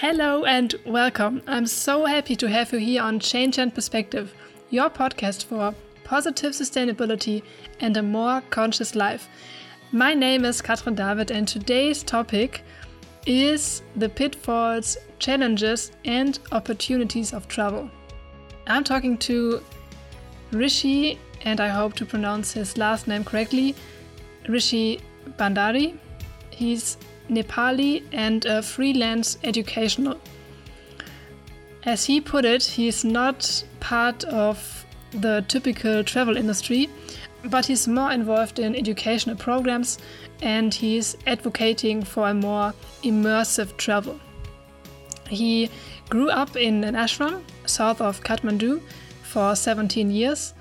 Hello 0.00 0.46
and 0.46 0.74
welcome. 0.86 1.42
I'm 1.46 1.66
so 1.66 2.06
happy 2.06 2.34
to 2.36 2.48
have 2.48 2.72
you 2.72 2.78
here 2.78 3.02
on 3.02 3.20
Change 3.20 3.58
and 3.58 3.74
Perspective, 3.74 4.34
your 4.70 4.88
podcast 4.88 5.44
for 5.44 5.74
positive 6.04 6.52
sustainability 6.52 7.42
and 7.80 7.94
a 7.98 8.02
more 8.02 8.40
conscious 8.48 8.94
life. 8.94 9.28
My 9.92 10.14
name 10.14 10.46
is 10.46 10.62
Kathrin 10.62 10.96
David, 10.96 11.30
and 11.30 11.46
today's 11.46 12.02
topic 12.02 12.62
is 13.26 13.82
the 13.94 14.08
pitfalls, 14.08 14.96
challenges, 15.18 15.92
and 16.06 16.38
opportunities 16.50 17.34
of 17.34 17.46
travel. 17.46 17.90
I'm 18.66 18.84
talking 18.84 19.18
to 19.18 19.62
Rishi, 20.50 21.18
and 21.42 21.60
I 21.60 21.68
hope 21.68 21.92
to 21.96 22.06
pronounce 22.06 22.52
his 22.52 22.78
last 22.78 23.06
name 23.06 23.22
correctly, 23.22 23.74
Rishi 24.48 25.02
Bhandari. 25.38 25.98
He's 26.48 26.96
Nepali 27.30 28.02
and 28.12 28.44
a 28.44 28.62
freelance 28.62 29.38
educational. 29.44 30.20
As 31.84 32.04
he 32.04 32.20
put 32.20 32.44
it, 32.44 32.62
he's 32.62 33.04
not 33.04 33.64
part 33.80 34.24
of 34.24 34.84
the 35.12 35.44
typical 35.48 36.04
travel 36.04 36.36
industry, 36.36 36.90
but 37.44 37.66
he's 37.66 37.88
more 37.88 38.12
involved 38.12 38.58
in 38.58 38.76
educational 38.76 39.36
programs 39.36 39.98
and 40.42 40.74
he's 40.74 41.16
advocating 41.26 42.02
for 42.02 42.28
a 42.28 42.34
more 42.34 42.74
immersive 43.02 43.76
travel. 43.76 44.20
He 45.28 45.70
grew 46.08 46.28
up 46.28 46.56
in 46.56 46.84
an 46.84 46.94
ashram 46.94 47.42
south 47.66 48.00
of 48.00 48.22
Kathmandu 48.22 48.82
for 49.22 49.54
17 49.54 50.10
years, 50.10 50.54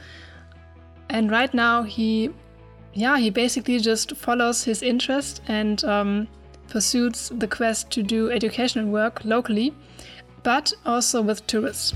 and 1.09 1.31
right 1.31 1.51
now 1.53 1.83
he, 1.83 2.29
yeah, 2.93 3.17
he 3.17 3.29
basically 3.29 3.79
just 3.79 4.15
follows 4.15 4.63
his 4.63 4.83
interest 4.83 5.41
and 5.47 5.83
um, 5.83 6.27
pursues 6.69 7.29
the 7.29 7.47
quest 7.47 7.91
to 7.91 8.03
do 8.03 8.31
educational 8.31 8.85
work 8.85 9.23
locally, 9.25 9.73
but 10.43 10.73
also 10.85 11.21
with 11.21 11.45
tourists. 11.47 11.93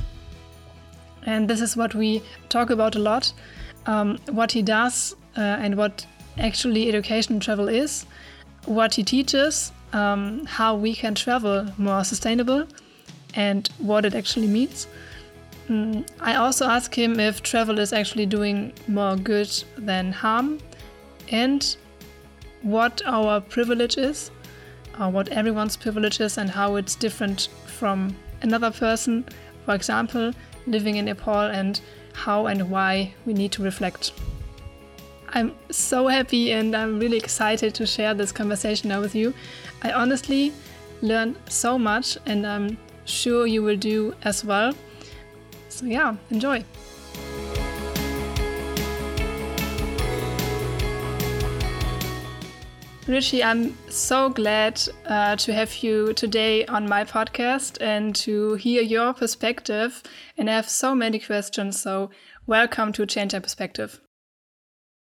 And 1.25 1.49
this 1.49 1.61
is 1.61 1.77
what 1.77 1.95
we 1.95 2.21
talk 2.49 2.69
about 2.69 2.95
a 2.95 2.99
lot 2.99 3.33
um, 3.85 4.17
what 4.31 4.51
he 4.51 4.61
does 4.61 5.15
uh, 5.37 5.41
and 5.41 5.75
what 5.75 6.05
actually 6.37 6.89
education 6.89 7.39
travel 7.39 7.67
is, 7.67 8.05
what 8.65 8.93
he 8.95 9.03
teaches, 9.03 9.71
um, 9.93 10.45
how 10.45 10.75
we 10.75 10.95
can 10.95 11.15
travel 11.15 11.67
more 11.77 12.03
sustainable, 12.03 12.67
and 13.35 13.69
what 13.79 14.05
it 14.05 14.15
actually 14.15 14.47
means. 14.47 14.87
Mm, 15.69 16.07
I 16.19 16.35
also 16.35 16.65
ask 16.65 16.93
him 16.93 17.19
if 17.19 17.41
travel 17.41 17.79
is 17.79 17.93
actually 17.93 18.25
doing 18.25 18.73
more 18.87 19.15
good 19.15 19.51
than 19.77 20.11
harm, 20.11 20.59
and 21.29 21.75
what 22.61 23.01
our 23.05 23.41
privilege 23.41 23.97
is, 23.97 24.31
or 24.99 25.09
what 25.09 25.29
everyone's 25.29 25.77
privilege 25.77 26.19
is, 26.21 26.37
and 26.37 26.49
how 26.49 26.75
it's 26.75 26.95
different 26.95 27.49
from 27.65 28.15
another 28.41 28.71
person. 28.71 29.25
For 29.65 29.73
example, 29.73 30.33
living 30.67 30.97
in 30.97 31.05
Nepal 31.05 31.47
and 31.47 31.79
how 32.13 32.47
and 32.47 32.69
why 32.69 33.13
we 33.25 33.33
need 33.33 33.51
to 33.53 33.63
reflect. 33.63 34.13
I'm 35.29 35.55
so 35.71 36.07
happy 36.07 36.51
and 36.51 36.75
I'm 36.75 36.99
really 36.99 37.17
excited 37.17 37.73
to 37.75 37.87
share 37.87 38.13
this 38.13 38.31
conversation 38.31 38.89
now 38.89 39.01
with 39.01 39.15
you. 39.15 39.33
I 39.81 39.91
honestly 39.91 40.53
learned 41.01 41.37
so 41.49 41.79
much 41.79 42.17
and 42.25 42.45
I'm 42.45 42.77
sure 43.05 43.47
you 43.47 43.63
will 43.63 43.77
do 43.77 44.13
as 44.23 44.45
well. 44.45 44.73
So, 45.69 45.85
yeah, 45.85 46.15
enjoy. 46.29 46.63
Rishi, 53.05 53.43
I'm 53.43 53.75
so 53.89 54.29
glad 54.29 54.81
uh, 55.07 55.35
to 55.35 55.53
have 55.53 55.75
you 55.83 56.13
today 56.13 56.65
on 56.67 56.87
my 56.87 57.03
podcast 57.03 57.81
and 57.81 58.15
to 58.15 58.53
hear 58.55 58.81
your 58.81 59.13
perspective. 59.13 60.01
And 60.37 60.49
I 60.49 60.53
have 60.53 60.69
so 60.69 60.95
many 60.95 61.19
questions. 61.19 61.81
So, 61.81 62.11
welcome 62.47 62.93
to 62.93 63.05
Change 63.05 63.33
and 63.33 63.43
Perspective. 63.43 63.99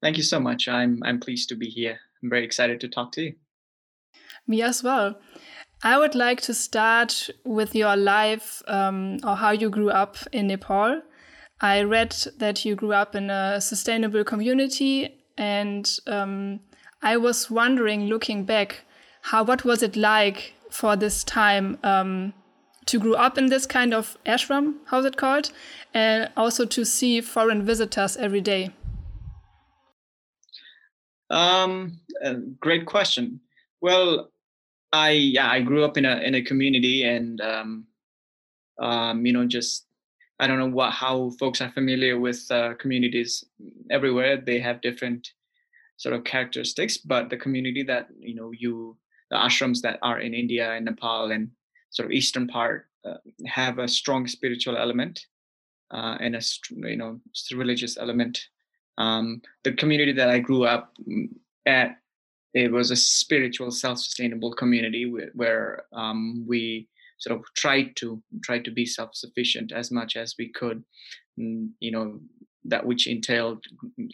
Thank 0.03 0.18
you 0.18 0.24
so 0.24 0.40
much. 0.40 0.68
I'm 0.68 1.02
I'm 1.03 1.19
pleased 1.19 1.50
to 1.50 1.56
be 1.56 1.68
here. 1.68 1.97
I'm 2.22 2.30
very 2.30 2.46
excited 2.46 2.80
to 2.81 2.88
talk 2.88 3.12
to 3.13 3.22
you. 3.22 3.34
Me 4.46 4.62
as 4.62 4.84
well. 4.84 5.19
I 5.84 5.97
would 5.97 6.13
like 6.13 6.42
to 6.42 6.53
start 6.53 7.30
with 7.44 7.74
your 7.74 7.96
life 7.96 8.62
um, 8.68 9.18
or 9.24 9.36
how 9.36 9.52
you 9.52 9.69
grew 9.72 9.90
up 9.90 10.16
in 10.31 10.47
Nepal. 10.47 11.02
I 11.59 11.81
read 11.81 12.16
that 12.38 12.66
you 12.66 12.75
grew 12.75 12.94
up 12.94 13.16
in 13.16 13.31
a 13.31 13.59
sustainable 13.59 14.24
community 14.24 15.24
and 15.38 15.90
um, 16.06 16.59
I 17.02 17.18
was 17.18 17.50
wondering, 17.50 18.08
looking 18.08 18.44
back, 18.44 18.82
how 19.22 19.44
what 19.44 19.64
was 19.64 19.82
it 19.82 19.96
like 19.96 20.54
for 20.70 20.96
this 20.96 21.24
time 21.24 21.78
um, 21.84 22.34
to 22.88 23.00
grow 23.00 23.14
up 23.14 23.38
in 23.38 23.48
this 23.48 23.66
kind 23.66 23.94
of 23.94 24.18
ashram? 24.26 24.76
How's 24.86 25.06
it 25.06 25.18
called? 25.18 25.52
And 25.94 26.30
also 26.36 26.66
to 26.66 26.86
see 26.86 27.22
foreign 27.22 27.66
visitors 27.66 28.18
every 28.18 28.42
day. 28.42 28.72
Um, 31.30 32.00
great 32.60 32.86
question. 32.86 33.40
Well, 33.81 34.31
I 34.92 35.12
yeah, 35.12 35.50
I 35.50 35.62
grew 35.62 35.86
up 35.86 35.98
in 35.98 36.06
a 36.06 36.18
in 36.18 36.34
a 36.34 36.42
community, 36.42 37.04
and 37.04 37.40
um, 37.40 37.86
um, 38.80 39.26
you 39.26 39.31
know, 39.31 39.46
just 39.46 39.86
I 40.40 40.48
don't 40.48 40.58
know 40.58 40.70
what 40.70 40.92
how 40.92 41.30
folks 41.40 41.62
are 41.62 41.72
familiar 41.72 42.20
with 42.20 42.50
uh, 42.50 42.74
communities 42.74 43.46
everywhere. 43.92 44.38
They 44.38 44.60
have 44.60 44.81
different 44.81 45.31
sort 46.00 46.16
of 46.16 46.24
characteristics, 46.24 46.98
but 46.98 47.30
the 47.30 47.38
community 47.38 47.84
that 47.84 48.08
you 48.20 48.34
know 48.34 48.52
you 48.52 48.98
the 49.30 49.36
ashrams 49.36 49.82
that 49.82 50.00
are 50.02 50.20
in 50.20 50.34
India 50.34 50.72
and 50.72 50.86
Nepal 50.86 51.32
and 51.32 51.52
sort 51.92 52.08
of 52.08 52.12
eastern 52.12 52.48
part 52.48 52.88
uh, 53.06 53.18
have 53.46 53.78
a 53.80 53.88
strong 53.88 54.26
spiritual 54.26 54.78
element 54.78 55.26
uh, 55.92 56.18
and 56.20 56.36
a 56.36 56.42
you 56.70 56.96
know 56.96 57.20
religious 57.52 57.98
element. 57.98 58.40
Um, 58.98 59.42
the 59.64 59.74
community 59.74 60.14
that 60.14 60.30
I 60.30 60.40
grew 60.40 60.64
up 60.64 60.94
mm, 61.08 61.28
at 61.66 61.98
it 62.54 62.72
was 62.72 62.92
a 62.92 62.96
spiritual 62.96 63.70
self-sustainable 63.70 64.54
community 64.54 65.06
where, 65.06 65.30
where 65.34 65.84
um, 65.94 66.44
we 66.48 66.88
sort 67.20 67.38
of 67.38 67.46
tried 67.56 67.96
to 67.98 68.24
try 68.42 68.58
to 68.60 68.72
be 68.72 68.86
self-sufficient 68.86 69.72
as 69.72 69.92
much 69.92 70.16
as 70.16 70.36
we 70.40 70.50
could 70.50 70.84
you 71.38 71.92
know 71.92 72.20
that 72.66 72.86
which 72.86 73.08
entailed 73.08 73.64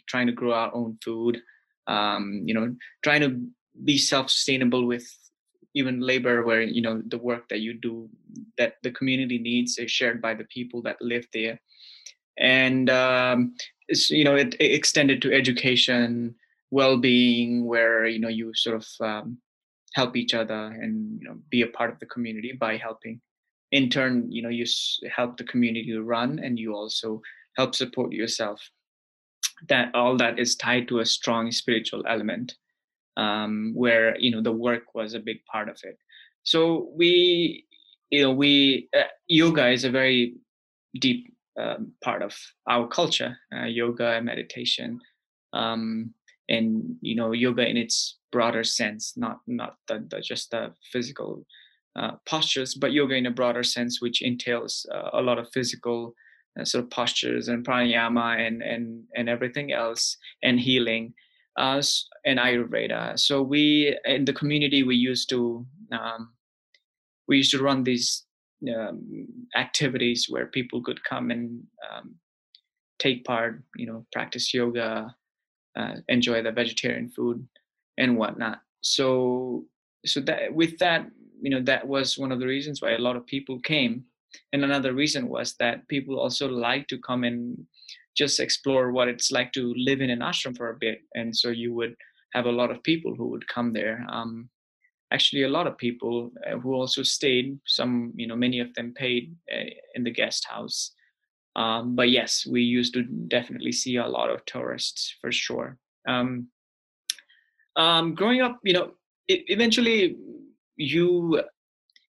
trying 0.06 0.26
to 0.26 0.32
grow 0.32 0.52
our 0.52 0.72
own 0.74 0.96
food 1.02 1.40
um, 1.86 2.42
you 2.44 2.54
know 2.54 2.74
trying 3.02 3.20
to 3.20 3.46
be 3.84 3.98
self-sustainable 3.98 4.86
with 4.86 5.06
even 5.76 6.00
labor 6.00 6.42
where 6.42 6.62
you 6.62 6.80
know 6.80 7.02
the 7.08 7.18
work 7.18 7.48
that 7.50 7.60
you 7.60 7.74
do 7.74 8.08
that 8.56 8.76
the 8.82 8.90
community 8.90 9.38
needs 9.38 9.76
is 9.78 9.90
shared 9.90 10.22
by 10.22 10.34
the 10.34 10.44
people 10.44 10.82
that 10.82 10.96
live 11.00 11.26
there. 11.32 11.60
And 12.38 12.88
um, 12.90 13.54
you 14.08 14.24
know 14.24 14.34
it, 14.34 14.54
it, 14.58 14.72
extended 14.72 15.20
to 15.22 15.32
education 15.32 16.34
well-being 16.70 17.66
where 17.66 18.06
you 18.06 18.18
know 18.18 18.28
you 18.28 18.52
sort 18.54 18.76
of 18.76 18.86
um, 19.00 19.38
help 19.94 20.16
each 20.16 20.32
other 20.34 20.54
and 20.80 21.20
you 21.20 21.28
know 21.28 21.36
be 21.50 21.62
a 21.62 21.68
part 21.68 21.92
of 21.92 21.98
the 22.00 22.06
community 22.06 22.52
by 22.58 22.78
helping. 22.78 23.20
In 23.72 23.90
turn 23.90 24.32
you 24.32 24.42
know 24.42 24.48
you 24.48 24.64
help 25.14 25.36
the 25.36 25.44
community 25.44 25.92
run 25.92 26.38
and 26.38 26.58
you 26.58 26.74
also 26.74 27.20
help 27.56 27.74
support 27.74 28.12
yourself 28.12 28.60
that 29.68 29.94
all 29.94 30.16
that 30.16 30.38
is 30.38 30.56
tied 30.56 30.88
to 30.88 31.00
a 31.00 31.06
strong 31.06 31.50
spiritual 31.50 32.04
element 32.08 32.54
um, 33.16 33.72
where 33.74 34.18
you 34.18 34.30
know 34.30 34.42
the 34.42 34.52
work 34.52 34.94
was 34.94 35.14
a 35.14 35.20
big 35.20 35.44
part 35.50 35.68
of 35.68 35.78
it. 35.82 35.98
So 36.42 36.90
we 36.94 37.66
you 38.10 38.22
know 38.22 38.32
we 38.32 38.88
uh, 38.96 39.04
yoga 39.26 39.68
is 39.68 39.84
a 39.84 39.90
very 39.90 40.34
deep 41.00 41.32
um, 41.58 41.92
part 42.02 42.22
of 42.22 42.36
our 42.68 42.86
culture 42.86 43.36
uh, 43.54 43.64
yoga 43.64 44.12
and 44.12 44.26
meditation 44.26 45.00
um, 45.52 46.12
and 46.48 46.96
you 47.00 47.16
know 47.16 47.32
yoga 47.32 47.66
in 47.66 47.76
its 47.76 48.18
broader 48.30 48.64
sense 48.64 49.14
not 49.16 49.38
not 49.46 49.76
the, 49.88 50.04
the 50.10 50.20
just 50.20 50.50
the 50.50 50.72
physical 50.92 51.44
uh, 51.96 52.12
postures 52.26 52.74
but 52.74 52.92
yoga 52.92 53.14
in 53.14 53.26
a 53.26 53.30
broader 53.30 53.62
sense 53.62 54.00
which 54.00 54.22
entails 54.22 54.86
uh, 54.94 55.10
a 55.14 55.22
lot 55.22 55.38
of 55.38 55.48
physical 55.52 56.14
sort 56.64 56.84
of 56.84 56.90
postures 56.90 57.48
and 57.48 57.66
pranayama 57.66 58.46
and 58.46 58.62
and 58.62 59.04
and 59.14 59.28
everything 59.28 59.72
else 59.72 60.16
and 60.42 60.60
healing 60.60 61.12
uh, 61.56 61.82
and 62.24 62.38
ayurveda. 62.38 63.18
So 63.18 63.42
we 63.42 63.96
in 64.04 64.24
the 64.24 64.32
community 64.32 64.82
we 64.82 64.96
used 64.96 65.28
to 65.30 65.66
um, 65.92 66.32
we 67.28 67.38
used 67.38 67.50
to 67.52 67.62
run 67.62 67.84
these 67.84 68.24
um, 68.74 69.26
activities 69.56 70.26
where 70.28 70.46
people 70.46 70.82
could 70.82 71.02
come 71.04 71.30
and 71.30 71.62
um, 71.90 72.14
take 72.98 73.24
part 73.24 73.62
you 73.76 73.86
know 73.86 74.06
practice 74.12 74.54
yoga 74.54 75.14
uh, 75.76 75.96
enjoy 76.08 76.42
the 76.42 76.52
vegetarian 76.52 77.08
food 77.08 77.46
and 77.98 78.16
whatnot. 78.16 78.60
So 78.80 79.66
so 80.04 80.20
that 80.20 80.54
with 80.54 80.78
that 80.78 81.06
you 81.40 81.50
know 81.50 81.62
that 81.62 81.86
was 81.86 82.18
one 82.18 82.32
of 82.32 82.40
the 82.40 82.46
reasons 82.46 82.80
why 82.80 82.92
a 82.92 82.98
lot 82.98 83.16
of 83.16 83.26
people 83.26 83.60
came 83.60 84.04
and 84.52 84.64
another 84.64 84.92
reason 84.92 85.28
was 85.28 85.54
that 85.58 85.86
people 85.88 86.18
also 86.18 86.48
like 86.48 86.86
to 86.88 86.98
come 86.98 87.24
and 87.24 87.56
just 88.16 88.40
explore 88.40 88.92
what 88.92 89.08
it's 89.08 89.30
like 89.30 89.52
to 89.52 89.74
live 89.76 90.00
in 90.00 90.10
an 90.10 90.20
ashram 90.20 90.56
for 90.56 90.70
a 90.70 90.76
bit 90.78 91.00
and 91.14 91.36
so 91.36 91.48
you 91.48 91.74
would 91.74 91.94
have 92.32 92.46
a 92.46 92.52
lot 92.52 92.70
of 92.70 92.82
people 92.82 93.14
who 93.14 93.28
would 93.28 93.46
come 93.48 93.72
there 93.72 94.04
um, 94.08 94.48
actually 95.12 95.42
a 95.42 95.48
lot 95.48 95.66
of 95.66 95.78
people 95.78 96.32
uh, 96.46 96.58
who 96.58 96.74
also 96.74 97.02
stayed. 97.02 97.58
Some, 97.66 98.12
you 98.16 98.26
know, 98.26 98.36
many 98.36 98.60
of 98.60 98.72
them 98.74 98.92
paid 98.94 99.34
uh, 99.52 99.70
in 99.94 100.04
the 100.04 100.10
guest 100.10 100.46
house. 100.48 100.92
Um, 101.54 101.96
but 101.96 102.10
yes, 102.10 102.46
we 102.46 102.62
used 102.62 102.92
to 102.94 103.02
definitely 103.02 103.72
see 103.72 103.96
a 103.96 104.06
lot 104.06 104.30
of 104.30 104.44
tourists 104.44 105.16
for 105.20 105.32
sure. 105.32 105.78
Um, 106.06 106.48
um, 107.76 108.14
growing 108.14 108.42
up, 108.42 108.58
you 108.62 108.74
know, 108.74 108.92
it, 109.28 109.44
eventually 109.48 110.16
you 110.76 111.42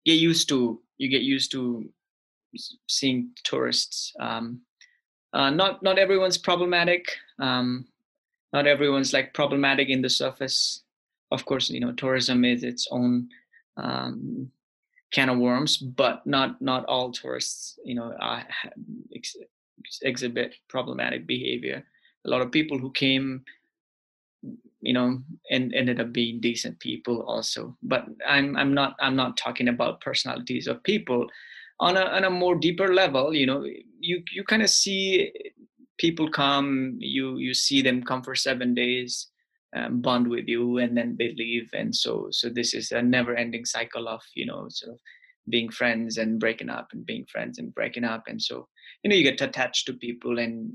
get 0.05 0.13
used 0.13 0.49
to 0.49 0.81
you 0.97 1.09
get 1.09 1.21
used 1.21 1.51
to 1.51 1.87
seeing 2.87 3.31
tourists. 3.43 4.13
Um, 4.19 4.61
uh, 5.33 5.49
not 5.49 5.83
not 5.83 5.99
everyone's 5.99 6.37
problematic. 6.37 7.05
Um, 7.39 7.85
not 8.53 8.67
everyone's 8.67 9.13
like 9.13 9.33
problematic 9.33 9.89
in 9.89 10.01
the 10.01 10.09
surface. 10.09 10.83
Of 11.31 11.45
course, 11.45 11.69
you 11.69 11.79
know 11.79 11.91
tourism 11.93 12.45
is 12.45 12.63
its 12.63 12.87
own 12.91 13.29
um, 13.77 14.51
can 15.11 15.29
of 15.29 15.37
worms, 15.37 15.77
but 15.77 16.25
not 16.25 16.61
not 16.61 16.85
all 16.85 17.11
tourists, 17.11 17.79
you 17.83 17.95
know, 17.95 18.11
uh, 18.19 18.43
ex- 19.15 19.37
exhibit 20.01 20.55
problematic 20.67 21.25
behavior. 21.25 21.83
A 22.25 22.29
lot 22.29 22.41
of 22.41 22.51
people 22.51 22.77
who 22.77 22.91
came, 22.91 23.43
you 24.81 24.93
know, 24.93 25.21
and 25.49 25.73
ended 25.73 25.99
up 26.01 26.11
being 26.11 26.41
decent 26.41 26.79
people 26.79 27.21
also. 27.21 27.77
But 27.83 28.05
I'm 28.27 28.57
I'm 28.57 28.73
not 28.73 28.95
I'm 28.99 29.15
not 29.15 29.37
talking 29.37 29.69
about 29.69 30.01
personalities 30.01 30.67
of 30.67 30.83
people. 30.83 31.27
On 31.79 31.95
a 31.95 32.01
on 32.01 32.23
a 32.23 32.29
more 32.29 32.55
deeper 32.55 32.93
level, 32.93 33.33
you 33.33 33.45
know, 33.45 33.63
you 33.99 34.23
you 34.33 34.43
kind 34.43 34.63
of 34.63 34.69
see 34.69 35.31
people 35.97 36.29
come 36.29 36.95
you 36.99 37.37
you 37.37 37.53
see 37.53 37.81
them 37.81 38.03
come 38.03 38.21
for 38.21 38.35
seven 38.35 38.73
days 38.73 39.27
um, 39.75 40.01
bond 40.01 40.27
with 40.27 40.47
you 40.47 40.77
and 40.77 40.95
then 40.95 41.15
they 41.17 41.33
leave. 41.37 41.69
And 41.73 41.95
so 41.95 42.27
so 42.31 42.49
this 42.49 42.73
is 42.73 42.91
a 42.91 43.01
never 43.01 43.35
ending 43.35 43.65
cycle 43.65 44.07
of 44.07 44.21
you 44.35 44.45
know 44.45 44.67
sort 44.69 44.93
of 44.93 44.99
being 45.49 45.69
friends 45.69 46.17
and 46.17 46.39
breaking 46.39 46.69
up 46.69 46.87
and 46.93 47.05
being 47.05 47.25
friends 47.31 47.57
and 47.57 47.73
breaking 47.73 48.03
up. 48.03 48.23
And 48.27 48.41
so 48.41 48.67
you 49.03 49.09
know 49.09 49.15
you 49.15 49.23
get 49.23 49.41
attached 49.41 49.85
to 49.87 49.93
people 49.93 50.39
and 50.39 50.71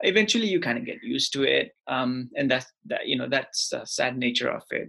eventually 0.00 0.46
you 0.46 0.60
kind 0.60 0.78
of 0.78 0.86
get 0.86 1.02
used 1.02 1.32
to 1.32 1.42
it 1.42 1.72
um 1.88 2.30
and 2.36 2.48
that's 2.48 2.66
that 2.86 3.08
you 3.08 3.18
know 3.18 3.28
that's 3.28 3.70
the 3.70 3.84
sad 3.84 4.16
nature 4.16 4.50
of 4.50 4.62
it. 4.70 4.88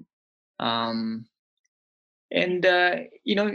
Um 0.60 1.26
and 2.32 2.66
uh 2.66 2.96
you 3.24 3.36
know 3.36 3.52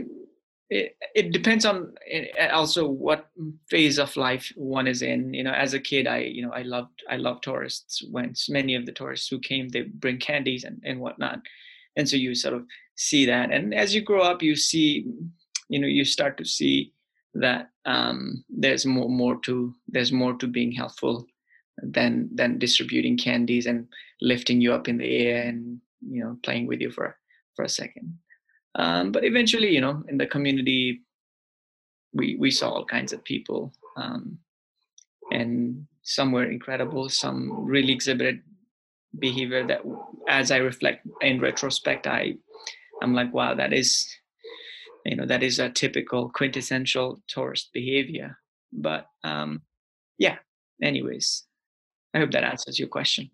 it, 0.71 0.97
it 1.15 1.33
depends 1.33 1.65
on 1.65 1.95
eh, 2.11 2.49
also 2.49 2.89
what 2.89 3.29
phase 3.69 3.99
of 3.99 4.17
life 4.17 4.53
one 4.57 4.87
is 4.87 5.03
in. 5.03 5.35
You 5.35 5.45
know 5.45 5.53
as 5.53 5.75
a 5.75 5.81
kid 5.81 6.07
i 6.07 6.19
you 6.19 6.43
know 6.43 6.53
i 6.53 6.63
loved 6.63 7.03
i 7.09 7.17
loved 7.17 7.45
tourists. 7.45 8.03
When 8.11 8.35
many 8.49 8.75
of 8.75 8.87
the 8.87 8.93
tourists 8.93 9.29
who 9.29 9.39
came 9.39 9.69
they 9.69 9.83
bring 9.83 10.19
candies 10.19 10.65
and, 10.65 10.81
and 10.85 11.01
whatnot. 11.01 11.41
And 11.97 12.09
so 12.09 12.17
you 12.17 12.35
sort 12.35 12.55
of 12.55 12.67
see 12.97 13.25
that. 13.27 13.53
And 13.53 13.75
as 13.75 13.95
you 13.95 14.01
grow 14.01 14.23
up 14.23 14.43
you 14.43 14.57
see 14.57 15.07
you 15.69 15.79
know 15.79 15.87
you 15.87 16.05
start 16.05 16.37
to 16.39 16.45
see 16.45 16.93
that 17.35 17.71
um, 17.85 18.45
there's 18.49 18.87
more 18.87 19.09
more 19.09 19.39
to 19.41 19.75
there's 19.89 20.13
more 20.13 20.35
to 20.35 20.47
being 20.47 20.73
helpful 20.73 21.27
than 21.83 22.29
than 22.35 22.59
distributing 22.59 23.17
candies 23.17 23.67
and 23.67 23.89
lifting 24.21 24.61
you 24.61 24.73
up 24.73 24.89
in 24.89 24.99
the 24.99 25.17
air 25.17 25.43
and 25.43 25.81
you 26.09 26.23
know 26.23 26.39
playing 26.43 26.67
with 26.67 26.81
you 26.81 26.91
for 26.91 27.17
for 27.57 27.65
a 27.65 27.69
second 27.69 28.17
um, 28.75 29.13
but 29.13 29.25
eventually, 29.25 29.71
you 29.71 29.81
know, 29.81 30.03
in 30.09 30.19
the 30.19 30.27
community, 30.27 31.03
we 32.13 32.37
we 32.37 32.51
saw 32.51 32.71
all 32.71 32.85
kinds 32.85 33.13
of 33.13 33.25
people, 33.25 33.73
um, 33.97 34.39
and 35.31 35.87
some 36.03 36.33
were 36.33 36.45
incredible. 36.45 37.09
Some 37.09 37.65
really 37.65 37.93
exhibited 37.93 38.41
behavior 39.19 39.67
that, 39.67 39.83
as 40.29 40.51
I 40.51 40.59
reflect 40.59 41.07
in 41.21 41.41
retrospect, 41.41 42.07
I 42.07 42.35
I'm 43.03 43.15
like, 43.15 43.33
wow, 43.33 43.55
that 43.55 43.73
is, 43.73 44.07
you 45.05 45.17
know, 45.17 45.27
that 45.27 45.43
is 45.43 45.59
a 45.59 45.71
typical 45.71 46.31
quintessential 46.31 47.23
tourist 47.29 47.71
behavior. 47.73 48.39
But 48.73 49.07
um, 49.23 49.63
yeah. 50.19 50.37
Anyways, 50.83 51.45
I 52.13 52.19
hope 52.19 52.33
that 52.33 52.45
answers 52.45 52.79
your 52.79 52.89
question. 52.89 53.31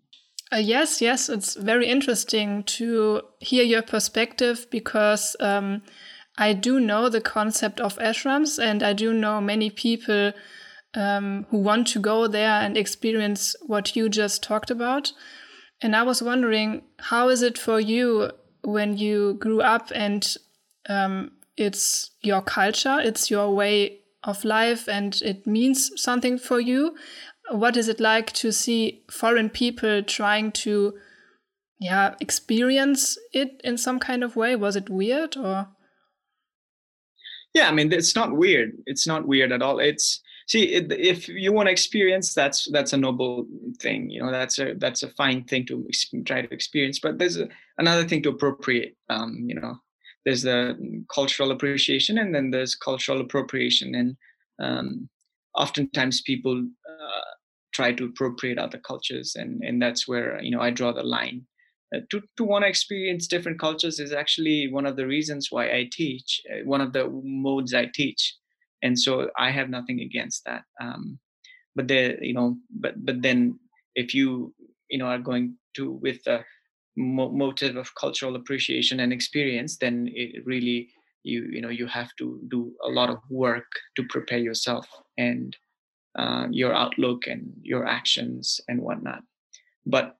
Uh, 0.53 0.57
yes, 0.57 1.01
yes, 1.01 1.29
it's 1.29 1.55
very 1.55 1.87
interesting 1.87 2.63
to 2.63 3.21
hear 3.39 3.63
your 3.63 3.81
perspective 3.81 4.67
because 4.69 5.35
um, 5.39 5.81
I 6.37 6.51
do 6.53 6.79
know 6.79 7.07
the 7.07 7.21
concept 7.21 7.79
of 7.79 7.97
ashrams 7.99 8.61
and 8.61 8.83
I 8.83 8.91
do 8.91 9.13
know 9.13 9.39
many 9.39 9.69
people 9.69 10.33
um, 10.93 11.45
who 11.49 11.57
want 11.59 11.87
to 11.87 11.99
go 11.99 12.27
there 12.27 12.49
and 12.49 12.77
experience 12.77 13.55
what 13.65 13.95
you 13.95 14.09
just 14.09 14.43
talked 14.43 14.69
about. 14.69 15.13
And 15.81 15.95
I 15.95 16.03
was 16.03 16.21
wondering, 16.21 16.83
how 16.99 17.29
is 17.29 17.41
it 17.41 17.57
for 17.57 17.79
you 17.79 18.31
when 18.63 18.97
you 18.97 19.35
grew 19.35 19.61
up 19.61 19.89
and 19.95 20.35
um, 20.89 21.31
it's 21.55 22.11
your 22.21 22.41
culture, 22.41 22.99
it's 23.01 23.31
your 23.31 23.53
way 23.55 23.99
of 24.23 24.43
life, 24.45 24.87
and 24.87 25.19
it 25.23 25.47
means 25.47 25.91
something 25.95 26.37
for 26.37 26.59
you? 26.59 26.95
What 27.51 27.77
is 27.77 27.87
it 27.87 27.99
like 27.99 28.31
to 28.33 28.51
see 28.51 29.03
foreign 29.09 29.49
people 29.49 30.03
trying 30.03 30.51
to 30.51 30.93
yeah 31.79 32.15
experience 32.19 33.17
it 33.33 33.61
in 33.63 33.77
some 33.77 33.99
kind 33.99 34.23
of 34.23 34.35
way? 34.35 34.55
Was 34.55 34.75
it 34.75 34.89
weird 34.89 35.37
or? 35.37 35.67
Yeah 37.53 37.67
i 37.67 37.71
mean 37.71 37.91
it's 37.91 38.15
not 38.15 38.35
weird. 38.35 38.71
It's 38.85 39.05
not 39.05 39.27
weird 39.27 39.51
at 39.51 39.61
all. 39.61 39.79
It's 39.79 40.21
see 40.47 40.63
if 40.73 41.27
you 41.27 41.53
want 41.53 41.67
to 41.67 41.71
experience 41.71 42.33
that's 42.33 42.69
that's 42.71 42.93
a 42.93 42.97
noble 42.97 43.45
thing 43.79 44.09
you 44.09 44.21
know 44.21 44.31
that's 44.31 44.59
a 44.59 44.73
that's 44.77 45.03
a 45.03 45.09
fine 45.09 45.43
thing 45.45 45.65
to 45.67 45.87
try 46.25 46.41
to 46.41 46.53
experience. 46.53 46.99
But 46.99 47.19
there's 47.19 47.37
a, 47.37 47.47
another 47.77 48.07
thing 48.07 48.23
to 48.23 48.29
appropriate 48.29 48.95
um 49.09 49.43
you 49.45 49.55
know 49.55 49.75
there's 50.25 50.43
the 50.43 50.77
cultural 51.13 51.51
appreciation 51.51 52.17
and 52.19 52.33
then 52.33 52.51
there's 52.51 52.75
cultural 52.75 53.21
appropriation. 53.21 53.95
And 53.95 54.17
um 54.59 55.09
oftentimes 55.55 56.21
people 56.21 56.57
uh, 56.57 57.31
try 57.73 57.91
to 57.93 58.05
appropriate 58.05 58.57
other 58.57 58.77
cultures 58.79 59.35
and 59.35 59.63
and 59.63 59.81
that's 59.81 60.07
where 60.07 60.41
you 60.41 60.51
know 60.51 60.61
i 60.61 60.69
draw 60.69 60.91
the 60.91 61.03
line. 61.03 61.45
Uh, 61.93 61.99
to 62.09 62.21
to 62.37 62.43
want 62.43 62.63
to 62.63 62.69
experience 62.69 63.27
different 63.27 63.59
cultures 63.59 63.99
is 63.99 64.13
actually 64.13 64.71
one 64.71 64.85
of 64.85 64.95
the 64.95 65.07
reasons 65.07 65.47
why 65.51 65.65
i 65.71 65.89
teach 65.91 66.41
uh, 66.51 66.63
one 66.65 66.81
of 66.81 66.93
the 66.93 67.09
modes 67.23 67.73
i 67.73 67.85
teach. 67.93 68.35
And 68.83 68.97
so 68.97 69.29
i 69.37 69.51
have 69.51 69.69
nothing 69.69 69.99
against 70.01 70.43
that 70.45 70.63
um, 70.81 71.19
but 71.75 71.87
there 71.87 72.21
you 72.23 72.33
know 72.33 72.57
but 72.69 72.93
but 73.05 73.21
then 73.21 73.59
if 73.95 74.13
you 74.13 74.53
you 74.89 74.97
know 74.97 75.05
are 75.05 75.19
going 75.19 75.55
to 75.75 75.91
with 75.91 76.23
the 76.23 76.43
mo- 76.97 77.31
motive 77.31 77.75
of 77.75 77.93
cultural 77.95 78.35
appreciation 78.35 78.99
and 78.99 79.13
experience 79.13 79.77
then 79.77 80.09
it 80.13 80.45
really 80.45 80.89
you 81.23 81.47
you 81.51 81.61
know 81.61 81.69
you 81.69 81.87
have 81.87 82.09
to 82.17 82.39
do 82.49 82.73
a 82.83 82.89
lot 82.89 83.09
of 83.09 83.19
work 83.29 83.71
to 83.95 84.03
prepare 84.09 84.39
yourself. 84.39 84.87
And 85.17 85.55
uh, 86.17 86.47
your 86.51 86.73
outlook 86.73 87.27
and 87.27 87.53
your 87.61 87.85
actions 87.85 88.59
and 88.67 88.81
whatnot. 88.81 89.23
But 89.85 90.17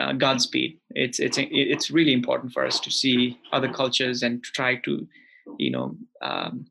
uh, 0.00 0.12
Godspeed. 0.12 0.78
It's 0.90 1.18
it's 1.18 1.38
it's 1.40 1.90
really 1.90 2.12
important 2.12 2.52
for 2.52 2.64
us 2.64 2.80
to 2.80 2.90
see 2.90 3.38
other 3.52 3.70
cultures 3.70 4.22
and 4.22 4.42
try 4.42 4.76
to, 4.76 5.06
you 5.58 5.70
know, 5.70 5.96
um, 6.22 6.66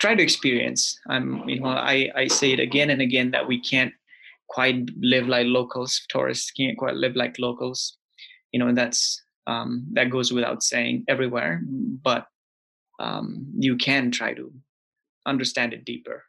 try 0.00 0.14
to 0.14 0.22
experience. 0.22 0.98
I'm 1.08 1.48
you 1.48 1.60
know 1.60 1.68
I 1.68 2.10
I 2.16 2.26
say 2.26 2.52
it 2.52 2.60
again 2.60 2.90
and 2.90 3.00
again 3.00 3.30
that 3.30 3.46
we 3.46 3.60
can't 3.60 3.92
quite 4.48 4.88
live 5.00 5.28
like 5.28 5.46
locals. 5.46 6.02
Tourists 6.08 6.50
can't 6.50 6.76
quite 6.76 6.94
live 6.96 7.14
like 7.14 7.38
locals. 7.38 7.96
You 8.52 8.58
know, 8.58 8.74
that's 8.74 9.22
um, 9.46 9.86
that 9.92 10.10
goes 10.10 10.32
without 10.32 10.62
saying 10.62 11.04
everywhere. 11.08 11.62
But 12.02 12.26
um, 12.98 13.46
you 13.56 13.76
can 13.76 14.10
try 14.10 14.34
to 14.34 14.52
understand 15.26 15.72
it 15.72 15.84
deeper. 15.84 16.24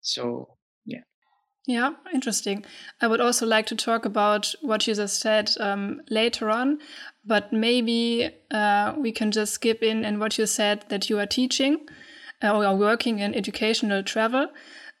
So 0.00 0.56
yeah. 1.70 1.92
Interesting. 2.12 2.64
I 3.00 3.06
would 3.06 3.20
also 3.20 3.46
like 3.46 3.66
to 3.66 3.76
talk 3.76 4.04
about 4.04 4.54
what 4.60 4.86
you 4.86 4.94
just 4.94 5.20
said 5.20 5.50
um, 5.60 6.02
later 6.10 6.50
on, 6.50 6.78
but 7.24 7.52
maybe 7.52 8.30
uh, 8.50 8.94
we 8.96 9.12
can 9.12 9.30
just 9.30 9.54
skip 9.54 9.82
in 9.82 10.04
and 10.04 10.20
what 10.20 10.38
you 10.38 10.46
said 10.46 10.84
that 10.88 11.08
you 11.08 11.18
are 11.18 11.26
teaching 11.26 11.86
uh, 12.42 12.54
or 12.54 12.64
are 12.64 12.76
working 12.76 13.18
in 13.18 13.34
educational 13.34 14.02
travel. 14.02 14.48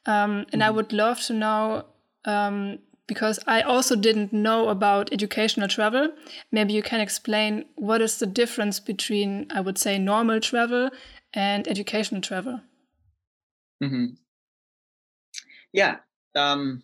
Um, 0.06 0.46
and. 0.52 0.62
I 0.62 0.68
mm-hmm. 0.68 0.76
would 0.76 0.92
love 0.92 1.20
to 1.22 1.34
know 1.34 1.84
um, 2.24 2.78
because 3.06 3.38
I 3.46 3.62
also 3.62 3.96
didn't 3.96 4.32
know 4.32 4.68
about 4.68 5.12
educational 5.12 5.68
travel. 5.68 6.10
Maybe 6.52 6.72
you 6.72 6.82
can 6.82 7.00
explain 7.00 7.64
what 7.74 8.00
is 8.00 8.18
the 8.18 8.26
difference 8.26 8.80
between, 8.80 9.46
I 9.50 9.60
would 9.60 9.78
say, 9.78 9.98
normal 9.98 10.40
travel 10.40 10.90
and 11.34 11.68
educational 11.68 12.22
travel. 12.22 12.60
Mm 13.82 13.90
-hmm 13.90 14.20
yeah 15.72 15.96
um, 16.36 16.82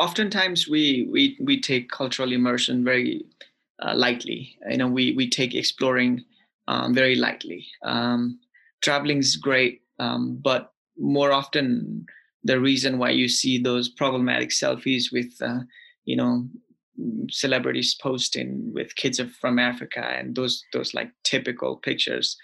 oftentimes 0.00 0.68
we 0.68 1.08
we 1.10 1.36
we 1.40 1.60
take 1.60 1.90
cultural 1.90 2.32
immersion 2.32 2.84
very 2.84 3.24
uh, 3.82 3.94
lightly 3.94 4.56
you 4.70 4.76
know 4.76 4.88
we 4.88 5.14
we 5.14 5.28
take 5.28 5.54
exploring 5.54 6.24
um, 6.68 6.94
very 6.94 7.14
lightly 7.14 7.66
um, 7.84 8.38
traveling 8.82 9.18
is 9.18 9.36
great 9.36 9.82
um, 9.98 10.38
but 10.42 10.72
more 10.98 11.32
often 11.32 12.06
the 12.44 12.60
reason 12.60 12.98
why 12.98 13.10
you 13.10 13.28
see 13.28 13.58
those 13.58 13.88
problematic 13.88 14.50
selfies 14.50 15.12
with 15.12 15.32
uh, 15.42 15.60
you 16.04 16.16
know 16.16 16.46
celebrities 17.30 17.94
posting 18.00 18.72
with 18.72 18.94
kids 18.96 19.20
from 19.40 19.58
Africa 19.58 20.00
and 20.00 20.34
those 20.34 20.64
those 20.72 20.94
like 20.94 21.10
typical 21.24 21.76
pictures. 21.76 22.36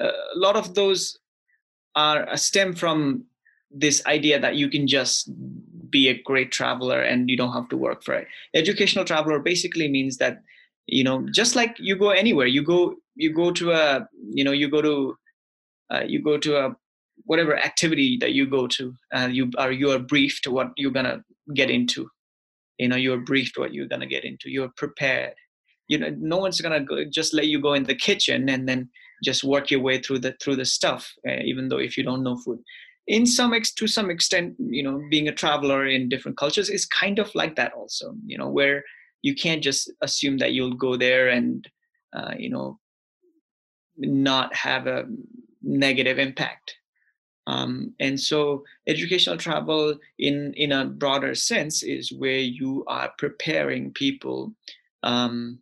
Uh, 0.00 0.06
a 0.06 0.38
lot 0.38 0.56
of 0.56 0.74
those 0.74 1.18
are 1.94 2.28
uh, 2.28 2.36
stem 2.36 2.74
from 2.74 3.24
this 3.70 4.04
idea 4.06 4.40
that 4.40 4.56
you 4.56 4.68
can 4.68 4.86
just 4.86 5.30
be 5.90 6.08
a 6.08 6.22
great 6.22 6.52
traveler 6.52 7.00
and 7.00 7.28
you 7.28 7.36
don't 7.36 7.52
have 7.52 7.68
to 7.68 7.76
work 7.76 8.02
for 8.02 8.14
it. 8.14 8.28
Educational 8.54 9.04
traveler 9.04 9.38
basically 9.38 9.88
means 9.88 10.16
that 10.18 10.42
you 10.86 11.04
know 11.04 11.26
just 11.32 11.56
like 11.56 11.76
you 11.78 11.96
go 11.96 12.10
anywhere, 12.10 12.46
you 12.46 12.62
go 12.62 12.96
you 13.14 13.32
go 13.32 13.50
to 13.52 13.72
a 13.72 14.08
you 14.32 14.44
know 14.44 14.52
you 14.52 14.68
go 14.68 14.82
to 14.82 15.16
uh, 15.90 16.02
you 16.06 16.22
go 16.22 16.38
to 16.38 16.56
a 16.56 16.76
whatever 17.24 17.56
activity 17.56 18.16
that 18.16 18.32
you 18.32 18.46
go 18.46 18.66
to, 18.66 18.94
uh, 19.14 19.28
you 19.30 19.50
are 19.58 19.72
you 19.72 19.90
are 19.90 19.98
briefed 19.98 20.46
what 20.46 20.72
you're 20.76 20.92
gonna 20.92 21.22
get 21.54 21.70
into. 21.70 22.08
You 22.78 22.88
know 22.88 22.96
you're 22.96 23.18
briefed 23.18 23.58
what 23.58 23.74
you're 23.74 23.88
to 23.88 24.06
get 24.06 24.24
into. 24.24 24.50
You're 24.50 24.72
prepared. 24.76 25.34
You 25.88 25.98
know 25.98 26.14
no 26.18 26.38
one's 26.38 26.60
to 26.60 26.80
go, 26.80 27.04
just 27.04 27.34
let 27.34 27.46
you 27.46 27.60
go 27.60 27.74
in 27.74 27.84
the 27.84 27.94
kitchen 27.94 28.48
and 28.48 28.68
then 28.68 28.88
just 29.22 29.44
work 29.44 29.70
your 29.70 29.80
way 29.80 29.98
through 30.00 30.18
the 30.18 30.32
through 30.40 30.56
the 30.56 30.64
stuff 30.64 31.12
uh, 31.28 31.42
even 31.44 31.68
though 31.68 31.78
if 31.78 31.96
you 31.98 32.04
don't 32.04 32.22
know 32.22 32.36
food 32.38 32.58
in 33.06 33.26
some 33.26 33.52
ex 33.52 33.72
to 33.72 33.86
some 33.86 34.10
extent 34.10 34.54
you 34.58 34.82
know 34.82 35.02
being 35.10 35.28
a 35.28 35.34
traveler 35.34 35.86
in 35.86 36.08
different 36.08 36.36
cultures 36.36 36.70
is 36.70 36.86
kind 36.86 37.18
of 37.18 37.34
like 37.34 37.56
that 37.56 37.72
also 37.72 38.14
you 38.26 38.36
know 38.36 38.48
where 38.48 38.84
you 39.22 39.34
can't 39.34 39.62
just 39.62 39.90
assume 40.02 40.38
that 40.38 40.52
you'll 40.52 40.74
go 40.74 40.96
there 40.96 41.28
and 41.28 41.68
uh, 42.14 42.34
you 42.38 42.50
know 42.50 42.78
not 43.96 44.54
have 44.54 44.86
a 44.86 45.04
negative 45.62 46.18
impact. 46.18 46.76
Um, 47.46 47.94
and 48.00 48.18
so 48.20 48.64
educational 48.86 49.36
travel 49.36 49.98
in, 50.18 50.52
in 50.56 50.72
a 50.72 50.84
broader 50.84 51.34
sense 51.34 51.82
is 51.82 52.12
where 52.12 52.38
you 52.38 52.84
are 52.86 53.12
preparing 53.18 53.92
people 53.92 54.54
um, 55.02 55.58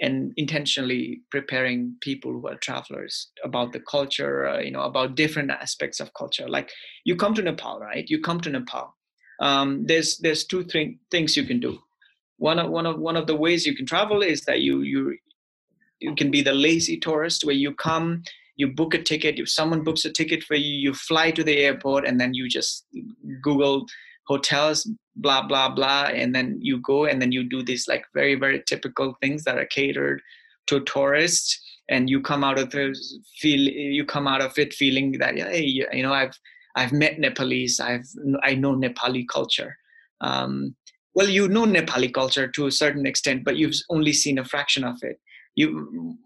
and 0.00 0.32
intentionally 0.36 1.20
preparing 1.30 1.96
people 2.00 2.32
who 2.32 2.46
are 2.48 2.56
travelers 2.56 3.30
about 3.44 3.72
the 3.72 3.80
culture, 3.80 4.48
uh, 4.48 4.60
you 4.60 4.70
know, 4.70 4.82
about 4.82 5.16
different 5.16 5.50
aspects 5.50 6.00
of 6.00 6.14
culture. 6.14 6.48
Like 6.48 6.70
you 7.04 7.16
come 7.16 7.34
to 7.34 7.42
Nepal, 7.42 7.80
right? 7.80 8.04
You 8.08 8.20
come 8.20 8.40
to 8.42 8.50
Nepal. 8.50 8.94
Um, 9.40 9.84
there's 9.86 10.18
there's 10.18 10.44
two 10.44 10.64
th- 10.64 10.96
things 11.10 11.36
you 11.36 11.44
can 11.44 11.60
do. 11.60 11.78
One 12.36 12.58
of 12.58 12.70
one 12.70 12.86
of 12.86 12.98
one 12.98 13.16
of 13.16 13.26
the 13.26 13.36
ways 13.36 13.66
you 13.66 13.74
can 13.74 13.86
travel 13.86 14.22
is 14.22 14.42
that 14.42 14.60
you 14.60 14.82
you 14.82 15.16
you 16.00 16.14
can 16.14 16.30
be 16.30 16.42
the 16.42 16.52
lazy 16.52 16.96
tourist 16.98 17.44
where 17.44 17.54
you 17.54 17.74
come 17.74 18.22
you 18.56 18.66
book 18.66 18.94
a 18.94 19.02
ticket 19.02 19.38
if 19.38 19.48
someone 19.48 19.84
books 19.84 20.04
a 20.04 20.12
ticket 20.12 20.42
for 20.42 20.54
you 20.54 20.74
you 20.74 20.94
fly 20.94 21.30
to 21.30 21.44
the 21.44 21.58
airport 21.58 22.06
and 22.06 22.20
then 22.20 22.34
you 22.34 22.48
just 22.48 22.86
google 23.42 23.86
hotels 24.28 24.88
blah 25.16 25.42
blah 25.42 25.68
blah 25.68 26.04
and 26.04 26.34
then 26.34 26.58
you 26.60 26.78
go 26.80 27.06
and 27.06 27.20
then 27.20 27.32
you 27.32 27.42
do 27.42 27.62
these 27.62 27.88
like 27.88 28.04
very 28.14 28.34
very 28.34 28.62
typical 28.66 29.16
things 29.20 29.42
that 29.44 29.58
are 29.58 29.66
catered 29.66 30.20
to 30.66 30.80
tourists 30.80 31.58
and 31.88 32.10
you 32.10 32.20
come 32.20 32.44
out 32.44 32.58
of 32.58 32.70
the 32.70 32.94
feel 33.40 33.60
you 33.60 34.04
come 34.04 34.28
out 34.28 34.42
of 34.42 34.58
it 34.58 34.74
feeling 34.74 35.12
that 35.12 35.36
hey 35.36 35.64
you 35.64 36.02
know 36.02 36.12
i've 36.12 36.38
i've 36.76 36.92
met 36.92 37.18
nepalese 37.18 37.80
i've 37.80 38.06
i 38.42 38.54
know 38.54 38.74
nepali 38.76 39.26
culture. 39.26 39.76
Um, 40.20 40.74
well 41.14 41.28
you 41.28 41.48
know 41.48 41.64
nepali 41.64 42.12
culture 42.12 42.48
to 42.48 42.66
a 42.66 42.72
certain 42.72 43.06
extent 43.06 43.44
but 43.44 43.56
you've 43.56 43.76
only 43.88 44.12
seen 44.12 44.38
a 44.38 44.44
fraction 44.44 44.84
of 44.84 44.98
it. 45.02 45.18
You 45.54 46.16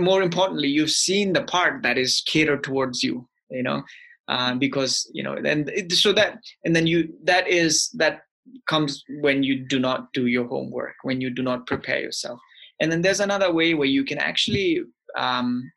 more 0.00 0.22
importantly 0.22 0.68
you've 0.68 0.90
seen 0.90 1.32
the 1.32 1.44
part 1.44 1.82
that 1.82 1.96
is 1.96 2.22
catered 2.26 2.62
towards 2.62 3.02
you 3.02 3.26
you 3.50 3.62
know 3.62 3.82
uh, 4.28 4.54
because 4.54 5.10
you 5.12 5.22
know 5.22 5.34
and 5.34 5.70
so 5.92 6.12
that 6.12 6.38
and 6.64 6.74
then 6.76 6.86
you 6.86 7.12
that 7.24 7.48
is 7.48 7.90
that 7.94 8.20
comes 8.66 9.04
when 9.20 9.42
you 9.42 9.66
do 9.66 9.78
not 9.78 10.12
do 10.12 10.26
your 10.26 10.46
homework 10.46 10.94
when 11.02 11.20
you 11.20 11.30
do 11.30 11.42
not 11.42 11.66
prepare 11.66 12.00
yourself. 12.00 12.40
And 12.80 12.90
then 12.92 13.02
there's 13.02 13.20
another 13.20 13.52
way 13.52 13.74
where 13.74 13.88
you 13.88 14.04
can 14.04 14.18
actually 14.18 14.80
um, 15.16 15.70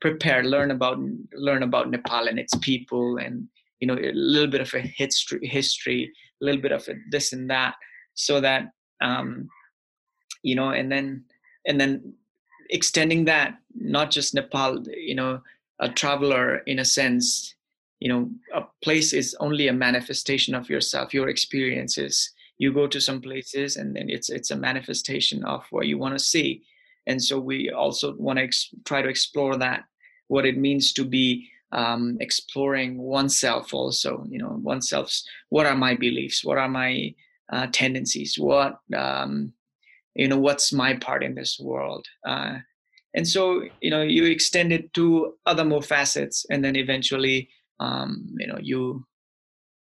prepare 0.00 0.44
learn 0.44 0.70
about 0.70 0.98
learn 1.34 1.62
about 1.62 1.90
nepal 1.90 2.28
and 2.28 2.38
its 2.38 2.54
people 2.56 3.18
and 3.18 3.46
you 3.80 3.86
know 3.86 3.94
a 3.94 4.12
little 4.12 4.50
bit 4.50 4.60
of 4.60 4.72
a 4.74 4.80
history 4.80 5.46
history 5.46 6.12
a 6.40 6.44
little 6.44 6.60
bit 6.60 6.72
of 6.72 6.86
a 6.88 6.94
this 7.10 7.32
and 7.32 7.50
that 7.50 7.74
so 8.14 8.40
that 8.40 8.70
um, 9.00 9.48
you 10.42 10.54
know 10.54 10.70
and 10.70 10.90
then 10.90 11.24
and 11.66 11.80
then 11.80 12.12
extending 12.70 13.24
that 13.24 13.54
not 13.74 14.10
just 14.10 14.34
nepal 14.34 14.82
you 14.88 15.14
know 15.14 15.40
a 15.80 15.88
traveler 15.88 16.58
in 16.66 16.80
a 16.80 16.84
sense 16.84 17.54
you 18.00 18.08
know 18.08 18.30
a 18.54 18.62
place 18.82 19.12
is 19.12 19.36
only 19.40 19.68
a 19.68 19.72
manifestation 19.72 20.54
of 20.54 20.68
yourself 20.68 21.14
your 21.14 21.28
experiences. 21.28 22.32
You 22.58 22.72
go 22.72 22.86
to 22.88 23.00
some 23.00 23.20
places 23.20 23.76
and 23.76 23.94
then 23.94 24.08
it's 24.08 24.30
it's 24.30 24.50
a 24.50 24.56
manifestation 24.56 25.44
of 25.44 25.64
what 25.70 25.86
you 25.86 25.98
want 25.98 26.18
to 26.18 26.24
see. 26.24 26.62
And 27.06 27.22
so 27.22 27.38
we 27.38 27.70
also 27.70 28.14
want 28.16 28.38
to 28.38 28.44
ex- 28.44 28.74
try 28.84 29.00
to 29.00 29.08
explore 29.08 29.56
that 29.56 29.84
what 30.26 30.44
it 30.44 30.58
means 30.58 30.92
to 30.92 31.04
be 31.04 31.48
um, 31.72 32.16
exploring 32.20 32.98
oneself 32.98 33.74
also 33.74 34.24
you 34.28 34.38
know 34.38 34.58
oneself's 34.62 35.24
what 35.50 35.66
are 35.66 35.76
my 35.76 35.94
beliefs? 35.94 36.44
What 36.44 36.58
are 36.58 36.68
my 36.68 37.14
uh, 37.52 37.66
tendencies? 37.72 38.38
What 38.38 38.80
um, 38.96 39.52
you 40.14 40.28
know 40.28 40.38
what's 40.38 40.72
my 40.72 40.94
part 40.94 41.22
in 41.24 41.34
this 41.34 41.58
world? 41.60 42.06
Uh, 42.26 42.58
and 43.14 43.26
so 43.26 43.64
you 43.80 43.90
know 43.90 44.02
you 44.02 44.24
extend 44.24 44.72
it 44.72 44.92
to 44.94 45.34
other 45.46 45.64
more 45.64 45.82
facets 45.82 46.46
and 46.50 46.64
then 46.64 46.76
eventually 46.76 47.48
um, 47.80 48.26
you 48.38 48.46
know 48.46 48.58
you 48.60 49.04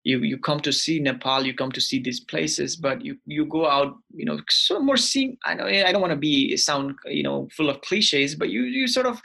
you 0.03 0.19
you 0.19 0.37
come 0.37 0.59
to 0.61 0.71
see 0.71 0.99
nepal 0.99 1.45
you 1.45 1.53
come 1.53 1.71
to 1.71 1.81
see 1.81 1.99
these 2.01 2.21
places 2.21 2.75
but 2.75 3.03
you 3.03 3.17
you 3.25 3.45
go 3.45 3.67
out 3.67 3.95
you 4.13 4.25
know 4.25 4.39
so 4.49 4.79
more 4.79 4.97
seeing 4.97 5.37
i 5.45 5.53
know 5.53 5.65
i 5.65 5.91
don't 5.91 6.01
want 6.01 6.11
to 6.11 6.25
be 6.29 6.55
sound 6.55 6.95
you 7.05 7.23
know 7.23 7.47
full 7.55 7.69
of 7.69 7.81
cliches 7.81 8.33
but 8.35 8.49
you 8.49 8.63
you 8.63 8.87
sort 8.87 9.05
of 9.05 9.21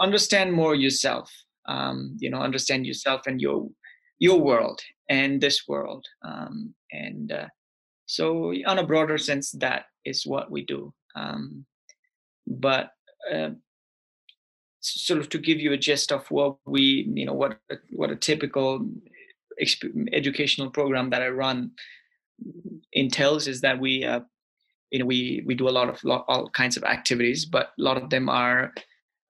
understand 0.00 0.52
more 0.52 0.74
yourself 0.74 1.30
um, 1.66 2.16
you 2.18 2.30
know 2.30 2.40
understand 2.40 2.86
yourself 2.86 3.22
and 3.26 3.40
your 3.40 3.68
your 4.18 4.40
world 4.40 4.80
and 5.08 5.40
this 5.40 5.66
world 5.68 6.04
um, 6.22 6.74
and 6.92 7.32
uh, 7.32 7.46
so 8.06 8.52
on 8.66 8.78
a 8.78 8.86
broader 8.86 9.18
sense 9.18 9.50
that 9.52 9.84
is 10.04 10.26
what 10.26 10.50
we 10.50 10.64
do 10.64 10.92
um, 11.16 11.64
but 12.46 12.90
uh, 13.32 13.50
sort 14.80 15.20
of 15.20 15.28
to 15.28 15.38
give 15.38 15.58
you 15.58 15.72
a 15.72 15.76
gist 15.76 16.12
of 16.12 16.26
what 16.30 16.56
we 16.66 17.08
you 17.14 17.26
know 17.26 17.32
what 17.32 17.58
what 17.90 18.10
a 18.10 18.16
typical 18.16 18.86
educational 20.12 20.70
program 20.70 21.10
that 21.10 21.22
i 21.22 21.28
run 21.28 21.70
entails 22.92 23.48
is 23.48 23.60
that 23.60 23.78
we 23.78 24.04
uh, 24.04 24.20
you 24.90 24.98
know 24.98 25.04
we 25.04 25.42
we 25.46 25.54
do 25.54 25.68
a 25.68 25.70
lot 25.78 25.88
of 25.88 26.00
all 26.28 26.48
kinds 26.50 26.76
of 26.76 26.84
activities 26.84 27.44
but 27.44 27.72
a 27.78 27.82
lot 27.82 27.96
of 27.96 28.10
them 28.10 28.28
are 28.28 28.72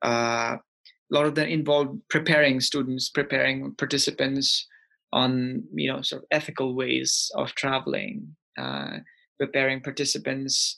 uh, 0.05 0.57
a 0.57 1.15
lot 1.15 1.27
of 1.27 1.35
them 1.35 1.49
involve 1.49 1.97
preparing 2.11 2.61
students 2.61 3.09
preparing 3.09 3.75
participants 3.75 4.67
on 5.13 5.63
you 5.75 5.91
know 5.91 6.03
sort 6.03 6.23
of 6.23 6.27
ethical 6.31 6.75
ways 6.75 7.31
of 7.35 7.55
traveling 7.55 8.37
uh, 8.59 8.99
preparing 9.39 9.81
participants 9.81 10.77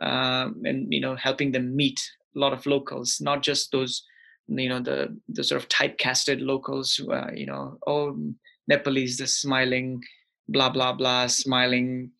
um, 0.00 0.62
and 0.64 0.92
you 0.92 1.00
know 1.00 1.16
helping 1.16 1.52
them 1.52 1.74
meet 1.74 2.00
a 2.36 2.38
lot 2.38 2.52
of 2.52 2.64
locals 2.66 3.18
not 3.20 3.42
just 3.42 3.72
those 3.72 4.04
you 4.48 4.68
know 4.68 4.80
the 4.80 5.16
the 5.28 5.44
sort 5.44 5.62
of 5.62 5.68
typecasted 5.68 6.40
locals 6.40 7.00
uh, 7.10 7.30
you 7.34 7.46
know 7.46 7.78
oh 7.86 8.16
nepalese 8.68 9.16
the 9.18 9.26
smiling 9.26 10.00
blah 10.48 10.68
blah 10.68 10.92
blah 10.92 11.26
smiling 11.26 12.10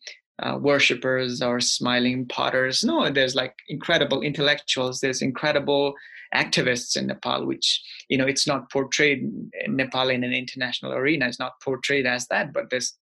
uh, 0.41 0.57
worshippers 0.59 1.41
or 1.41 1.59
smiling 1.59 2.25
potters. 2.27 2.83
No 2.83 3.09
there's 3.09 3.35
like 3.35 3.55
incredible 3.69 4.21
intellectuals 4.21 4.99
there's 4.99 5.21
incredible 5.21 5.93
activists 6.33 6.97
in 6.97 7.07
nepal 7.07 7.45
which 7.45 7.81
you 8.09 8.17
know 8.17 8.25
it's 8.25 8.47
not 8.47 8.71
portrayed 8.71 9.19
in 9.19 9.75
nepal 9.75 10.09
in 10.09 10.23
an 10.23 10.33
international 10.33 10.91
arena 10.91 11.27
it's 11.27 11.39
not 11.39 11.61
portrayed 11.63 12.07
as 12.07 12.27
that 12.27 12.51
but 12.51 12.71
there's 12.71 12.97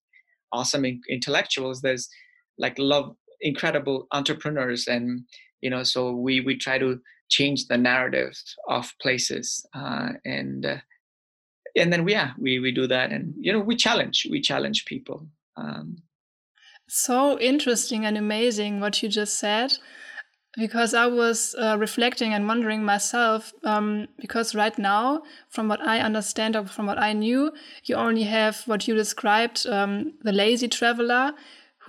awesome 0.52 0.84
intellectuals 1.08 1.80
there's 1.80 2.08
like 2.58 2.76
love 2.76 3.14
incredible 3.40 4.08
entrepreneurs 4.10 4.88
and 4.88 5.20
you 5.60 5.70
know 5.70 5.84
so 5.84 6.10
we 6.10 6.40
we 6.40 6.56
try 6.56 6.76
to 6.76 6.98
change 7.30 7.66
the 7.66 7.78
narrative 7.78 8.36
of 8.68 8.92
places 9.00 9.64
uh, 9.74 10.10
and 10.24 10.66
uh, 10.66 10.76
and 11.76 11.92
then 11.92 12.04
we, 12.04 12.12
yeah 12.12 12.32
we 12.38 12.58
we 12.58 12.72
do 12.72 12.86
that 12.86 13.10
and 13.12 13.34
you 13.38 13.52
know 13.52 13.60
we 13.60 13.76
challenge 13.76 14.26
we 14.30 14.40
challenge 14.40 14.84
people 14.84 15.26
um, 15.56 15.96
so 16.88 17.38
interesting 17.38 18.04
and 18.04 18.18
amazing 18.18 18.80
what 18.80 19.02
you 19.02 19.08
just 19.08 19.38
said 19.38 19.72
because 20.56 20.94
I 20.94 21.06
was 21.06 21.54
uh, 21.58 21.76
reflecting 21.78 22.34
and 22.34 22.46
wondering 22.46 22.84
myself, 22.84 23.52
um, 23.62 24.08
because 24.18 24.54
right 24.54 24.76
now, 24.78 25.22
from 25.48 25.68
what 25.68 25.80
I 25.80 26.00
understand 26.00 26.56
or 26.56 26.66
from 26.66 26.86
what 26.86 26.98
I 26.98 27.12
knew, 27.12 27.52
you 27.84 27.94
only 27.94 28.24
have 28.24 28.62
what 28.66 28.88
you 28.88 28.94
described 28.94 29.66
um, 29.66 30.14
the 30.22 30.32
lazy 30.32 30.66
traveler 30.66 31.34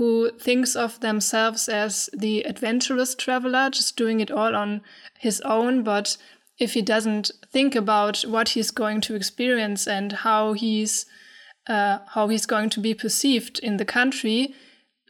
who 0.01 0.31
thinks 0.31 0.75
of 0.75 0.99
themselves 1.01 1.69
as 1.69 2.09
the 2.11 2.41
adventurous 2.41 3.13
traveler, 3.13 3.69
just 3.69 3.95
doing 3.95 4.19
it 4.19 4.31
all 4.31 4.55
on 4.55 4.81
his 5.19 5.39
own. 5.41 5.83
But 5.83 6.17
if 6.57 6.73
he 6.73 6.81
doesn't 6.81 7.29
think 7.51 7.75
about 7.75 8.23
what 8.23 8.49
he's 8.49 8.71
going 8.71 9.01
to 9.01 9.13
experience 9.13 9.85
and 9.85 10.11
how 10.11 10.53
he's 10.53 11.05
uh, 11.67 11.99
how 12.15 12.29
he's 12.29 12.47
going 12.47 12.71
to 12.71 12.79
be 12.79 12.95
perceived 12.95 13.59
in 13.59 13.77
the 13.77 13.85
country, 13.85 14.55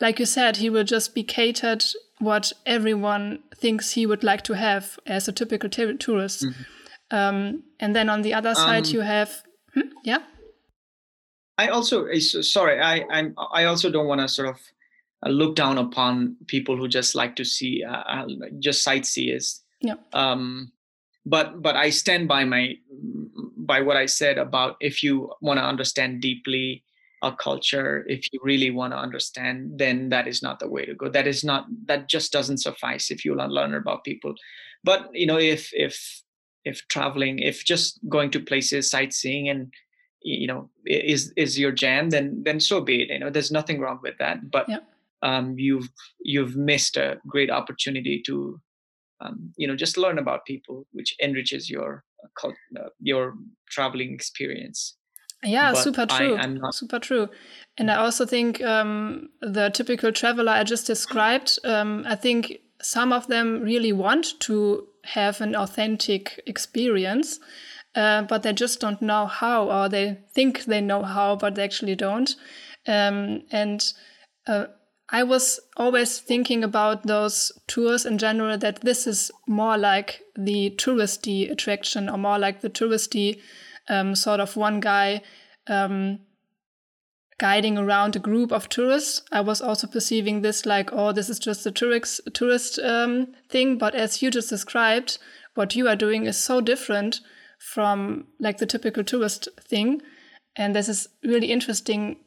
like 0.01 0.19
you 0.19 0.25
said, 0.25 0.57
he 0.57 0.69
will 0.69 0.83
just 0.83 1.15
be 1.15 1.23
catered 1.23 1.85
what 2.19 2.51
everyone 2.65 3.39
thinks 3.55 3.93
he 3.93 4.05
would 4.05 4.25
like 4.25 4.41
to 4.41 4.55
have 4.55 4.99
as 5.07 5.25
a 5.29 5.31
typical 5.31 5.69
tourist. 5.69 6.43
Mm 6.43 6.53
-hmm. 6.53 7.17
um, 7.17 7.63
and 7.79 7.93
then 7.95 8.09
on 8.09 8.23
the 8.23 8.35
other 8.35 8.55
side, 8.55 8.87
um, 8.87 8.93
you 8.93 9.03
have, 9.03 9.31
hmm? 9.73 9.89
yeah. 10.03 10.21
I 11.57 11.69
also 11.69 11.95
sorry. 12.41 12.75
I 12.91 13.05
I'm 13.17 13.27
I 13.59 13.65
also 13.65 13.89
don't 13.89 14.07
want 14.07 14.21
to 14.21 14.27
sort 14.27 14.49
of 14.49 14.59
look 15.29 15.55
down 15.55 15.77
upon 15.77 16.35
people 16.47 16.75
who 16.77 16.87
just 16.87 17.15
like 17.15 17.35
to 17.35 17.45
see 17.45 17.83
uh, 17.83 17.91
uh 17.91 18.25
just 18.59 18.83
sightseers. 18.83 19.61
Yeah. 19.81 19.95
Um, 20.13 20.71
but 21.25 21.61
but 21.61 21.75
I 21.75 21.89
stand 21.91 22.27
by 22.27 22.45
my 22.45 22.75
by 23.57 23.81
what 23.81 23.97
I 23.97 24.07
said 24.07 24.37
about 24.37 24.77
if 24.79 25.03
you 25.03 25.31
want 25.41 25.59
to 25.59 25.63
understand 25.63 26.21
deeply 26.21 26.83
a 27.21 27.31
culture 27.31 28.03
if 28.07 28.25
you 28.33 28.39
really 28.41 28.71
want 28.71 28.93
to 28.93 28.97
understand 28.97 29.77
then 29.77 30.09
that 30.09 30.27
is 30.27 30.41
not 30.41 30.59
the 30.59 30.67
way 30.67 30.85
to 30.85 30.95
go 30.95 31.07
that 31.07 31.27
is 31.27 31.43
not 31.43 31.67
that 31.85 32.09
just 32.09 32.31
doesn't 32.31 32.57
suffice 32.57 33.11
if 33.11 33.23
you 33.23 33.35
learn 33.35 33.75
about 33.75 34.03
people 34.03 34.33
but 34.83 35.07
you 35.13 35.27
know 35.27 35.37
if 35.37 35.69
if 35.73 36.23
if 36.65 36.87
traveling 36.87 37.37
if 37.37 37.63
just 37.63 37.99
going 38.09 38.31
to 38.31 38.39
places 38.39 38.89
sightseeing 38.89 39.49
and 39.49 39.71
you 40.23 40.47
know 40.47 40.69
is 40.85 41.31
is 41.35 41.59
your 41.59 41.71
jam 41.71 42.09
then 42.09 42.41
then 42.43 42.59
so 42.59 42.81
be 42.81 43.03
it 43.03 43.09
you 43.09 43.19
know 43.19 43.29
there's 43.29 43.51
nothing 43.51 43.79
wrong 43.79 43.99
with 44.01 44.17
that 44.17 44.49
but 44.49 44.67
yeah. 44.67 44.79
Um 45.23 45.55
you've 45.57 45.89
you've 46.21 46.55
missed 46.55 46.97
a 46.97 47.17
great 47.27 47.49
opportunity 47.49 48.21
to 48.25 48.59
um, 49.21 49.53
you 49.57 49.67
know 49.67 49.75
just 49.75 49.97
learn 49.97 50.17
about 50.17 50.45
people 50.45 50.85
which 50.91 51.15
enriches 51.21 51.69
your 51.69 52.03
uh, 52.23 52.47
uh 52.79 52.89
your 52.99 53.33
traveling 53.69 54.13
experience 54.13 54.95
yeah, 55.43 55.71
but 55.71 55.81
super 55.81 56.05
true. 56.05 56.37
I, 56.37 56.45
not... 56.45 56.75
Super 56.75 56.99
true. 56.99 57.29
And 57.77 57.89
I 57.89 57.95
also 57.95 58.25
think 58.25 58.61
um, 58.61 59.29
the 59.41 59.69
typical 59.69 60.11
traveler 60.11 60.51
I 60.51 60.63
just 60.63 60.85
described, 60.85 61.57
um, 61.63 62.03
I 62.07 62.15
think 62.15 62.59
some 62.81 63.11
of 63.11 63.27
them 63.27 63.61
really 63.61 63.91
want 63.91 64.39
to 64.41 64.87
have 65.03 65.41
an 65.41 65.55
authentic 65.55 66.41
experience, 66.45 67.39
uh, 67.95 68.23
but 68.23 68.43
they 68.43 68.53
just 68.53 68.79
don't 68.79 69.01
know 69.01 69.25
how, 69.25 69.69
or 69.69 69.89
they 69.89 70.19
think 70.33 70.65
they 70.65 70.81
know 70.81 71.03
how, 71.03 71.35
but 71.35 71.55
they 71.55 71.63
actually 71.63 71.95
don't. 71.95 72.35
Um, 72.87 73.43
and 73.51 73.83
uh, 74.47 74.65
I 75.11 75.23
was 75.23 75.59
always 75.75 76.19
thinking 76.19 76.63
about 76.63 77.05
those 77.05 77.51
tours 77.67 78.05
in 78.05 78.17
general 78.17 78.57
that 78.57 78.79
this 78.81 79.05
is 79.05 79.29
more 79.45 79.77
like 79.77 80.21
the 80.35 80.73
touristy 80.77 81.51
attraction 81.51 82.09
or 82.09 82.17
more 82.17 82.39
like 82.39 82.61
the 82.61 82.69
touristy 82.69 83.41
um, 83.89 84.15
sort 84.15 84.39
of 84.39 84.55
one 84.55 84.79
guy 84.79 85.21
um, 85.67 86.19
guiding 87.39 87.77
around 87.77 88.15
a 88.15 88.19
group 88.19 88.53
of 88.53 88.69
tourists. 88.69 89.23
I 89.33 89.41
was 89.41 89.61
also 89.61 89.85
perceiving 89.85 90.41
this 90.41 90.65
like, 90.65 90.93
oh, 90.93 91.11
this 91.11 91.29
is 91.29 91.39
just 91.39 91.65
a 91.65 91.71
tourist 91.71 92.21
tourist 92.33 92.79
um, 92.79 93.33
thing. 93.49 93.77
But 93.77 93.95
as 93.95 94.21
you 94.21 94.31
just 94.31 94.49
described, 94.49 95.17
what 95.55 95.75
you 95.75 95.89
are 95.89 95.95
doing 95.97 96.25
is 96.25 96.37
so 96.37 96.61
different 96.61 97.19
from 97.59 98.27
like 98.39 98.59
the 98.59 98.65
typical 98.65 99.03
tourist 99.03 99.49
thing, 99.59 100.01
and 100.55 100.73
this 100.73 100.87
is 100.87 101.09
really 101.23 101.51
interesting 101.51 102.17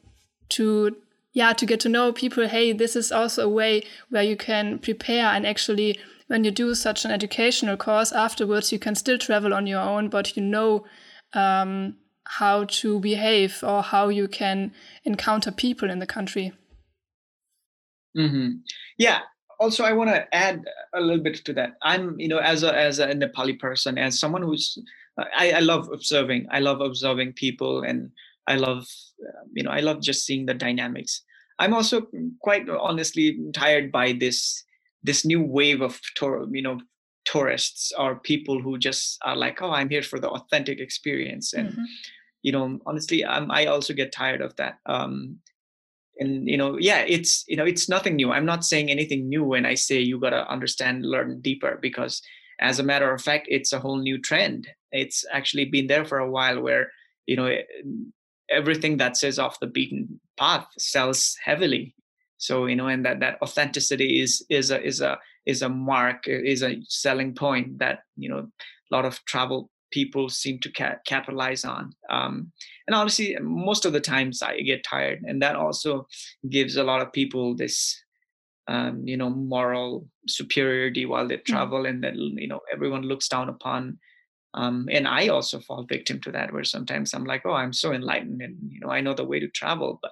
to 0.49 0.97
yeah 1.35 1.53
to 1.53 1.65
get 1.67 1.79
to 1.81 1.89
know 1.89 2.11
people. 2.11 2.47
Hey, 2.47 2.73
this 2.73 2.95
is 2.95 3.11
also 3.11 3.45
a 3.45 3.49
way 3.49 3.83
where 4.09 4.23
you 4.23 4.35
can 4.35 4.79
prepare 4.79 5.27
and 5.27 5.45
actually 5.45 5.99
when 6.27 6.43
you 6.43 6.49
do 6.49 6.73
such 6.73 7.05
an 7.05 7.11
educational 7.11 7.77
course 7.77 8.11
afterwards, 8.11 8.71
you 8.71 8.79
can 8.79 8.95
still 8.95 9.17
travel 9.17 9.53
on 9.53 9.67
your 9.67 9.81
own, 9.81 10.09
but 10.09 10.35
you 10.35 10.41
know 10.41 10.85
um, 11.33 11.97
how 12.23 12.63
to 12.65 12.99
behave 12.99 13.63
or 13.63 13.83
how 13.83 14.09
you 14.09 14.27
can 14.27 14.73
encounter 15.03 15.51
people 15.51 15.89
in 15.89 15.99
the 15.99 16.07
country. 16.07 16.51
Mm-hmm. 18.17 18.57
Yeah. 18.97 19.19
Also, 19.59 19.83
I 19.83 19.93
want 19.93 20.09
to 20.09 20.35
add 20.35 20.63
a 20.93 21.01
little 21.01 21.23
bit 21.23 21.35
to 21.45 21.53
that. 21.53 21.73
I'm, 21.83 22.19
you 22.19 22.27
know, 22.27 22.39
as 22.39 22.63
a 22.63 22.75
as 22.75 22.99
a 22.99 23.07
Nepali 23.07 23.57
person, 23.57 23.97
as 23.97 24.19
someone 24.19 24.41
who's, 24.41 24.77
I, 25.17 25.51
I 25.51 25.59
love 25.59 25.89
observing. 25.93 26.47
I 26.51 26.59
love 26.59 26.81
observing 26.81 27.33
people, 27.33 27.83
and 27.83 28.11
I 28.47 28.55
love, 28.55 28.85
you 29.53 29.63
know, 29.63 29.71
I 29.71 29.79
love 29.79 30.01
just 30.01 30.25
seeing 30.25 30.45
the 30.45 30.53
dynamics. 30.53 31.23
I'm 31.59 31.73
also 31.73 32.07
quite 32.41 32.69
honestly 32.69 33.39
tired 33.53 33.91
by 33.91 34.13
this 34.13 34.63
this 35.03 35.23
new 35.23 35.41
wave 35.41 35.81
of 35.81 35.99
tour, 36.15 36.47
you 36.51 36.63
know, 36.63 36.79
tourists 37.25 37.91
or 37.97 38.15
people 38.15 38.61
who 38.61 38.77
just 38.77 39.17
are 39.23 39.35
like 39.35 39.61
oh 39.61 39.71
i'm 39.71 39.89
here 39.89 40.03
for 40.03 40.19
the 40.19 40.29
authentic 40.29 40.79
experience 40.79 41.53
and 41.53 41.69
mm-hmm. 41.69 41.83
you 42.43 42.51
know 42.51 42.79
honestly 42.85 43.25
I'm, 43.25 43.51
i 43.51 43.65
also 43.65 43.93
get 43.93 44.11
tired 44.11 44.41
of 44.41 44.55
that 44.57 44.77
um 44.85 45.39
and 46.19 46.47
you 46.47 46.55
know 46.55 46.77
yeah 46.77 46.99
it's 46.99 47.43
you 47.47 47.57
know 47.57 47.65
it's 47.65 47.89
nothing 47.89 48.15
new 48.15 48.31
i'm 48.31 48.45
not 48.45 48.63
saying 48.63 48.89
anything 48.89 49.27
new 49.27 49.43
when 49.43 49.65
i 49.65 49.73
say 49.73 49.99
you 49.99 50.19
got 50.19 50.29
to 50.29 50.49
understand 50.49 51.03
learn 51.03 51.41
deeper 51.41 51.79
because 51.81 52.21
as 52.61 52.79
a 52.79 52.83
matter 52.83 53.11
of 53.11 53.21
fact 53.21 53.47
it's 53.49 53.73
a 53.73 53.79
whole 53.79 53.97
new 53.97 54.21
trend 54.21 54.67
it's 54.91 55.25
actually 55.31 55.65
been 55.65 55.87
there 55.87 56.05
for 56.05 56.19
a 56.19 56.29
while 56.29 56.61
where 56.61 56.91
you 57.25 57.35
know 57.35 57.53
everything 58.49 58.97
that 58.97 59.17
says 59.17 59.39
off 59.39 59.59
the 59.59 59.67
beaten 59.67 60.19
path 60.37 60.67
sells 60.77 61.35
heavily 61.43 61.95
so 62.37 62.65
you 62.65 62.75
know 62.75 62.87
and 62.87 63.05
that 63.05 63.19
that 63.19 63.37
authenticity 63.41 64.21
is 64.21 64.45
is 64.49 64.71
a 64.71 64.81
is 64.83 65.01
a 65.01 65.17
is 65.45 65.61
a 65.61 65.69
mark 65.69 66.23
is 66.27 66.63
a 66.63 66.77
selling 66.87 67.33
point 67.33 67.77
that 67.79 67.99
you 68.17 68.29
know 68.29 68.39
a 68.39 68.95
lot 68.95 69.05
of 69.05 69.23
travel 69.25 69.69
people 69.91 70.27
seem 70.27 70.59
to 70.59 70.71
ca- 70.71 70.97
capitalize 71.05 71.63
on 71.63 71.93
um, 72.09 72.51
and 72.87 72.95
obviously 72.95 73.37
most 73.41 73.85
of 73.85 73.93
the 73.93 74.01
times 74.01 74.41
i 74.41 74.59
get 74.59 74.83
tired 74.83 75.19
and 75.23 75.41
that 75.41 75.55
also 75.55 76.05
gives 76.49 76.75
a 76.75 76.83
lot 76.83 77.01
of 77.01 77.13
people 77.13 77.55
this 77.55 77.97
um, 78.67 79.01
you 79.05 79.15
know 79.15 79.29
moral 79.29 80.07
superiority 80.27 81.05
while 81.05 81.27
they 81.27 81.37
mm. 81.37 81.45
travel 81.45 81.85
and 81.85 82.03
then 82.03 82.15
you 82.15 82.47
know 82.47 82.59
everyone 82.73 83.03
looks 83.03 83.27
down 83.27 83.47
upon 83.47 83.97
um, 84.55 84.87
and 84.91 85.07
i 85.07 85.27
also 85.27 85.59
fall 85.59 85.83
victim 85.83 86.19
to 86.19 86.31
that 86.31 86.51
where 86.51 86.63
sometimes 86.63 87.13
i'm 87.13 87.25
like 87.25 87.43
oh 87.45 87.53
i'm 87.53 87.73
so 87.73 87.93
enlightened 87.93 88.41
and 88.41 88.57
you 88.69 88.79
know 88.79 88.89
i 88.89 88.99
know 88.99 89.13
the 89.13 89.23
way 89.23 89.39
to 89.39 89.47
travel 89.49 89.99
but 90.01 90.11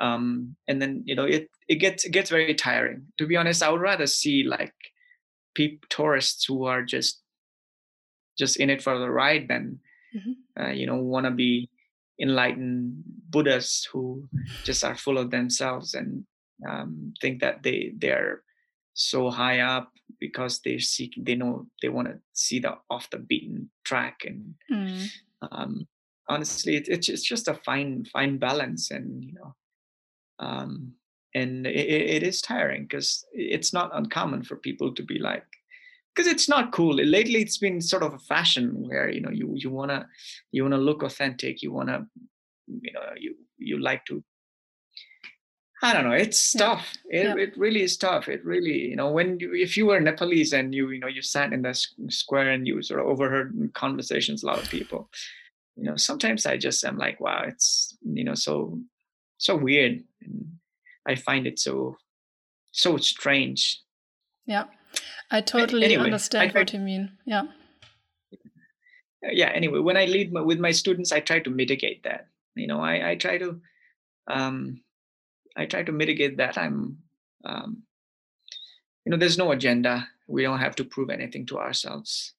um, 0.00 0.56
and 0.66 0.80
then 0.80 1.02
you 1.04 1.14
know 1.14 1.24
it 1.24 1.48
it 1.68 1.76
gets 1.76 2.04
it 2.04 2.10
gets 2.10 2.30
very 2.30 2.54
tiring. 2.54 3.06
To 3.18 3.26
be 3.26 3.36
honest, 3.36 3.62
I 3.62 3.70
would 3.70 3.80
rather 3.80 4.06
see 4.06 4.42
like 4.42 4.74
people 5.54 5.86
tourists 5.88 6.44
who 6.44 6.64
are 6.64 6.82
just 6.82 7.22
just 8.36 8.56
in 8.56 8.70
it 8.70 8.82
for 8.82 8.98
the 8.98 9.10
ride 9.10 9.46
than 9.48 9.78
mm-hmm. 10.14 10.62
uh, 10.62 10.72
you 10.72 10.86
know 10.86 10.96
want 10.96 11.26
to 11.26 11.30
be 11.30 11.70
enlightened 12.20 13.02
Buddhas 13.30 13.88
who 13.92 14.28
just 14.64 14.84
are 14.84 14.96
full 14.96 15.18
of 15.18 15.30
themselves 15.30 15.94
and 15.94 16.24
um, 16.68 17.14
think 17.20 17.40
that 17.40 17.62
they 17.62 17.92
they're 17.96 18.42
so 18.94 19.28
high 19.28 19.60
up 19.60 19.92
because 20.20 20.60
they 20.60 20.78
seek 20.78 21.12
they 21.18 21.34
know 21.34 21.66
they 21.82 21.88
want 21.88 22.08
to 22.08 22.18
see 22.32 22.60
the 22.60 22.76
off 22.88 23.10
the 23.10 23.18
beaten 23.18 23.68
track 23.84 24.20
and 24.24 24.54
mm. 24.72 25.08
um, 25.50 25.86
honestly 26.28 26.76
it, 26.76 26.88
it's, 26.88 27.08
it's 27.08 27.22
just 27.22 27.48
a 27.48 27.54
fine 27.54 28.04
fine 28.12 28.38
balance 28.38 28.90
and 28.90 29.22
you 29.22 29.32
know 29.34 29.54
um, 30.38 30.92
and 31.34 31.66
it, 31.66 31.72
it 31.76 32.22
is 32.22 32.40
tiring 32.40 32.82
because 32.84 33.24
it's 33.32 33.72
not 33.72 33.90
uncommon 33.94 34.42
for 34.44 34.56
people 34.56 34.94
to 34.94 35.02
be 35.02 35.18
like 35.18 35.44
because 36.14 36.30
it's 36.30 36.48
not 36.48 36.72
cool 36.72 36.94
lately 36.94 37.42
it's 37.42 37.58
been 37.58 37.80
sort 37.80 38.04
of 38.04 38.14
a 38.14 38.18
fashion 38.20 38.70
where 38.88 39.10
you 39.10 39.20
know 39.20 39.30
you 39.30 39.52
you 39.56 39.70
want 39.70 39.90
to 39.90 40.06
you 40.52 40.62
want 40.62 40.74
to 40.74 40.78
look 40.78 41.02
authentic 41.02 41.62
you 41.62 41.72
want 41.72 41.88
to 41.88 42.06
you 42.68 42.92
know 42.92 43.00
you 43.16 43.34
you 43.58 43.80
like 43.80 44.04
to 44.04 44.22
I 45.84 45.92
don't 45.92 46.04
know. 46.04 46.16
It's 46.16 46.52
tough. 46.52 46.94
It, 47.10 47.24
yeah. 47.24 47.36
it 47.36 47.56
really 47.56 47.82
is 47.82 47.96
tough. 47.96 48.28
It 48.28 48.44
really, 48.44 48.88
you 48.88 48.96
know, 48.96 49.10
when 49.10 49.38
you, 49.38 49.54
if 49.54 49.76
you 49.76 49.86
were 49.86 50.00
Nepalese 50.00 50.52
and 50.52 50.74
you, 50.74 50.90
you 50.90 50.98
know, 50.98 51.08
you 51.08 51.22
sat 51.22 51.52
in 51.52 51.62
the 51.62 51.74
square 52.08 52.50
and 52.50 52.66
you 52.66 52.82
sort 52.82 53.00
of 53.00 53.06
overheard 53.06 53.70
conversations, 53.74 54.42
a 54.42 54.46
lot 54.46 54.62
of 54.62 54.68
people, 54.70 55.10
you 55.76 55.84
know, 55.84 55.96
sometimes 55.96 56.46
I 56.46 56.56
just 56.56 56.84
am 56.84 56.96
like, 56.96 57.20
wow, 57.20 57.42
it's, 57.46 57.96
you 58.02 58.24
know, 58.24 58.34
so 58.34 58.80
so 59.38 59.56
weird 59.56 60.02
and 60.22 60.46
i 61.06 61.14
find 61.14 61.46
it 61.46 61.58
so 61.58 61.96
so 62.72 62.96
strange 62.96 63.80
yeah 64.46 64.64
i 65.30 65.40
totally 65.40 65.84
anyway, 65.84 66.04
understand 66.04 66.52
I, 66.54 66.58
what 66.58 66.72
you 66.72 66.80
mean 66.80 67.10
yeah 67.26 67.44
yeah 69.22 69.48
anyway 69.48 69.80
when 69.80 69.96
i 69.96 70.04
lead 70.04 70.32
my, 70.32 70.40
with 70.40 70.58
my 70.58 70.70
students 70.70 71.12
i 71.12 71.20
try 71.20 71.40
to 71.40 71.50
mitigate 71.50 72.02
that 72.04 72.28
you 72.54 72.66
know 72.66 72.80
i, 72.80 73.10
I 73.10 73.14
try 73.16 73.38
to 73.38 73.60
um 74.28 74.80
i 75.56 75.66
try 75.66 75.82
to 75.82 75.92
mitigate 75.92 76.36
that. 76.38 76.58
I'm 76.58 76.98
um 77.44 77.82
you 79.04 79.10
know 79.10 79.18
there's 79.18 79.38
no 79.38 79.52
agenda. 79.52 80.08
We 80.26 80.42
don't 80.42 80.60
have 80.60 80.76
to 80.76 80.84
prove 80.84 81.10
anything 81.10 81.46
to 81.46 81.58
ourselves. 81.58 82.32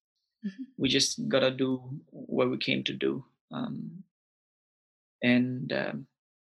Mm-hmm. 0.46 0.64
we 0.78 0.90
just 0.90 1.28
gotta 1.28 1.50
do 1.50 1.82
what 2.12 2.52
we 2.52 2.58
came 2.58 2.84
to 2.84 2.94
do. 2.94 3.26
Um 3.52 4.04
and 5.24 5.72
um, 5.74 6.08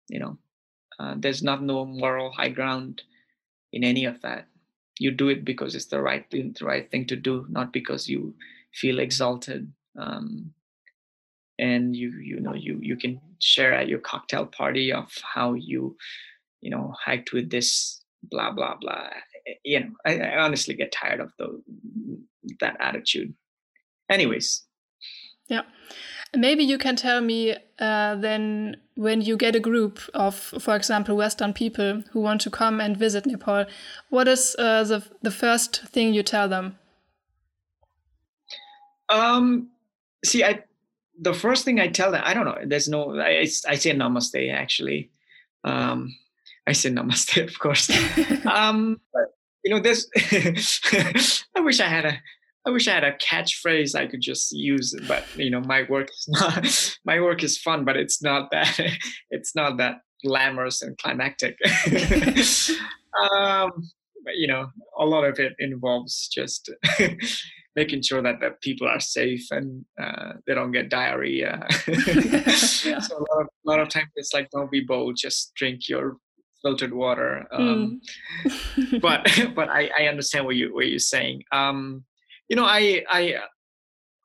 you 0.08 0.18
know 0.18 0.38
uh, 0.98 1.14
there's 1.16 1.42
not 1.42 1.62
no 1.62 1.84
moral 1.84 2.32
high 2.32 2.48
ground 2.48 3.02
in 3.72 3.84
any 3.84 4.04
of 4.04 4.20
that. 4.22 4.46
You 4.98 5.10
do 5.10 5.28
it 5.28 5.44
because 5.44 5.74
it's 5.74 5.86
the 5.86 6.00
right 6.00 6.24
thing 6.30 6.54
the 6.58 6.64
right 6.64 6.90
thing 6.90 7.06
to 7.06 7.16
do 7.16 7.46
not 7.48 7.72
because 7.72 8.08
you 8.08 8.34
feel 8.72 8.98
exalted 8.98 9.72
um, 9.98 10.52
and 11.58 11.96
you 11.96 12.10
you 12.18 12.40
know 12.40 12.54
you 12.54 12.78
you 12.80 12.96
can 12.96 13.20
share 13.38 13.72
at 13.72 13.88
your 13.88 13.98
cocktail 13.98 14.46
party 14.46 14.92
of 14.92 15.10
how 15.34 15.54
you 15.54 15.96
you 16.60 16.70
know 16.70 16.94
hiked 17.04 17.32
with 17.32 17.50
this 17.50 18.02
blah 18.22 18.50
blah 18.50 18.74
blah 18.80 19.08
you 19.64 19.80
know 19.80 19.90
i, 20.04 20.18
I 20.18 20.38
honestly 20.38 20.74
get 20.74 20.92
tired 20.92 21.20
of 21.20 21.30
the 21.38 21.62
that 22.60 22.76
attitude. 22.80 23.34
Anyways. 24.10 24.64
Yeah. 25.48 25.62
Maybe 26.34 26.64
you 26.64 26.78
can 26.78 26.96
tell 26.96 27.20
me 27.20 27.56
uh, 27.78 28.16
then 28.16 28.76
when 28.94 29.20
you 29.20 29.36
get 29.36 29.54
a 29.56 29.60
group 29.60 30.00
of 30.12 30.34
for 30.34 30.74
example 30.74 31.16
western 31.16 31.52
people 31.52 32.02
who 32.12 32.20
want 32.20 32.40
to 32.42 32.50
come 32.50 32.80
and 32.80 32.96
visit 32.96 33.26
nepal 33.26 33.66
what 34.10 34.26
is 34.26 34.56
uh, 34.58 34.82
the, 34.84 35.04
the 35.22 35.30
first 35.30 35.82
thing 35.82 36.14
you 36.14 36.22
tell 36.22 36.48
them? 36.48 36.78
Um 39.08 39.70
see 40.24 40.42
i 40.42 40.64
the 41.20 41.32
first 41.32 41.64
thing 41.64 41.78
i 41.78 41.86
tell 41.86 42.10
them 42.10 42.22
i 42.24 42.34
don't 42.34 42.44
know 42.44 42.58
there's 42.66 42.88
no 42.88 43.16
i, 43.20 43.46
I 43.68 43.76
say 43.76 43.92
namaste 43.92 44.52
actually. 44.52 45.10
Um 45.62 46.16
I 46.66 46.72
say 46.72 46.90
namaste, 46.90 47.42
of 47.48 47.58
course. 47.58 47.90
um, 48.46 49.00
but, 49.12 49.24
you 49.64 49.70
know, 49.74 49.80
this. 49.80 50.08
I 51.56 51.60
wish 51.60 51.80
I 51.80 51.88
had 51.88 52.04
a. 52.04 52.18
I 52.66 52.70
wish 52.70 52.88
I 52.88 52.94
had 52.94 53.04
a 53.04 53.12
catchphrase 53.12 53.94
I 53.94 54.08
could 54.08 54.20
just 54.20 54.50
use, 54.50 54.92
but 55.06 55.24
you 55.36 55.50
know, 55.50 55.60
my 55.60 55.84
work 55.88 56.08
is 56.10 56.26
not. 56.28 56.98
My 57.04 57.20
work 57.20 57.44
is 57.44 57.58
fun, 57.58 57.84
but 57.84 57.96
it's 57.96 58.20
not 58.20 58.50
that. 58.50 58.80
It's 59.30 59.54
not 59.54 59.76
that 59.78 59.98
glamorous 60.24 60.82
and 60.82 60.98
climactic. 60.98 61.56
um, 63.30 63.70
but, 64.24 64.34
you 64.34 64.48
know, 64.48 64.66
a 64.98 65.04
lot 65.04 65.22
of 65.22 65.38
it 65.38 65.52
involves 65.60 66.26
just 66.26 66.68
making 67.76 68.02
sure 68.02 68.20
that 68.20 68.40
the 68.40 68.50
people 68.62 68.88
are 68.88 68.98
safe 68.98 69.46
and 69.52 69.84
uh, 70.02 70.32
they 70.46 70.54
don't 70.54 70.72
get 70.72 70.88
diarrhea. 70.88 71.64
yeah. 71.86 72.98
So 72.98 73.18
a 73.18 73.26
lot, 73.30 73.42
of, 73.42 73.46
a 73.46 73.70
lot 73.70 73.78
of 73.78 73.88
times 73.88 74.10
it's 74.16 74.34
like, 74.34 74.50
don't 74.50 74.72
be 74.72 74.80
bold, 74.80 75.16
just 75.16 75.54
drink 75.54 75.88
your 75.88 76.16
filtered 76.66 76.92
water. 76.92 77.46
Um, 77.52 78.00
mm. 78.44 79.00
but 79.06 79.20
but 79.54 79.68
I, 79.68 79.90
I 79.98 80.08
understand 80.08 80.44
what 80.44 80.56
you 80.56 80.74
what 80.74 80.88
you're 80.88 80.98
saying. 80.98 81.44
Um, 81.52 82.04
you 82.48 82.56
know, 82.56 82.64
I 82.64 83.04
I 83.08 83.36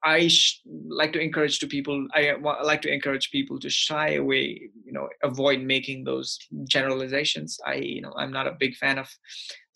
I 0.04 0.28
sh- 0.28 0.62
like 0.66 1.14
to 1.14 1.20
encourage 1.20 1.60
to 1.60 1.68
people. 1.68 2.08
I 2.16 2.34
like 2.64 2.82
to 2.84 2.94
encourage 2.94 3.30
people 3.30 3.60
to 3.60 3.70
shy 3.70 4.16
away. 4.16 4.70
You 4.86 4.94
know, 4.94 5.08
avoid 5.24 5.62
making 5.62 6.04
those 6.04 6.40
generalizations. 6.68 7.60
I 7.66 7.76
you 7.76 8.02
know 8.02 8.14
I'm 8.18 8.32
not 8.32 8.48
a 8.48 8.58
big 8.60 8.76
fan 8.76 8.98
of 8.98 9.10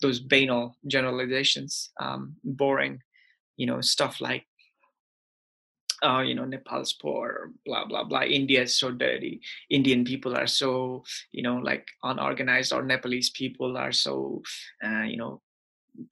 those 0.02 0.18
banal 0.18 0.76
generalizations. 0.88 1.90
Um, 2.00 2.34
boring, 2.42 2.98
you 3.56 3.66
know, 3.66 3.80
stuff 3.80 4.20
like 4.20 4.44
uh, 6.02 6.20
you 6.20 6.34
know, 6.34 6.44
Nepal's 6.44 6.92
poor, 6.92 7.50
blah 7.64 7.86
blah 7.86 8.04
blah. 8.04 8.22
India 8.22 8.62
is 8.62 8.78
so 8.78 8.90
dirty. 8.90 9.40
Indian 9.70 10.04
people 10.04 10.36
are 10.36 10.46
so, 10.46 11.04
you 11.32 11.42
know, 11.42 11.56
like 11.56 11.86
unorganized, 12.02 12.72
or 12.72 12.82
Nepalese 12.82 13.30
people 13.30 13.76
are 13.76 13.92
so, 13.92 14.42
uh, 14.84 15.02
you 15.02 15.16
know, 15.16 15.40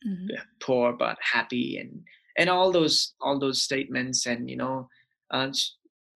mm-hmm. 0.06 0.28
poor 0.60 0.92
but 0.92 1.18
happy, 1.20 1.78
and 1.78 2.02
and 2.38 2.48
all 2.48 2.72
those 2.72 3.14
all 3.20 3.38
those 3.38 3.62
statements, 3.62 4.26
and 4.26 4.48
you 4.48 4.56
know, 4.56 4.88
uh, 5.30 5.50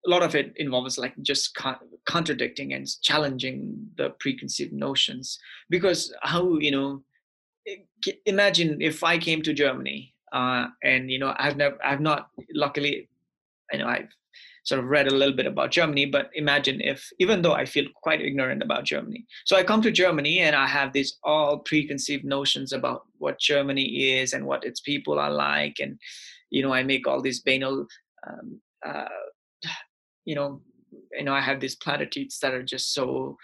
a 0.05 0.09
lot 0.09 0.23
of 0.23 0.35
it 0.35 0.53
involves 0.55 0.97
like 0.97 1.13
just 1.21 1.53
con- 1.55 1.77
contradicting 2.05 2.73
and 2.73 2.87
challenging 3.01 3.87
the 3.97 4.11
preconceived 4.19 4.73
notions. 4.73 5.39
Because 5.69 6.13
how 6.21 6.57
you 6.57 6.71
know, 6.71 7.03
imagine 8.25 8.81
if 8.81 9.03
I 9.03 9.17
came 9.17 9.41
to 9.43 9.53
Germany 9.53 10.13
uh, 10.31 10.67
and 10.83 11.11
you 11.11 11.19
know 11.19 11.33
I've 11.37 11.57
never 11.57 11.77
I've 11.83 12.01
not 12.01 12.29
luckily 12.53 13.09
I 13.71 13.77
know 13.77 13.87
I've 13.87 14.09
sort 14.63 14.79
of 14.79 14.87
read 14.87 15.07
a 15.07 15.15
little 15.15 15.35
bit 15.35 15.45
about 15.45 15.71
Germany, 15.71 16.05
but 16.05 16.29
imagine 16.33 16.81
if, 16.81 17.07
even 17.19 17.41
though 17.41 17.53
I 17.53 17.65
feel 17.65 17.85
quite 18.03 18.21
ignorant 18.21 18.61
about 18.61 18.83
Germany, 18.83 19.25
so 19.45 19.55
I 19.55 19.63
come 19.63 19.81
to 19.81 19.91
Germany 19.91 20.39
and 20.39 20.55
I 20.55 20.67
have 20.67 20.93
these 20.93 21.17
all 21.23 21.59
preconceived 21.59 22.25
notions 22.25 22.73
about 22.73 23.03
what 23.17 23.39
Germany 23.39 24.19
is 24.19 24.33
and 24.33 24.45
what 24.45 24.63
its 24.63 24.79
people 24.79 25.19
are 25.19 25.31
like, 25.31 25.77
and 25.79 25.99
you 26.49 26.63
know, 26.63 26.73
I 26.73 26.83
make 26.83 27.07
all 27.07 27.21
these 27.21 27.41
banal, 27.41 27.85
um, 28.27 28.61
uh, 28.85 29.05
you 30.25 30.35
know, 30.35 30.61
you 31.11 31.23
know, 31.23 31.33
I 31.33 31.41
have 31.41 31.59
these 31.59 31.75
platitudes 31.75 32.39
that 32.39 32.53
are 32.53 32.63
just 32.63 32.93
so, 32.93 33.37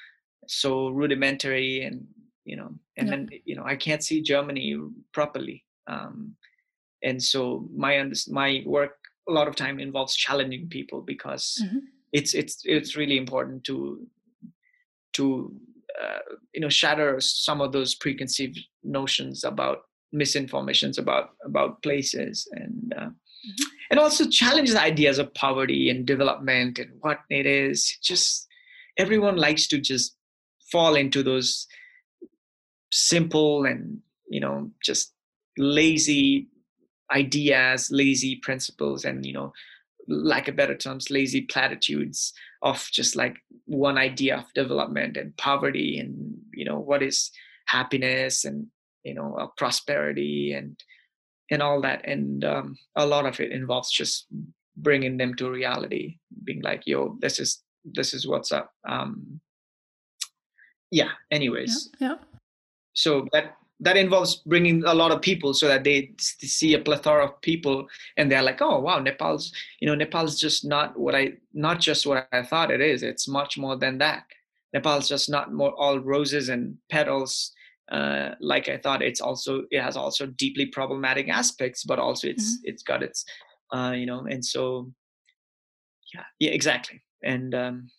so 0.47 0.89
rudimentary, 0.89 1.83
and 1.83 2.05
you 2.43 2.55
know, 2.55 2.69
and 2.97 3.09
then 3.09 3.29
you 3.45 3.55
know, 3.55 3.63
I 3.65 3.75
can't 3.75 4.03
see 4.03 4.21
Germany 4.21 4.75
properly. 5.13 5.63
Um, 5.88 6.35
and 7.03 7.21
so 7.21 7.67
my 7.75 8.11
my 8.29 8.63
work 8.65 8.97
a 9.27 9.31
lot 9.31 9.47
of 9.47 9.55
time 9.55 9.79
involves 9.79 10.15
challenging 10.15 10.67
people 10.69 11.01
because 11.01 11.61
mm-hmm. 11.63 11.79
it's 12.13 12.33
it's 12.33 12.61
it's 12.63 12.95
really 12.95 13.17
important 13.17 13.63
to 13.63 14.05
to 15.13 15.51
uh, 16.01 16.19
you 16.53 16.61
know 16.61 16.69
shatter 16.69 17.19
some 17.19 17.61
of 17.61 17.71
those 17.71 17.95
preconceived 17.95 18.59
notions 18.83 19.43
about 19.43 19.83
misinformations 20.13 20.97
about 20.97 21.31
about 21.43 21.81
places 21.81 22.47
and 22.53 22.93
uh, 22.97 23.01
mm-hmm. 23.01 23.63
and 23.91 23.99
also 23.99 24.29
challenge 24.29 24.71
the 24.71 24.81
ideas 24.81 25.19
of 25.19 25.33
poverty 25.33 25.89
and 25.89 26.05
development 26.05 26.79
and 26.79 26.91
what 27.01 27.19
it 27.29 27.45
is 27.45 27.97
just 28.01 28.47
everyone 28.97 29.35
likes 29.35 29.67
to 29.67 29.79
just 29.79 30.15
fall 30.71 30.95
into 30.95 31.23
those 31.23 31.67
simple 32.91 33.65
and 33.65 33.99
you 34.29 34.39
know 34.39 34.71
just 34.83 35.13
lazy 35.57 36.47
ideas, 37.12 37.89
lazy 37.91 38.38
principles, 38.38 39.06
and 39.06 39.26
you 39.26 39.34
know, 39.34 39.54
lack 40.08 40.48
of 40.48 40.56
better 40.56 40.76
terms, 40.76 41.10
lazy 41.10 41.41
platitudes 41.41 42.34
of 42.62 42.88
just 42.91 43.15
like 43.15 43.38
one 43.65 43.98
idea 43.98 44.38
of 44.38 44.54
development 44.54 45.18
and 45.18 45.36
poverty, 45.38 46.00
and 46.00 46.38
you 46.54 46.65
know, 46.65 46.80
what 46.80 47.04
is 47.04 47.32
happiness 47.68 48.46
and 48.46 48.68
you 49.04 49.13
know, 49.13 49.36
uh, 49.36 49.48
prosperity 49.58 50.54
and 50.54 50.78
and 51.52 51.62
all 51.62 51.82
that. 51.82 52.06
And 52.06 52.44
um, 52.44 52.78
a 52.96 53.06
lot 53.06 53.26
of 53.26 53.39
it 53.39 53.52
involves 53.52 53.91
just 53.91 54.28
bringing 54.78 55.18
them 55.18 55.36
to 55.36 55.50
reality, 55.50 56.18
being 56.44 56.62
like, 56.62 56.84
"Yo, 56.86 57.18
this 57.22 57.39
is 57.39 57.63
this 57.84 58.13
is 58.13 58.28
what's 58.28 58.52
up." 58.52 58.72
Um, 58.88 59.39
yeah. 60.91 61.12
Anyways. 61.32 61.89
Yeah. 62.00 62.10
yeah. 62.10 62.15
So 62.94 63.28
that 63.34 63.58
that 63.79 63.97
involves 63.97 64.38
bringing 64.45 64.83
a 64.85 64.93
lot 64.93 65.11
of 65.11 65.21
people 65.21 65.53
so 65.53 65.67
that 65.67 65.83
they 65.83 66.13
see 66.19 66.73
a 66.73 66.79
plethora 66.79 67.25
of 67.25 67.41
people 67.41 67.88
and 68.17 68.31
they're 68.31 68.41
like 68.41 68.61
oh 68.61 68.79
wow 68.79 68.99
nepal's 68.99 69.51
you 69.79 69.88
know 69.88 69.95
nepal's 69.95 70.39
just 70.39 70.63
not 70.65 70.97
what 70.97 71.13
i 71.13 71.33
not 71.53 71.79
just 71.79 72.07
what 72.07 72.27
i 72.31 72.41
thought 72.41 72.71
it 72.71 72.81
is 72.81 73.03
it's 73.03 73.27
much 73.27 73.57
more 73.57 73.75
than 73.77 73.97
that. 73.97 74.23
Nepal's 74.73 75.07
just 75.07 75.29
not 75.29 75.53
more 75.53 75.73
all 75.75 75.99
roses 75.99 76.49
and 76.49 76.75
petals 76.89 77.53
uh, 77.91 78.31
like 78.41 78.67
i 78.67 78.77
thought. 78.77 79.01
It's 79.01 79.21
also 79.21 79.63
it 79.71 79.81
has 79.81 79.95
also 79.95 80.25
deeply 80.25 80.65
problematic 80.65 81.29
aspects 81.29 81.83
but 81.85 81.97
also 81.99 82.27
it's 82.27 82.57
mm-hmm. 82.57 82.69
it's 82.69 82.83
got 82.83 83.01
its 83.01 83.23
uh, 83.73 83.93
you 83.95 84.05
know 84.05 84.25
and 84.25 84.43
so 84.43 84.91
yeah 86.13 86.23
yeah 86.39 86.51
exactly. 86.51 87.01
And 87.23 87.55
um 87.55 87.89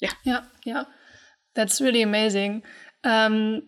yeah. 0.00 0.12
Yeah 0.24 0.44
yeah 0.64 0.84
that's 1.54 1.80
really 1.80 2.02
amazing. 2.02 2.62
Um 3.02 3.62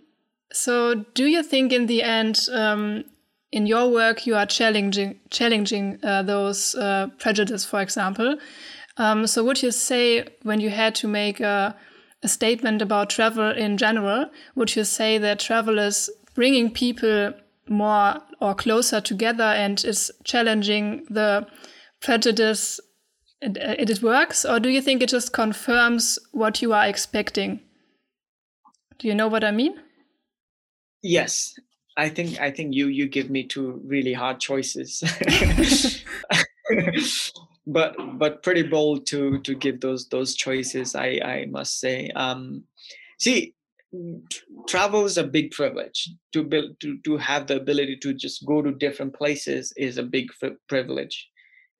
so, 0.52 0.94
do 1.14 1.26
you 1.26 1.42
think 1.42 1.72
in 1.72 1.86
the 1.86 2.02
end, 2.02 2.48
um, 2.52 3.04
in 3.52 3.66
your 3.66 3.90
work, 3.90 4.26
you 4.26 4.34
are 4.34 4.46
challenging 4.46 5.20
challenging 5.30 5.98
uh, 6.02 6.22
those 6.22 6.74
uh, 6.74 7.08
prejudice, 7.18 7.66
for 7.66 7.80
example? 7.80 8.38
Um, 8.96 9.26
so, 9.26 9.44
would 9.44 9.62
you 9.62 9.70
say 9.70 10.26
when 10.42 10.60
you 10.60 10.70
had 10.70 10.94
to 10.96 11.08
make 11.08 11.40
a, 11.40 11.76
a 12.22 12.28
statement 12.28 12.80
about 12.80 13.10
travel 13.10 13.50
in 13.50 13.76
general, 13.76 14.30
would 14.54 14.74
you 14.74 14.84
say 14.84 15.18
that 15.18 15.40
travel 15.40 15.78
is 15.78 16.08
bringing 16.34 16.70
people 16.70 17.34
more 17.68 18.16
or 18.40 18.54
closer 18.54 19.00
together 19.00 19.44
and 19.44 19.84
is 19.84 20.10
challenging 20.24 21.04
the 21.10 21.46
prejudice 22.00 22.80
it, 23.42 23.56
it 23.90 24.02
works? 24.02 24.46
Or 24.46 24.58
do 24.58 24.70
you 24.70 24.80
think 24.80 25.02
it 25.02 25.10
just 25.10 25.34
confirms 25.34 26.18
what 26.32 26.62
you 26.62 26.72
are 26.72 26.86
expecting? 26.86 27.60
Do 28.98 29.06
you 29.06 29.14
know 29.14 29.28
what 29.28 29.44
i 29.44 29.52
mean 29.52 29.78
Yes, 31.02 31.54
I 31.96 32.08
think 32.08 32.40
I 32.40 32.50
think 32.50 32.74
you 32.74 32.88
you 32.88 33.08
give 33.08 33.30
me 33.30 33.44
two 33.44 33.80
really 33.84 34.12
hard 34.12 34.40
choices, 34.40 35.02
but 37.66 37.96
but 38.18 38.42
pretty 38.42 38.62
bold 38.62 39.06
to 39.06 39.38
to 39.40 39.54
give 39.54 39.80
those 39.80 40.08
those 40.08 40.34
choices. 40.34 40.94
I 40.94 41.20
I 41.24 41.46
must 41.50 41.78
say. 41.80 42.10
Um, 42.10 42.64
see, 43.18 43.54
travel 44.68 45.04
is 45.04 45.18
a 45.18 45.24
big 45.24 45.50
privilege. 45.52 46.10
To 46.32 46.42
build 46.42 46.80
to 46.80 46.98
to 47.04 47.16
have 47.16 47.46
the 47.46 47.56
ability 47.56 47.96
to 47.98 48.14
just 48.14 48.44
go 48.46 48.62
to 48.62 48.72
different 48.72 49.14
places 49.14 49.72
is 49.76 49.98
a 49.98 50.02
big 50.02 50.28
privilege, 50.68 51.28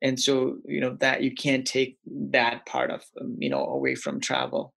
and 0.03 0.19
so 0.19 0.59
you 0.65 0.81
know 0.81 0.97
that 1.01 1.23
you 1.23 1.35
can't 1.35 1.67
take 1.67 1.99
that 2.07 2.67
part 2.67 2.91
of 2.91 3.05
um, 3.21 3.37
you 3.39 3.51
know 3.51 3.65
away 3.67 3.95
from 3.95 4.21
travel. 4.21 4.75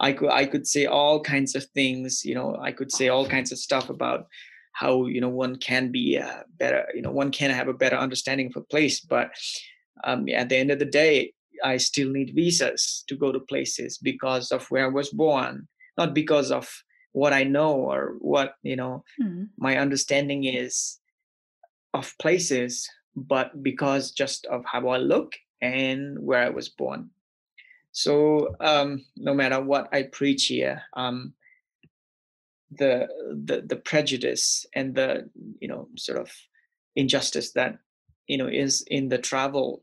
I 0.00 0.12
could 0.12 0.30
I 0.30 0.46
could 0.46 0.66
say 0.66 0.86
all 0.86 1.20
kinds 1.20 1.54
of 1.54 1.64
things. 1.66 2.24
You 2.24 2.34
know, 2.34 2.56
I 2.60 2.72
could 2.72 2.92
say 2.92 3.08
all 3.08 3.26
kinds 3.26 3.52
of 3.52 3.58
stuff 3.58 3.88
about 3.90 4.26
how 4.72 5.06
you 5.06 5.20
know 5.20 5.28
one 5.28 5.56
can 5.56 5.90
be 5.90 6.16
a 6.16 6.44
better. 6.58 6.86
You 6.94 7.02
know, 7.02 7.10
one 7.10 7.30
can 7.30 7.50
have 7.50 7.68
a 7.68 7.74
better 7.74 7.96
understanding 7.96 8.48
of 8.48 8.56
a 8.56 8.66
place. 8.66 9.00
But 9.00 9.30
um, 10.04 10.28
at 10.28 10.48
the 10.48 10.56
end 10.56 10.70
of 10.70 10.78
the 10.78 10.84
day, 10.84 11.32
I 11.64 11.78
still 11.78 12.10
need 12.10 12.34
visas 12.34 13.04
to 13.08 13.16
go 13.16 13.32
to 13.32 13.40
places 13.40 13.98
because 13.98 14.52
of 14.52 14.66
where 14.70 14.84
I 14.84 14.88
was 14.88 15.10
born, 15.10 15.66
not 15.96 16.14
because 16.14 16.50
of 16.50 16.70
what 17.12 17.32
I 17.32 17.44
know 17.44 17.72
or 17.72 18.16
what 18.18 18.56
you 18.62 18.76
know 18.76 19.04
mm-hmm. 19.20 19.44
my 19.56 19.78
understanding 19.78 20.44
is 20.44 20.98
of 21.94 22.14
places, 22.20 22.86
but 23.16 23.62
because 23.62 24.12
just 24.12 24.44
of 24.46 24.62
how 24.66 24.88
I 24.88 24.98
look 24.98 25.32
and 25.62 26.18
where 26.18 26.42
I 26.42 26.50
was 26.50 26.68
born. 26.68 27.10
So 27.96 28.54
um, 28.60 29.06
no 29.16 29.32
matter 29.32 29.58
what 29.58 29.88
I 29.90 30.02
preach 30.02 30.48
here, 30.48 30.82
um, 30.92 31.32
the, 32.70 33.08
the 33.46 33.62
the 33.62 33.76
prejudice 33.76 34.66
and 34.74 34.94
the 34.94 35.30
you 35.60 35.68
know 35.68 35.88
sort 35.96 36.18
of 36.18 36.30
injustice 36.94 37.52
that 37.52 37.78
you 38.26 38.36
know 38.36 38.48
is 38.48 38.84
in 38.88 39.08
the 39.08 39.16
travel, 39.16 39.82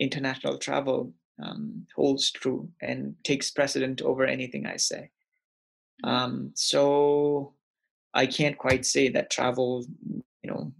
international 0.00 0.56
travel 0.56 1.12
um, 1.42 1.86
holds 1.94 2.30
true 2.30 2.70
and 2.80 3.16
takes 3.22 3.50
precedent 3.50 4.00
over 4.00 4.24
anything 4.24 4.64
I 4.64 4.78
say. 4.78 5.10
Um, 6.04 6.52
so 6.54 7.52
I 8.14 8.28
can't 8.28 8.56
quite 8.56 8.86
say 8.86 9.10
that 9.10 9.30
travel, 9.30 9.84
you 10.42 10.50
know, 10.50 10.72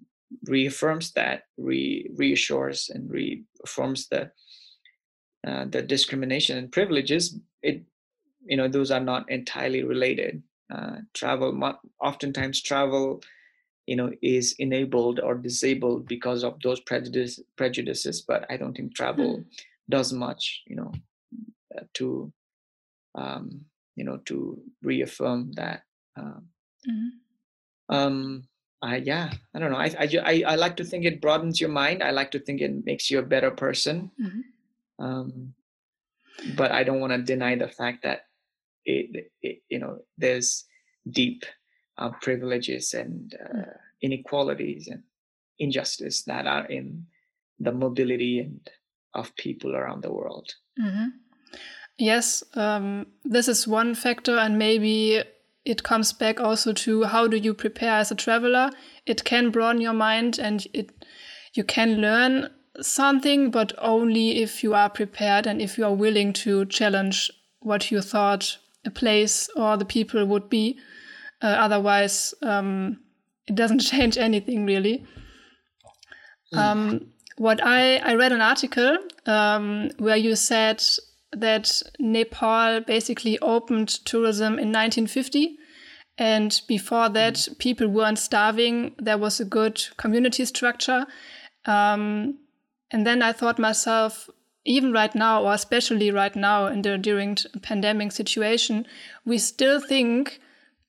reaffirms 0.46 1.12
that, 1.12 1.42
re- 1.58 2.08
reassures 2.16 2.88
and 2.88 3.10
reaffirms 3.10 4.08
the 4.08 4.30
uh, 5.46 5.64
the 5.66 5.82
discrimination 5.82 6.58
and 6.58 6.72
privileges. 6.72 7.38
It, 7.62 7.82
you 8.44 8.56
know, 8.56 8.68
those 8.68 8.90
are 8.90 9.00
not 9.00 9.30
entirely 9.30 9.82
related. 9.82 10.42
Uh, 10.72 10.98
travel, 11.14 11.78
oftentimes 12.00 12.62
travel, 12.62 13.22
you 13.86 13.96
know, 13.96 14.10
is 14.22 14.54
enabled 14.58 15.20
or 15.20 15.34
disabled 15.34 16.08
because 16.08 16.44
of 16.44 16.60
those 16.62 16.80
prejudice, 16.80 17.40
prejudices. 17.56 18.22
But 18.22 18.46
I 18.50 18.56
don't 18.56 18.74
think 18.76 18.94
travel 18.94 19.38
mm. 19.38 19.44
does 19.90 20.12
much, 20.12 20.62
you 20.66 20.76
know, 20.76 20.92
uh, 21.76 21.82
to 21.94 22.32
um, 23.14 23.64
you 23.96 24.04
know 24.04 24.18
to 24.26 24.60
reaffirm 24.82 25.52
that 25.52 25.82
um, 26.16 26.46
mm-hmm. 26.88 27.94
um 27.94 28.42
I, 28.82 28.96
yeah 28.96 29.30
i 29.54 29.58
don't 29.58 29.70
know 29.70 29.78
I, 29.78 29.94
I 29.98 30.42
i 30.46 30.54
like 30.56 30.76
to 30.76 30.84
think 30.84 31.04
it 31.04 31.20
broadens 31.20 31.60
your 31.60 31.70
mind 31.70 32.02
i 32.02 32.10
like 32.10 32.30
to 32.32 32.40
think 32.40 32.60
it 32.60 32.84
makes 32.84 33.10
you 33.10 33.18
a 33.18 33.22
better 33.34 33.50
person 33.50 34.10
mm-hmm. 34.20 34.40
Um 34.98 35.54
but 36.56 36.70
i 36.72 36.82
don't 36.82 37.00
want 37.00 37.12
to 37.12 37.22
deny 37.22 37.54
the 37.56 37.68
fact 37.68 38.02
that 38.02 38.26
it, 38.84 39.30
it 39.42 39.62
you 39.68 39.78
know 39.78 39.98
there's 40.18 40.64
deep 41.08 41.44
uh, 41.98 42.10
privileges 42.20 42.94
and 42.94 43.34
uh, 43.44 43.56
mm. 43.56 43.66
inequalities 44.00 44.88
and 44.88 45.02
injustice 45.58 46.22
that 46.22 46.46
are 46.46 46.66
in 46.66 47.06
the 47.60 47.72
mobility 47.72 48.40
and 48.40 48.70
of 49.14 49.34
people 49.36 49.76
around 49.76 50.02
the 50.02 50.12
world 50.12 50.54
mm-hmm. 50.80 51.08
Yes, 51.98 52.42
um, 52.54 53.06
this 53.24 53.48
is 53.48 53.68
one 53.68 53.94
factor, 53.94 54.36
and 54.36 54.58
maybe 54.58 55.22
it 55.64 55.82
comes 55.82 56.12
back 56.12 56.40
also 56.40 56.72
to 56.72 57.04
how 57.04 57.28
do 57.28 57.36
you 57.36 57.54
prepare 57.54 57.98
as 57.98 58.10
a 58.10 58.16
traveler. 58.16 58.70
It 59.06 59.24
can 59.24 59.50
broaden 59.50 59.80
your 59.80 59.92
mind, 59.92 60.38
and 60.38 60.66
it 60.72 60.90
you 61.54 61.64
can 61.64 62.00
learn 62.00 62.50
something, 62.80 63.50
but 63.50 63.72
only 63.78 64.42
if 64.42 64.62
you 64.62 64.74
are 64.74 64.88
prepared 64.88 65.46
and 65.46 65.60
if 65.60 65.76
you 65.76 65.84
are 65.84 65.94
willing 65.94 66.32
to 66.32 66.64
challenge 66.66 67.30
what 67.60 67.90
you 67.90 68.00
thought 68.00 68.58
a 68.84 68.90
place 68.90 69.48
or 69.56 69.76
the 69.76 69.84
people 69.84 70.24
would 70.26 70.48
be. 70.48 70.78
Uh, 71.40 71.46
otherwise, 71.46 72.34
um, 72.42 72.98
it 73.46 73.54
doesn't 73.54 73.78
change 73.92 74.16
anything 74.18 74.64
really. 74.64 75.04
Hmm. 76.52 76.58
Um, 76.58 77.06
what 77.36 77.60
I 77.62 77.96
I 77.96 78.14
read 78.14 78.32
an 78.32 78.40
article 78.40 78.98
um, 79.26 79.90
where 79.98 80.16
you 80.16 80.36
said 80.36 80.82
that 81.32 81.82
Nepal 81.98 82.80
basically 82.80 83.38
opened 83.38 83.88
tourism 84.04 84.58
in 84.58 84.70
1950. 84.70 85.56
And 86.18 86.60
before 86.68 87.08
that, 87.08 87.34
mm. 87.34 87.58
people 87.58 87.88
weren't 87.88 88.18
starving. 88.18 88.94
There 88.98 89.16
was 89.16 89.40
a 89.40 89.46
good 89.46 89.82
community 89.96 90.44
structure. 90.44 91.06
Um, 91.64 92.38
and 92.92 93.06
then 93.06 93.22
I 93.22 93.32
thought 93.32 93.58
myself, 93.58 94.28
even 94.64 94.92
right 94.92 95.14
now, 95.14 95.42
or 95.42 95.54
especially 95.54 96.10
right 96.10 96.36
now 96.36 96.66
in 96.66 96.82
the 96.82 96.98
during 96.98 97.36
pandemic 97.62 98.12
situation, 98.12 98.86
we 99.24 99.38
still 99.38 99.80
think 99.80 100.38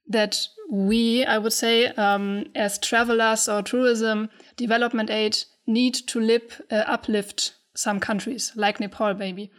that 0.08 0.48
we, 0.70 1.24
I 1.24 1.38
would 1.38 1.54
say, 1.54 1.88
um, 1.88 2.46
as 2.56 2.78
travelers 2.78 3.48
or 3.48 3.62
tourism 3.62 4.30
development 4.58 5.10
aid, 5.10 5.38
need 5.66 5.94
to 6.08 6.20
lip, 6.20 6.52
uh, 6.70 6.84
uplift 6.88 7.54
some 7.76 8.00
countries 8.00 8.52
like 8.56 8.80
Nepal, 8.80 9.13
maybe. 9.13 9.50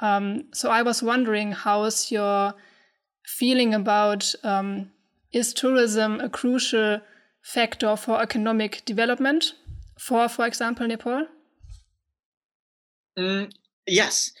Um, 0.00 0.46
so 0.52 0.70
I 0.70 0.82
was 0.82 1.02
wondering, 1.02 1.52
how 1.52 1.84
is 1.84 2.10
your 2.10 2.54
feeling 3.24 3.72
about 3.72 4.34
um, 4.42 4.90
is 5.32 5.54
tourism 5.54 6.20
a 6.20 6.28
crucial 6.28 7.00
factor 7.40 7.96
for 7.96 8.20
economic 8.20 8.84
development 8.84 9.54
for, 9.98 10.28
for 10.28 10.46
example, 10.46 10.86
Nepal? 10.86 11.26
Mm, 13.18 13.52
yes, 13.86 14.32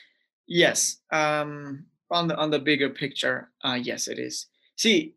yes. 0.46 0.98
Um, 1.12 1.86
on 2.10 2.28
the 2.28 2.36
on 2.36 2.50
the 2.50 2.58
bigger 2.58 2.90
picture, 2.90 3.50
uh, 3.64 3.78
yes, 3.80 4.08
it 4.08 4.18
is. 4.18 4.46
See, 4.76 5.14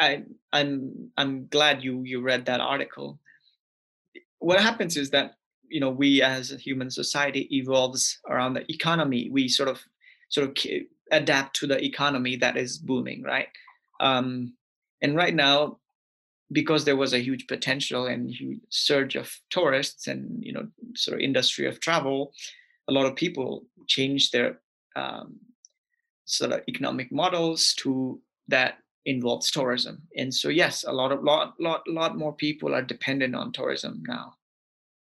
I, 0.00 0.06
I 0.06 0.22
I'm 0.52 1.10
I'm 1.16 1.46
glad 1.48 1.82
you 1.82 2.02
you 2.02 2.20
read 2.20 2.46
that 2.46 2.60
article. 2.60 3.18
What 4.38 4.60
happens 4.60 4.96
is 4.96 5.10
that 5.10 5.36
you 5.68 5.80
know 5.80 5.90
we 5.90 6.22
as 6.22 6.52
a 6.52 6.56
human 6.56 6.90
society 6.90 7.48
evolves 7.56 8.18
around 8.28 8.54
the 8.54 8.70
economy 8.72 9.28
we 9.30 9.48
sort 9.48 9.68
of 9.68 9.80
sort 10.28 10.48
of 10.48 10.56
adapt 11.12 11.56
to 11.56 11.66
the 11.66 11.82
economy 11.84 12.36
that 12.36 12.56
is 12.56 12.78
booming 12.78 13.22
right 13.22 13.48
um, 14.00 14.52
and 15.02 15.16
right 15.16 15.34
now 15.34 15.78
because 16.52 16.84
there 16.84 16.96
was 16.96 17.12
a 17.12 17.22
huge 17.22 17.46
potential 17.46 18.06
and 18.06 18.30
huge 18.30 18.60
surge 18.70 19.16
of 19.16 19.40
tourists 19.50 20.06
and 20.06 20.42
you 20.44 20.52
know 20.52 20.66
sort 20.94 21.16
of 21.16 21.20
industry 21.20 21.66
of 21.66 21.80
travel 21.80 22.32
a 22.88 22.92
lot 22.92 23.06
of 23.06 23.16
people 23.16 23.64
changed 23.88 24.32
their 24.32 24.60
um, 24.94 25.36
sort 26.24 26.52
of 26.52 26.60
economic 26.68 27.10
models 27.10 27.74
to 27.74 28.20
that 28.48 28.78
involves 29.04 29.50
tourism 29.50 30.02
and 30.16 30.34
so 30.34 30.48
yes 30.48 30.84
a 30.84 30.92
lot 30.92 31.12
of 31.12 31.22
lot 31.22 31.54
lot 31.60 31.82
lot 31.88 32.16
more 32.16 32.32
people 32.32 32.74
are 32.74 32.82
dependent 32.82 33.34
on 33.34 33.52
tourism 33.52 34.02
now 34.06 34.34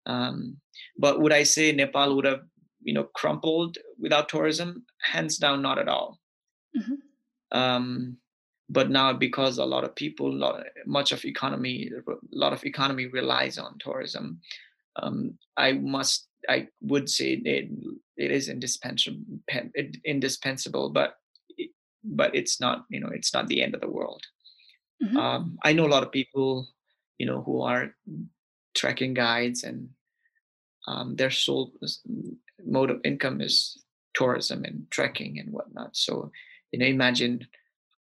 um, 0.07 0.57
but 0.99 1.21
would 1.21 1.33
I 1.33 1.43
say 1.43 1.73
Nepal 1.73 2.17
would 2.17 2.25
have, 2.25 2.43
you 2.83 2.95
know, 2.95 3.05
crumpled 3.05 3.79
without 3.99 4.29
tourism? 4.29 4.85
Hands 5.03 5.37
down, 5.39 5.63
not 5.63 5.79
at 5.79 5.89
all. 5.89 6.19
Mm-hmm. 6.77 7.59
Um, 7.59 8.17
but 8.71 8.89
now, 8.89 9.13
because 9.13 9.59
a 9.59 9.65
lot 9.65 9.85
of 9.85 9.97
people, 9.97 10.33
lot, 10.33 10.63
much 10.87 11.11
of 11.11 11.25
economy, 11.25 11.91
a 11.91 12.13
lot 12.31 12.53
of 12.53 12.65
economy 12.65 13.07
relies 13.07 13.59
on 13.59 13.79
tourism. 13.81 14.41
Um, 14.95 15.35
I 15.57 15.73
must, 15.73 16.29
I 16.49 16.69
would 16.81 17.11
say 17.11 17.33
it, 17.45 17.69
it 18.17 18.31
is 18.31 18.49
indispensable, 18.49 19.25
indispensable, 20.05 20.91
but 20.91 21.17
but 22.03 22.35
it's 22.35 22.61
not, 22.61 22.85
you 22.89 23.01
know, 23.01 23.11
it's 23.13 23.35
not 23.35 23.47
the 23.49 23.61
end 23.61 23.75
of 23.75 23.83
the 23.83 23.91
world. 23.91 24.23
Mm-hmm. 25.03 25.17
Um, 25.17 25.59
I 25.63 25.73
know 25.75 25.87
a 25.87 25.95
lot 25.95 26.03
of 26.03 26.13
people, 26.13 26.69
you 27.19 27.27
know, 27.27 27.43
who 27.43 27.61
are 27.61 27.95
trekking 28.75 29.15
guides 29.15 29.65
and 29.65 29.91
um, 30.87 31.17
their 31.17 31.31
sole 31.31 31.73
mode 32.65 32.91
of 32.91 33.01
income 33.05 33.41
is 33.41 33.85
tourism 34.15 34.65
and 34.65 34.87
trekking 34.91 35.39
and 35.39 35.53
whatnot. 35.53 35.97
So, 35.97 36.31
you 36.73 36.79
know, 36.79 36.87
imagine, 36.87 37.47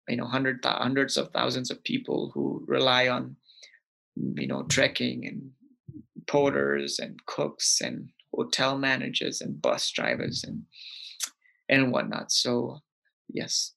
you 0.07 0.17
know, 0.17 0.25
hundreds 0.25 1.17
of 1.17 1.31
thousands 1.31 1.71
of 1.71 1.83
people 1.83 2.31
who 2.33 2.63
rely 2.67 3.07
on, 3.07 3.35
you 4.15 4.47
know, 4.47 4.63
trekking 4.63 5.25
and 5.25 5.51
porters 6.27 6.99
and 6.99 7.25
cooks 7.25 7.81
and 7.81 8.09
hotel 8.33 8.77
managers 8.77 9.41
and 9.41 9.61
bus 9.61 9.89
drivers 9.91 10.43
and 10.43 10.63
and 11.67 11.91
whatnot. 11.91 12.31
So, 12.31 12.79
yes. 13.27 13.73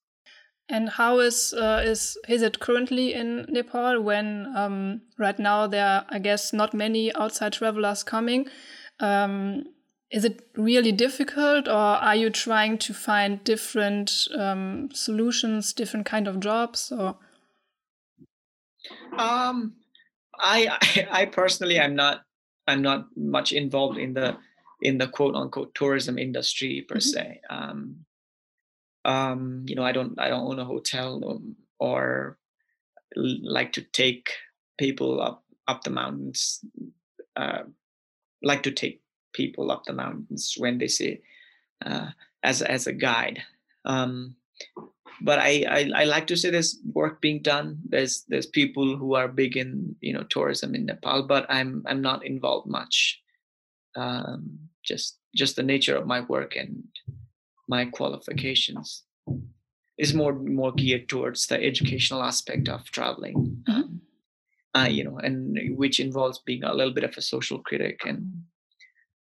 And 0.68 0.90
how 0.90 1.20
is 1.20 1.54
uh, 1.54 1.82
is 1.84 2.18
is 2.28 2.42
it 2.42 2.60
currently 2.60 3.14
in 3.14 3.46
Nepal 3.48 4.02
when 4.02 4.52
um, 4.54 5.00
right 5.18 5.38
now 5.38 5.66
there 5.66 5.86
are, 5.86 6.06
I 6.10 6.18
guess, 6.18 6.52
not 6.52 6.74
many 6.74 7.14
outside 7.14 7.54
travelers 7.54 8.02
coming? 8.02 8.48
Um, 9.00 9.64
is 10.10 10.24
it 10.24 10.48
really 10.56 10.92
difficult, 10.92 11.68
or 11.68 11.72
are 11.72 12.16
you 12.16 12.30
trying 12.30 12.78
to 12.78 12.94
find 12.94 13.44
different 13.44 14.28
um, 14.36 14.88
solutions, 14.92 15.72
different 15.72 16.06
kind 16.06 16.26
of 16.26 16.40
jobs, 16.40 16.92
or? 16.92 17.16
Um, 19.16 19.74
I, 20.38 20.78
I, 20.80 21.22
I 21.22 21.26
personally, 21.26 21.78
I'm 21.78 21.94
not, 21.94 22.22
I'm 22.66 22.82
not 22.82 23.06
much 23.16 23.52
involved 23.52 23.98
in 23.98 24.14
the, 24.14 24.36
in 24.80 24.98
the 24.98 25.08
quote 25.08 25.34
unquote 25.34 25.74
tourism 25.74 26.18
industry 26.18 26.84
per 26.88 26.96
mm 26.96 27.00
-hmm. 27.00 27.12
se. 27.12 27.40
Um, 27.50 28.06
um, 29.04 29.64
you 29.66 29.74
know, 29.74 29.88
I 29.88 29.92
don't, 29.92 30.12
I 30.18 30.28
don't 30.30 30.46
own 30.46 30.58
a 30.58 30.64
hotel 30.64 31.24
or, 31.24 31.40
or 31.78 32.38
like 33.16 33.72
to 33.72 33.82
take 33.92 34.30
people 34.78 35.20
up 35.20 35.44
up 35.66 35.84
the 35.84 35.90
mountains 35.90 36.64
uh, 37.36 37.62
like 38.42 38.62
to 38.62 38.72
take 38.72 39.00
people 39.38 39.70
up 39.70 39.84
the 39.84 39.92
mountains 39.92 40.42
when 40.58 40.78
they 40.78 40.88
say 40.88 41.22
uh, 41.86 42.10
as 42.42 42.62
as 42.62 42.86
a 42.86 42.92
guide. 42.92 43.38
Um, 43.84 44.34
but 45.20 45.38
I, 45.38 45.64
I, 45.68 45.80
I 46.02 46.04
like 46.04 46.26
to 46.28 46.36
say 46.36 46.50
there's 46.50 46.78
work 46.92 47.20
being 47.20 47.42
done. 47.42 47.78
There's 47.88 48.24
there's 48.28 48.46
people 48.60 48.96
who 48.98 49.14
are 49.14 49.28
big 49.42 49.56
in 49.56 49.96
you 50.00 50.12
know 50.12 50.24
tourism 50.24 50.74
in 50.74 50.86
Nepal, 50.86 51.22
but 51.22 51.46
I'm 51.48 51.82
I'm 51.86 52.02
not 52.02 52.26
involved 52.26 52.68
much. 52.68 53.22
Um, 53.96 54.58
just 54.84 55.18
just 55.34 55.56
the 55.56 55.62
nature 55.62 55.96
of 55.96 56.06
my 56.06 56.20
work 56.20 56.56
and 56.56 56.84
my 57.68 57.86
qualifications 57.86 59.04
is 59.96 60.14
more 60.14 60.34
more 60.34 60.72
geared 60.72 61.08
towards 61.08 61.46
the 61.46 61.58
educational 61.62 62.22
aspect 62.22 62.68
of 62.68 62.84
traveling. 62.90 63.62
Mm-hmm. 63.68 63.72
Um, 63.72 64.00
uh, 64.74 64.88
you 64.88 65.02
know, 65.02 65.18
and 65.18 65.58
which 65.76 65.98
involves 65.98 66.38
being 66.38 66.62
a 66.62 66.74
little 66.74 66.92
bit 66.92 67.04
of 67.04 67.16
a 67.16 67.22
social 67.22 67.58
critic 67.58 68.00
and 68.06 68.44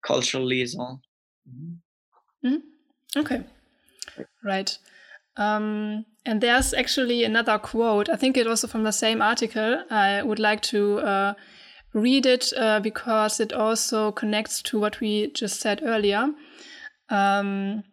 cultural 0.02 0.44
liaison. 0.44 1.00
Mm-hmm. 1.48 2.48
Mm-hmm. 2.48 3.20
Okay, 3.20 3.44
right. 4.44 4.78
Um, 5.36 6.04
and 6.26 6.40
there's 6.40 6.74
actually 6.74 7.24
another 7.24 7.58
quote. 7.58 8.08
I 8.08 8.16
think 8.16 8.36
it 8.36 8.46
also 8.46 8.66
from 8.66 8.84
the 8.84 8.92
same 8.92 9.22
article. 9.22 9.84
I 9.90 10.22
would 10.22 10.38
like 10.38 10.60
to 10.62 10.98
uh, 11.00 11.34
read 11.94 12.26
it 12.26 12.52
uh, 12.56 12.80
because 12.80 13.40
it 13.40 13.52
also 13.52 14.12
connects 14.12 14.62
to 14.62 14.78
what 14.78 15.00
we 15.00 15.30
just 15.32 15.60
said 15.60 15.80
earlier. 15.82 16.30
Um, 17.08 17.84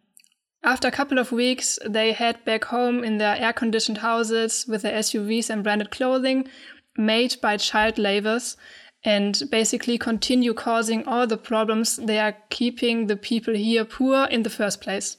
after 0.62 0.88
a 0.88 0.92
couple 0.92 1.18
of 1.18 1.32
weeks, 1.32 1.78
they 1.86 2.12
head 2.12 2.44
back 2.44 2.64
home 2.64 3.02
in 3.02 3.18
their 3.18 3.36
air 3.36 3.52
conditioned 3.52 3.98
houses 3.98 4.66
with 4.68 4.82
their 4.82 4.98
SUVs 4.98 5.48
and 5.48 5.64
branded 5.64 5.90
clothing 5.90 6.48
made 6.96 7.36
by 7.40 7.56
child 7.56 7.98
laborers 7.98 8.56
and 9.04 9.42
basically 9.50 9.96
continue 9.96 10.52
causing 10.52 11.04
all 11.06 11.26
the 11.26 11.36
problems 11.36 11.96
they 11.96 12.18
are 12.18 12.36
keeping 12.50 13.06
the 13.06 13.16
people 13.16 13.54
here 13.54 13.84
poor 13.84 14.26
in 14.26 14.42
the 14.42 14.50
first 14.50 14.80
place. 14.80 15.16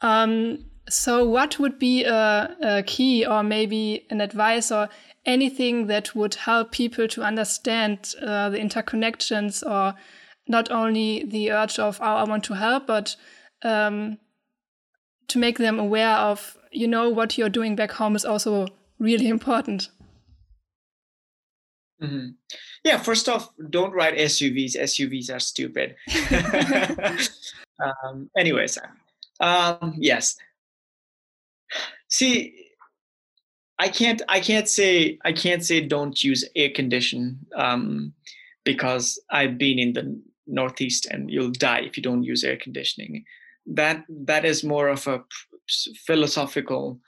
Um, 0.00 0.64
so, 0.88 1.28
what 1.28 1.58
would 1.58 1.78
be 1.78 2.04
a, 2.04 2.56
a, 2.62 2.82
key 2.82 3.24
or 3.24 3.42
maybe 3.42 4.06
an 4.10 4.20
advice 4.20 4.72
or 4.72 4.88
anything 5.26 5.86
that 5.86 6.14
would 6.14 6.34
help 6.34 6.72
people 6.72 7.06
to 7.08 7.22
understand 7.22 8.14
uh, 8.22 8.48
the 8.48 8.58
interconnections 8.58 9.62
or 9.64 9.94
not 10.48 10.70
only 10.70 11.24
the 11.24 11.52
urge 11.52 11.78
of, 11.78 12.00
oh, 12.00 12.04
I 12.16 12.24
want 12.24 12.44
to 12.44 12.54
help, 12.54 12.86
but 12.86 13.14
um, 13.62 14.18
to 15.28 15.38
make 15.38 15.58
them 15.58 15.78
aware 15.78 16.16
of, 16.16 16.56
you 16.72 16.88
know, 16.88 17.08
what 17.08 17.36
you're 17.36 17.48
doing 17.48 17.76
back 17.76 17.92
home 17.92 18.16
is 18.16 18.24
also 18.24 18.66
really 18.98 19.28
important? 19.28 19.90
Mm-hmm. 22.02 22.28
Yeah, 22.84 22.98
first 22.98 23.28
off, 23.28 23.50
don't 23.68 23.92
ride 23.92 24.14
SUVs. 24.14 24.76
SUVs 24.76 25.34
are 25.34 25.40
stupid. 25.40 25.96
um, 28.04 28.30
anyways, 28.36 28.78
um, 29.40 29.94
yes. 29.98 30.36
See, 32.08 32.70
I 33.78 33.88
can't. 33.88 34.22
I 34.28 34.40
can't 34.40 34.68
say. 34.68 35.18
I 35.24 35.32
can't 35.32 35.64
say 35.64 35.80
don't 35.80 36.22
use 36.22 36.44
air 36.56 36.70
condition 36.70 37.38
um, 37.54 38.12
because 38.64 39.20
I've 39.30 39.58
been 39.58 39.78
in 39.78 39.92
the 39.92 40.20
Northeast 40.46 41.06
and 41.06 41.30
you'll 41.30 41.50
die 41.52 41.80
if 41.80 41.96
you 41.96 42.02
don't 42.02 42.22
use 42.22 42.44
air 42.44 42.56
conditioning. 42.56 43.24
That 43.66 44.04
that 44.08 44.44
is 44.44 44.64
more 44.64 44.88
of 44.88 45.06
a 45.06 45.24
philosophical 46.06 47.00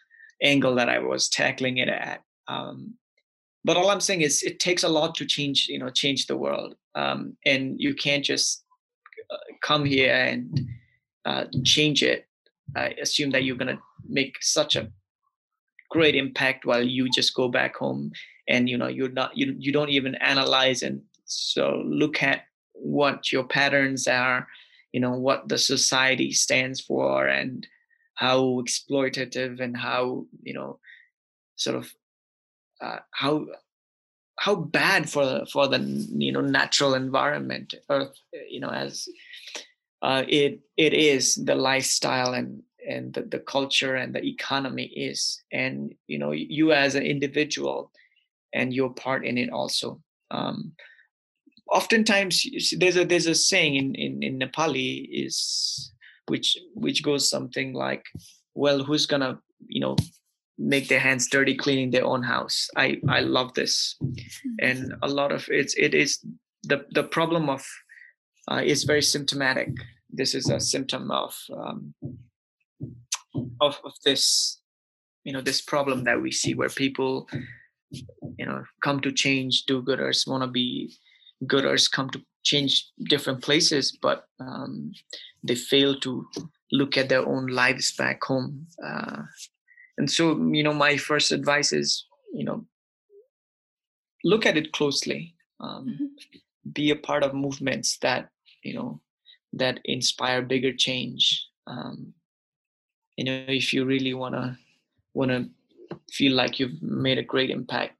angle 0.43 0.75
that 0.75 0.89
I 0.89 0.99
was 0.99 1.29
tackling 1.29 1.79
it 1.79 1.89
at. 1.89 2.23
Um, 2.49 2.95
but 3.65 3.77
all 3.77 3.91
i'm 3.91 4.01
saying 4.01 4.23
is 4.23 4.43
it 4.43 4.59
takes 4.59 4.83
a 4.83 4.89
lot 4.89 5.15
to 5.15 5.27
change 5.27 5.67
you 5.69 5.79
know 5.79 5.91
change 5.91 6.27
the 6.27 6.37
world. 6.37 6.75
Um, 6.95 7.37
and 7.47 7.81
you 7.81 7.95
can't 7.95 8.25
just 8.25 8.65
uh, 9.31 9.37
come 9.63 9.85
here 9.85 10.15
and 10.15 10.61
uh, 11.25 11.45
change 11.65 12.03
it. 12.03 12.27
I 12.77 12.95
assume 13.01 13.31
that 13.31 13.45
you're 13.45 13.57
going 13.57 13.75
to 13.77 13.83
make 14.07 14.37
such 14.41 14.77
a 14.77 14.91
great 15.91 16.15
impact 16.15 16.65
while 16.65 16.83
you 16.83 17.09
just 17.11 17.35
go 17.35 17.49
back 17.49 17.77
home 17.77 18.13
and 18.49 18.69
you 18.69 18.79
know 18.79 18.89
you're 18.89 19.11
not 19.11 19.37
you, 19.37 19.55
you 19.59 19.73
don't 19.73 19.91
even 19.91 20.15
analyze 20.17 20.83
and 20.83 21.03
so 21.25 21.83
look 21.87 22.23
at 22.23 22.43
what 22.73 23.31
your 23.31 23.45
patterns 23.45 24.09
are 24.09 24.49
you 24.93 25.01
know 25.01 25.13
what 25.13 25.49
the 25.49 25.59
society 25.59 26.33
stands 26.33 26.81
for 26.81 27.27
and 27.27 27.67
how 28.15 28.41
exploitative 28.63 29.61
and 29.61 29.77
how 29.77 30.25
you 30.43 30.55
know 30.55 30.79
sort 31.57 31.77
of 31.77 31.93
uh, 32.83 32.99
how 33.13 33.47
how 34.39 34.55
bad 34.55 35.09
for 35.09 35.45
for 35.53 35.69
the 35.69 35.79
you 35.79 36.33
know 36.33 36.41
natural 36.41 36.95
environment 36.95 37.75
earth 37.91 38.17
you 38.49 38.61
know 38.61 38.71
as 38.71 39.09
uh, 40.03 40.25
it 40.29 40.61
it 40.77 40.93
is 40.93 41.37
the 41.37 41.55
lifestyle 41.55 42.35
and 42.35 42.63
and 42.89 43.15
the, 43.15 43.23
the 43.23 43.39
culture 43.39 43.95
and 43.95 44.15
the 44.15 44.25
economy 44.25 44.85
is. 44.85 45.43
And 45.53 45.95
you 46.07 46.19
know 46.19 46.33
you 46.33 46.73
as 46.73 46.95
an 46.95 47.05
individual 47.05 47.91
and 48.53 48.75
your 48.75 48.93
part 48.93 49.25
in 49.25 49.39
it 49.39 49.51
also. 49.51 50.01
Um, 50.31 50.73
oftentimes 51.71 52.45
there's 52.79 52.97
a 52.97 53.05
there's 53.05 53.27
a 53.27 53.35
saying 53.35 53.77
in, 53.77 53.95
in 53.95 54.23
in 54.23 54.39
nepali 54.39 55.09
is 55.11 55.93
which 56.27 56.57
which 56.75 57.03
goes 57.03 57.29
something 57.29 57.73
like 57.73 58.05
well 58.55 58.83
who's 58.83 59.07
gonna 59.07 59.39
you 59.67 59.81
know 59.81 59.97
make 60.63 60.89
their 60.89 61.01
hands 61.01 61.29
dirty 61.29 61.55
cleaning 61.55 61.91
their 61.91 62.05
own 62.05 62.23
house. 62.23 62.69
I 62.77 63.01
i 63.09 63.21
love 63.21 63.55
this. 63.55 63.97
And 64.61 64.79
mm-hmm. 64.79 65.03
a 65.03 65.09
lot 65.09 65.33
of 65.33 65.47
it's 65.49 65.75
it 65.75 65.95
is 65.95 66.25
the 66.63 66.85
the 66.93 67.05
problem 67.05 67.49
of 67.49 67.67
uh, 68.51 68.63
is 68.65 68.85
very 68.85 69.03
symptomatic. 69.03 69.69
This 70.11 70.35
is 70.35 70.49
a 70.51 70.61
symptom 70.61 71.11
of 71.11 71.35
um, 71.57 71.95
of, 73.61 73.81
of 73.85 73.93
this 74.05 74.61
you 75.25 75.33
know 75.33 75.41
this 75.41 75.61
problem 75.61 76.05
that 76.05 76.21
we 76.21 76.33
see 76.33 76.55
where 76.55 76.69
people 76.69 77.29
you 78.39 78.47
know 78.47 78.65
come 78.83 79.01
to 79.01 79.13
change 79.13 79.65
do-gooders 79.67 80.27
want 80.27 80.43
to 80.43 80.49
be 80.49 80.95
gooders 81.45 81.91
come 81.91 82.09
to 82.11 82.21
change 82.43 82.91
different 83.05 83.43
places 83.43 83.97
but 84.03 84.25
um, 84.41 84.93
they 85.45 85.55
fail 85.55 85.95
to 86.01 86.27
look 86.73 86.97
at 86.97 87.09
their 87.09 87.27
own 87.27 87.47
lives 87.47 87.93
back 87.93 88.25
home. 88.25 88.67
Uh, 88.85 89.23
and 89.99 90.11
so 90.11 90.37
you 90.53 90.63
know 90.63 90.75
my 90.75 90.97
first 90.97 91.33
advice 91.33 91.73
is 91.73 92.07
you 92.33 92.45
know 92.45 92.65
look 94.25 94.47
at 94.47 94.57
it 94.57 94.73
closely 94.73 95.35
um, 95.61 95.87
mm-hmm. 95.89 96.07
be 96.73 96.91
a 96.91 96.97
part 96.97 97.23
of 97.23 97.35
movements 97.35 97.99
that 97.99 98.29
you 98.63 98.75
know 98.75 99.01
that 99.53 99.81
inspire 99.85 100.43
bigger 100.43 100.73
change 100.73 101.47
um, 101.67 102.13
you 103.17 103.25
know 103.25 103.45
if 103.49 103.73
you 103.73 103.85
really 103.85 104.15
want 104.15 104.35
to 104.35 104.57
want 105.15 105.31
to 105.31 105.49
feel 106.11 106.33
like 106.33 106.59
you've 106.59 106.81
made 106.83 107.19
a 107.19 107.23
great 107.23 107.51
impact 107.51 107.97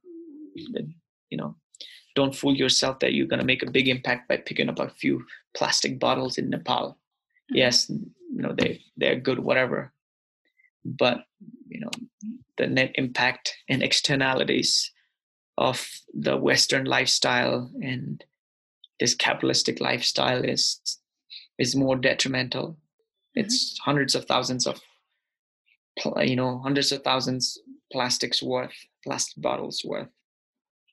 then 0.73 0.95
you 1.31 1.37
know 1.37 1.55
don't 2.15 2.35
fool 2.35 2.55
yourself 2.55 2.99
that 2.99 3.15
you're 3.15 3.27
going 3.27 3.41
to 3.41 3.47
make 3.47 3.63
a 3.63 3.71
big 3.71 3.89
impact 3.89 4.29
by 4.29 4.37
picking 4.37 4.69
up 4.69 4.79
a 4.79 4.89
few 4.91 5.25
plastic 5.55 5.99
bottles 5.99 6.39
in 6.39 6.49
nepal 6.49 6.91
mm-hmm. 6.91 7.57
yes 7.57 7.91
you 7.91 8.43
know 8.43 8.55
they 8.57 8.81
they're 8.97 9.21
good 9.21 9.39
whatever 9.39 9.93
but 10.85 11.25
you 11.73 11.81
know 11.81 11.91
the 12.59 12.67
net 12.67 12.93
impact 12.95 13.55
and 13.69 13.83
externalities 13.83 14.91
of 15.59 15.87
the 16.15 16.37
western 16.37 16.85
lifestyle 16.85 17.71
and 17.83 18.25
this 19.01 19.15
capitalistic 19.15 19.81
lifestyle 19.81 20.45
is 20.45 20.81
is 21.59 21.77
more 21.77 21.97
detrimental. 21.97 22.69
Mm-hmm. 22.69 23.41
it's 23.41 23.79
hundreds 23.79 24.15
of 24.15 24.27
thousands 24.27 24.67
of 24.67 24.81
you 26.19 26.37
know 26.37 26.59
hundreds 26.59 26.93
of 26.93 27.03
thousands 27.03 27.59
plastics 27.91 28.43
worth 28.43 28.75
plastic 29.05 29.43
bottles 29.43 29.83
worth. 29.85 30.09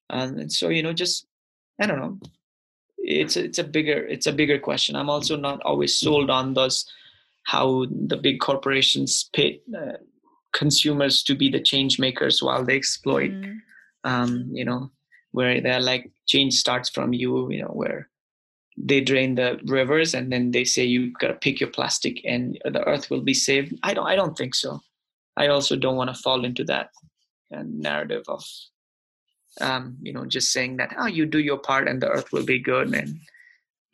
And 0.10 0.52
so 0.52 0.70
you 0.70 0.84
know 0.84 0.94
just 0.94 1.28
i 1.80 1.86
don't 1.86 2.00
know. 2.00 2.20
It's 2.98 3.38
a, 3.38 3.44
it's 3.46 3.60
a 3.60 3.64
bigger 3.64 4.00
it's 4.14 4.28
a 4.28 4.34
bigger 4.42 4.60
question. 4.60 4.96
I'm 4.96 5.10
also 5.10 5.36
not 5.36 5.62
always 5.64 5.96
sold 5.96 6.30
on 6.30 6.54
those 6.54 6.86
how 7.44 7.86
the 7.90 8.18
big 8.18 8.40
corporations 8.40 9.30
pay 9.34 9.62
uh, 9.76 9.98
consumers 10.54 11.24
to 11.24 11.36
be 11.36 11.50
the 11.50 11.62
change 11.62 12.00
makers 12.00 12.42
while 12.42 12.64
they 12.64 12.76
exploit 12.76 13.32
mm. 13.32 13.58
um, 14.04 14.50
you 14.52 14.66
know 14.66 14.90
where 15.32 15.62
they're 15.62 15.82
like 15.82 16.12
change 16.28 16.56
starts 16.56 16.90
from 16.90 17.14
you 17.14 17.52
you 17.52 17.62
know 17.62 17.74
where 17.74 18.10
they 18.78 19.02
drain 19.02 19.36
the 19.36 19.60
rivers 19.66 20.14
and 20.14 20.32
then 20.32 20.52
they 20.52 20.64
say 20.64 20.84
you 20.84 21.12
got 21.20 21.28
to 21.28 21.34
pick 21.34 21.60
your 21.60 21.70
plastic 21.70 22.22
and 22.26 22.58
the 22.66 22.84
earth 22.88 23.10
will 23.10 23.22
be 23.22 23.34
saved 23.34 23.74
i 23.84 23.94
don't 23.94 24.08
i 24.08 24.16
don't 24.16 24.38
think 24.38 24.56
so 24.56 24.80
i 25.38 25.48
also 25.48 25.76
don't 25.76 25.98
want 25.98 26.14
to 26.14 26.22
fall 26.22 26.46
into 26.46 26.64
that 26.64 26.90
uh, 27.56 27.64
narrative 27.66 28.24
of 28.28 28.44
um, 29.62 29.98
you 30.02 30.14
know 30.14 30.26
just 30.26 30.52
saying 30.52 30.78
that 30.78 30.94
oh 30.98 31.08
you 31.08 31.26
do 31.26 31.40
your 31.40 31.58
part 31.58 31.88
and 31.88 32.02
the 32.02 32.10
earth 32.10 32.32
will 32.32 32.46
be 32.46 32.60
good 32.60 32.94
and 32.96 33.20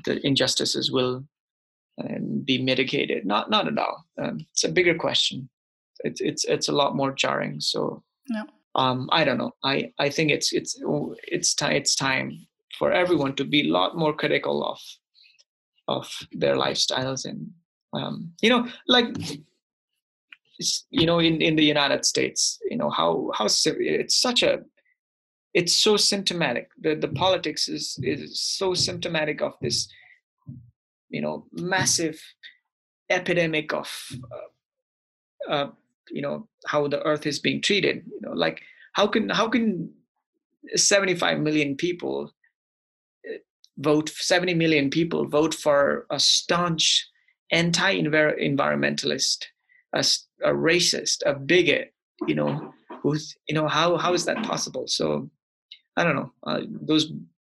the 0.06 0.26
injustices 0.26 0.92
will 0.92 1.26
and 1.98 2.46
be 2.46 2.62
mitigated. 2.62 3.26
Not 3.26 3.50
not 3.50 3.68
at 3.68 3.78
all. 3.78 4.06
Um, 4.18 4.46
it's 4.52 4.64
a 4.64 4.70
bigger 4.70 4.96
question. 4.96 5.50
It's 6.06 6.22
it's 6.22 6.46
it's 6.46 6.70
a 6.70 6.78
lot 6.82 6.96
more 6.96 7.12
jarring. 7.12 7.60
So 7.60 8.04
no. 8.30 8.44
um, 8.76 9.10
I 9.12 9.24
don't 9.26 9.38
know. 9.38 9.54
I 9.64 9.92
I 10.00 10.10
think 10.10 10.32
it's 10.32 10.54
it's 10.54 10.80
it's 11.28 11.54
time 11.56 11.74
it's 11.74 11.96
time 11.96 12.32
for 12.78 12.92
everyone 12.92 13.36
to 13.36 13.46
be 13.46 13.62
a 13.62 13.72
lot 13.72 13.98
more 13.98 14.14
critical 14.14 14.64
of 14.64 14.80
of 15.88 16.08
their 16.32 16.56
lifestyles 16.56 17.26
and 17.26 17.52
um, 17.94 18.32
you 18.42 18.50
know 18.50 18.68
like 18.88 19.08
you 20.90 21.06
know 21.06 21.20
in, 21.20 21.42
in 21.42 21.56
the 21.56 21.64
united 21.64 22.06
states 22.06 22.58
you 22.70 22.78
know 22.78 22.90
how 22.90 23.30
how 23.36 23.46
it's 23.46 24.22
such 24.22 24.42
a 24.42 24.60
it's 25.54 25.78
so 25.78 25.98
symptomatic 25.98 26.70
the 26.82 26.96
the 26.96 27.10
politics 27.10 27.68
is 27.68 28.00
is 28.04 28.40
so 28.40 28.74
symptomatic 28.74 29.42
of 29.42 29.54
this 29.62 29.88
you 31.10 31.22
know 31.22 31.46
massive 31.52 32.20
epidemic 33.10 33.74
of 33.74 33.90
uh, 34.32 35.52
uh, 35.52 35.70
you 36.10 36.22
know 36.22 36.48
how 36.68 36.88
the 36.88 37.02
earth 37.04 37.26
is 37.26 37.40
being 37.40 37.62
treated 37.62 38.04
you 38.08 38.22
know 38.22 38.32
like 38.32 38.62
how 38.94 39.08
can 39.08 39.30
how 39.30 39.48
can 39.48 39.92
75 40.76 41.40
million 41.40 41.76
people 41.76 42.32
uh, 43.30 43.38
vote 43.78 44.10
70 44.10 44.54
million 44.54 44.90
people 44.90 45.28
vote 45.28 45.54
for 45.54 46.06
a 46.10 46.20
staunch 46.20 47.08
anti-environmentalist 47.52 49.46
a, 49.94 50.04
a 50.44 50.52
racist 50.52 51.22
a 51.26 51.34
bigot 51.34 51.94
you 52.28 52.36
know 52.36 52.74
who's 53.06 53.36
you 53.48 53.54
know 53.54 53.68
how 53.68 53.98
how 53.98 54.14
is 54.14 54.26
that 54.26 54.44
possible? 54.44 54.86
So 54.88 55.30
i 55.98 56.04
don't 56.04 56.16
know 56.16 56.32
uh, 56.48 56.62
those 56.90 57.12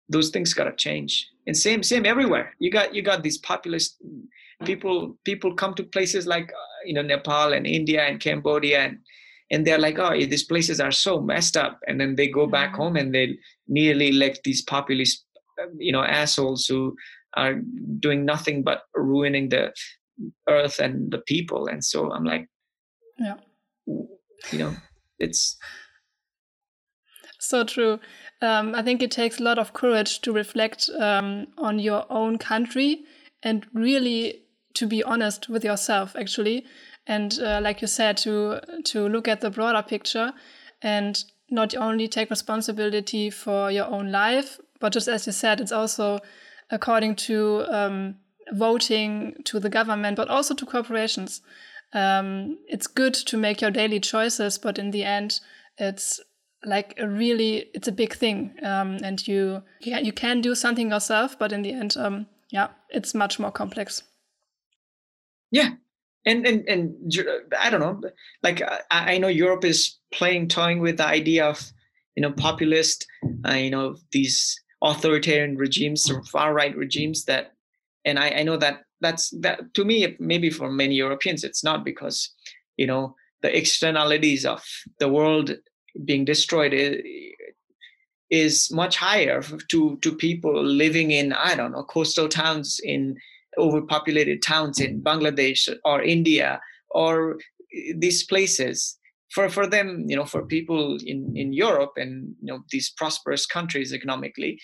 those 0.08 0.30
things 0.30 0.52
got 0.54 0.64
to 0.64 0.74
change. 0.74 1.28
And 1.46 1.56
same 1.56 1.82
same 1.82 2.04
everywhere. 2.04 2.54
You 2.58 2.70
got 2.70 2.94
you 2.94 3.02
got 3.02 3.22
these 3.22 3.38
populist 3.38 3.96
people 4.64 5.16
people 5.24 5.54
come 5.54 5.74
to 5.74 5.82
places 5.82 6.26
like 6.26 6.50
uh, 6.50 6.80
you 6.84 6.92
know 6.92 7.02
nepal 7.02 7.52
and 7.52 7.66
india 7.66 8.02
and 8.02 8.20
cambodia 8.20 8.80
and 8.80 8.98
and 9.50 9.66
they're 9.66 9.78
like 9.78 9.98
oh 9.98 10.14
these 10.14 10.44
places 10.44 10.80
are 10.80 10.92
so 10.92 11.20
messed 11.20 11.56
up. 11.56 11.80
And 11.86 12.00
then 12.00 12.14
they 12.16 12.28
go 12.28 12.46
back 12.46 12.72
mm-hmm. 12.72 12.82
home 12.82 12.96
and 12.96 13.14
they 13.14 13.38
nearly 13.68 14.10
elect 14.10 14.40
these 14.44 14.62
populist 14.62 15.24
uh, 15.60 15.66
you 15.78 15.92
know 15.92 16.02
assholes 16.02 16.66
who 16.66 16.96
are 17.36 17.54
doing 17.98 18.24
nothing 18.24 18.62
but 18.62 18.82
ruining 18.94 19.48
the 19.48 19.72
earth 20.48 20.78
and 20.78 21.10
the 21.12 21.18
people 21.18 21.66
and 21.66 21.84
so 21.84 22.12
i'm 22.12 22.24
like 22.24 22.46
yeah. 23.18 23.34
You 24.52 24.58
know 24.58 24.76
it's 25.18 25.58
so 27.38 27.64
true. 27.64 28.00
Um, 28.42 28.74
i 28.74 28.82
think 28.82 29.02
it 29.02 29.10
takes 29.10 29.38
a 29.38 29.42
lot 29.42 29.58
of 29.58 29.72
courage 29.72 30.20
to 30.22 30.32
reflect 30.32 30.88
um, 30.98 31.46
on 31.58 31.78
your 31.78 32.04
own 32.10 32.38
country 32.38 33.04
and 33.42 33.66
really 33.72 34.42
to 34.74 34.86
be 34.86 35.02
honest 35.02 35.48
with 35.48 35.64
yourself 35.64 36.14
actually 36.16 36.64
and 37.06 37.38
uh, 37.40 37.60
like 37.62 37.80
you 37.80 37.88
said 37.88 38.16
to 38.16 38.60
to 38.84 39.08
look 39.08 39.28
at 39.28 39.40
the 39.40 39.50
broader 39.50 39.82
picture 39.82 40.32
and 40.82 41.24
not 41.50 41.76
only 41.76 42.06
take 42.06 42.30
responsibility 42.30 43.30
for 43.30 43.70
your 43.70 43.86
own 43.86 44.10
life 44.12 44.60
but 44.80 44.92
just 44.92 45.08
as 45.08 45.26
you 45.26 45.32
said 45.32 45.60
it's 45.60 45.72
also 45.72 46.18
according 46.70 47.16
to 47.16 47.64
um, 47.68 48.14
voting 48.52 49.34
to 49.44 49.60
the 49.60 49.68
government, 49.68 50.16
but 50.16 50.28
also 50.28 50.54
to 50.54 50.66
corporations. 50.66 51.42
Um, 51.92 52.58
it's 52.68 52.86
good 52.86 53.14
to 53.14 53.36
make 53.36 53.60
your 53.60 53.70
daily 53.70 54.00
choices, 54.00 54.58
but 54.58 54.78
in 54.78 54.90
the 54.90 55.04
end, 55.04 55.40
it's 55.78 56.20
like 56.64 56.94
a 56.98 57.08
really 57.08 57.70
it's 57.74 57.88
a 57.88 57.92
big 57.92 58.14
thing, 58.14 58.54
um, 58.62 58.98
and 59.02 59.26
you 59.26 59.62
yeah, 59.80 59.98
you 59.98 60.12
can 60.12 60.40
do 60.40 60.54
something 60.54 60.90
yourself, 60.90 61.38
but 61.38 61.52
in 61.52 61.62
the 61.62 61.72
end, 61.72 61.96
um, 61.96 62.26
yeah, 62.50 62.68
it's 62.90 63.14
much 63.14 63.38
more 63.38 63.50
complex. 63.50 64.02
Yeah, 65.50 65.70
and 66.26 66.46
and 66.46 66.68
and 66.68 67.12
I 67.58 67.70
don't 67.70 67.80
know, 67.80 68.00
like 68.42 68.62
I, 68.62 69.14
I 69.14 69.18
know 69.18 69.28
Europe 69.28 69.64
is 69.64 69.96
playing 70.12 70.48
toying 70.48 70.80
with 70.80 70.98
the 70.98 71.06
idea 71.06 71.46
of 71.46 71.72
you 72.16 72.22
know 72.22 72.32
populist, 72.32 73.06
uh, 73.48 73.54
you 73.54 73.70
know 73.70 73.96
these 74.12 74.60
authoritarian 74.82 75.56
regimes 75.56 76.10
or 76.10 76.22
far 76.24 76.54
right 76.54 76.76
regimes 76.76 77.24
that 77.26 77.52
and 78.04 78.18
I, 78.18 78.30
I 78.30 78.42
know 78.42 78.56
that 78.56 78.82
that's 79.00 79.30
that 79.40 79.74
to 79.74 79.84
me 79.84 80.16
maybe 80.18 80.50
for 80.50 80.70
many 80.70 80.94
europeans 80.94 81.44
it's 81.44 81.64
not 81.64 81.84
because 81.84 82.30
you 82.76 82.86
know 82.86 83.14
the 83.42 83.56
externalities 83.56 84.44
of 84.44 84.62
the 84.98 85.08
world 85.08 85.54
being 86.04 86.24
destroyed 86.24 86.72
is, 86.72 87.02
is 88.30 88.70
much 88.72 88.96
higher 88.96 89.42
to 89.68 89.98
to 89.98 90.14
people 90.14 90.62
living 90.62 91.10
in 91.10 91.32
i 91.32 91.54
don't 91.54 91.72
know 91.72 91.82
coastal 91.84 92.28
towns 92.28 92.80
in 92.82 93.16
overpopulated 93.58 94.42
towns 94.42 94.80
in 94.80 95.02
bangladesh 95.02 95.68
or 95.84 96.02
india 96.02 96.60
or 96.90 97.38
these 97.96 98.24
places. 98.24 98.96
For 99.32 99.48
for 99.48 99.64
them 99.64 100.06
you 100.08 100.16
know 100.16 100.24
for 100.24 100.44
people 100.44 100.98
in 101.06 101.36
in 101.36 101.52
europe 101.52 101.92
and 101.96 102.34
you 102.42 102.52
know 102.52 102.64
these 102.72 102.90
prosperous 102.90 103.46
countries 103.46 103.92
economically 103.92 104.58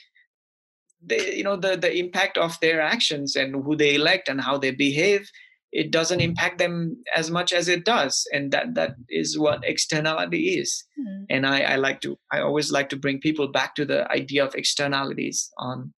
they, 1.01 1.37
you 1.37 1.45
know 1.45 1.55
the 1.55 1.77
the 1.77 1.97
impact 1.97 2.37
of 2.37 2.59
their 2.59 2.81
actions 2.81 3.37
and 3.37 3.55
who 3.55 3.77
they 3.77 3.95
elect 3.95 4.29
and 4.29 4.41
how 4.41 4.59
they 4.59 4.73
behave 4.73 5.31
it 5.73 5.91
doesn't 5.91 6.21
impact 6.21 6.59
them 6.59 6.97
as 7.15 7.31
much 7.31 7.53
as 7.53 7.69
it 7.69 7.85
does. 7.85 8.27
And 8.33 8.51
that 8.53 8.75
that 8.75 8.97
is 9.09 9.39
what 9.39 9.61
externality 9.63 10.59
is. 10.59 10.85
Mm-hmm. 10.99 11.25
and 11.29 11.47
I, 11.47 11.61
I 11.61 11.77
like 11.77 12.01
to 12.01 12.19
i 12.33 12.41
always 12.41 12.73
like 12.73 12.89
to 12.89 12.97
bring 12.97 13.21
people 13.21 13.49
back 13.49 13.75
to 13.75 13.85
the 13.85 14.11
idea 14.11 14.45
of 14.45 14.55
externalities 14.55 15.51
on 15.59 15.93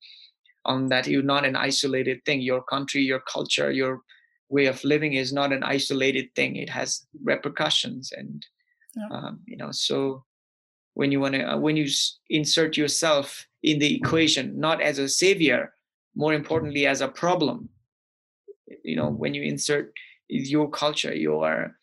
on 0.68 0.88
that 0.90 1.06
you're 1.06 1.22
not 1.22 1.44
an 1.44 1.56
isolated 1.56 2.24
thing 2.24 2.40
your 2.40 2.62
country 2.62 3.02
your 3.02 3.20
culture 3.20 3.72
your 3.72 4.02
way 4.50 4.66
of 4.66 4.82
living 4.84 5.14
is 5.14 5.32
not 5.32 5.52
an 5.52 5.62
isolated 5.64 6.28
thing 6.36 6.56
it 6.56 6.70
has 6.70 7.06
repercussions 7.24 8.12
and 8.12 8.46
yeah. 8.94 9.08
um, 9.10 9.40
you 9.46 9.56
know 9.56 9.72
so 9.72 10.24
when 10.94 11.10
you 11.10 11.20
want 11.20 11.34
to 11.34 11.42
uh, 11.42 11.58
when 11.58 11.76
you 11.76 11.86
insert 12.30 12.76
yourself 12.76 13.46
in 13.62 13.78
the 13.78 13.94
equation 13.96 14.58
not 14.60 14.80
as 14.80 14.98
a 14.98 15.08
savior 15.08 15.72
more 16.14 16.34
importantly 16.34 16.86
as 16.86 17.00
a 17.00 17.08
problem 17.08 17.68
you 18.84 18.96
know 18.96 19.08
when 19.08 19.34
you 19.34 19.42
insert 19.42 19.92
your 20.28 20.68
culture 20.70 21.14
your 21.14 21.74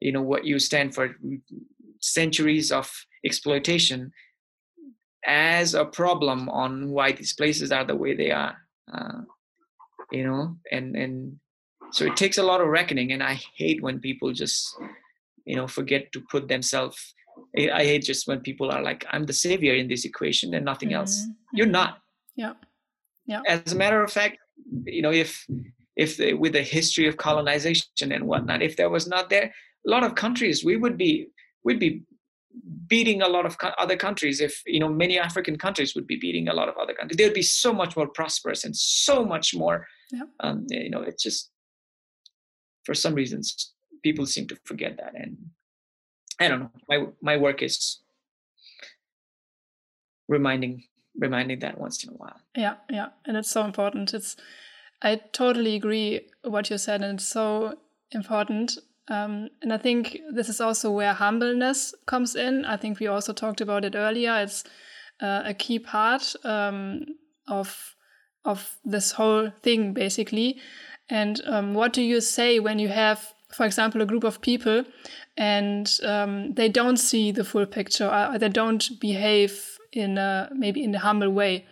you 0.00 0.12
know 0.12 0.22
what 0.22 0.44
you 0.44 0.58
stand 0.58 0.94
for 0.94 1.16
centuries 2.00 2.70
of 2.70 2.92
exploitation 3.24 4.12
as 5.26 5.74
a 5.74 5.84
problem 5.84 6.48
on 6.48 6.90
why 6.90 7.12
these 7.12 7.32
places 7.32 7.72
are 7.72 7.84
the 7.84 7.96
way 7.96 8.14
they 8.14 8.30
are 8.30 8.56
uh, 8.92 9.20
you 10.12 10.24
know 10.24 10.56
and 10.70 10.96
and 10.96 11.36
so 11.92 12.04
it 12.04 12.16
takes 12.16 12.38
a 12.38 12.42
lot 12.42 12.60
of 12.60 12.68
reckoning 12.68 13.12
and 13.12 13.22
i 13.22 13.34
hate 13.56 13.82
when 13.82 13.98
people 14.00 14.32
just 14.32 14.76
you 15.44 15.56
know 15.56 15.66
forget 15.66 16.12
to 16.12 16.20
put 16.30 16.48
themselves 16.48 17.14
I 17.56 17.84
hate 17.84 18.02
just 18.02 18.26
when 18.26 18.40
people 18.40 18.70
are 18.70 18.82
like, 18.82 19.04
I'm 19.10 19.26
the 19.26 19.32
savior 19.32 19.74
in 19.74 19.88
this 19.88 20.04
equation 20.04 20.54
and 20.54 20.64
nothing 20.64 20.90
mm-hmm. 20.90 20.98
else. 20.98 21.26
You're 21.52 21.66
not. 21.66 21.98
Yeah. 22.36 22.54
Yeah. 23.26 23.42
As 23.46 23.72
a 23.72 23.76
matter 23.76 24.02
of 24.02 24.12
fact, 24.12 24.38
you 24.84 25.02
know, 25.02 25.12
if 25.12 25.46
if 25.96 26.16
the, 26.16 26.34
with 26.34 26.52
the 26.52 26.62
history 26.62 27.06
of 27.06 27.16
colonization 27.16 28.10
and 28.12 28.24
whatnot, 28.26 28.62
if 28.62 28.76
there 28.76 28.90
was 28.90 29.06
not 29.06 29.30
there, 29.30 29.54
a 29.86 29.90
lot 29.90 30.02
of 30.02 30.14
countries 30.14 30.64
we 30.64 30.76
would 30.76 30.98
be 30.98 31.28
we'd 31.64 31.78
be 31.78 32.02
beating 32.86 33.22
a 33.22 33.28
lot 33.28 33.46
of 33.46 33.56
other 33.78 33.96
countries. 33.96 34.40
If 34.40 34.62
you 34.66 34.80
know, 34.80 34.88
many 34.88 35.18
African 35.18 35.56
countries 35.58 35.94
would 35.94 36.06
be 36.06 36.16
beating 36.16 36.48
a 36.48 36.54
lot 36.54 36.68
of 36.68 36.76
other 36.76 36.94
countries. 36.94 37.16
They'd 37.16 37.34
be 37.34 37.42
so 37.42 37.72
much 37.72 37.96
more 37.96 38.08
prosperous 38.08 38.64
and 38.64 38.76
so 38.76 39.24
much 39.24 39.54
more. 39.54 39.86
Yeah. 40.12 40.22
Um, 40.40 40.66
you 40.68 40.90
know, 40.90 41.02
it's 41.02 41.22
just 41.22 41.50
for 42.84 42.94
some 42.94 43.14
reasons 43.14 43.72
people 44.02 44.26
seem 44.26 44.46
to 44.46 44.56
forget 44.64 44.98
that 44.98 45.14
and 45.14 45.36
I 46.40 46.48
don't 46.48 46.60
know. 46.60 46.70
My 46.88 47.06
my 47.22 47.36
work 47.36 47.62
is 47.62 48.00
reminding 50.28 50.84
reminding 51.16 51.60
that 51.60 51.78
once 51.78 52.02
in 52.04 52.10
a 52.10 52.14
while. 52.14 52.40
Yeah, 52.56 52.74
yeah, 52.90 53.08
and 53.24 53.36
it's 53.36 53.50
so 53.50 53.64
important. 53.64 54.12
It's 54.14 54.36
I 55.02 55.16
totally 55.32 55.76
agree 55.76 56.28
what 56.42 56.70
you 56.70 56.78
said, 56.78 57.02
and 57.02 57.18
it's 57.18 57.28
so 57.28 57.78
important. 58.10 58.78
Um, 59.08 59.50
and 59.60 59.72
I 59.72 59.76
think 59.76 60.18
this 60.32 60.48
is 60.48 60.60
also 60.60 60.90
where 60.90 61.12
humbleness 61.12 61.94
comes 62.06 62.34
in. 62.34 62.64
I 62.64 62.76
think 62.76 63.00
we 63.00 63.06
also 63.06 63.32
talked 63.32 63.60
about 63.60 63.84
it 63.84 63.94
earlier. 63.94 64.34
It's 64.42 64.64
uh, 65.20 65.42
a 65.44 65.54
key 65.54 65.78
part 65.78 66.34
um, 66.44 67.04
of 67.46 67.94
of 68.44 68.76
this 68.84 69.12
whole 69.12 69.50
thing, 69.62 69.94
basically. 69.94 70.60
And 71.08 71.40
um, 71.46 71.74
what 71.74 71.92
do 71.92 72.02
you 72.02 72.20
say 72.20 72.60
when 72.60 72.78
you 72.78 72.88
have, 72.88 73.32
for 73.50 73.64
example, 73.64 74.02
a 74.02 74.06
group 74.06 74.24
of 74.24 74.42
people 74.42 74.84
and 75.36 75.90
um, 76.02 76.52
they 76.54 76.68
don't 76.68 76.98
see 76.98 77.32
the 77.32 77.44
full 77.44 77.66
picture 77.66 78.08
or 78.08 78.38
they 78.38 78.48
don't 78.48 79.00
behave 79.00 79.78
in 79.92 80.18
a, 80.18 80.50
maybe 80.54 80.82
in 80.82 80.94
a 80.94 80.98
humble 80.98 81.30
way 81.30 81.66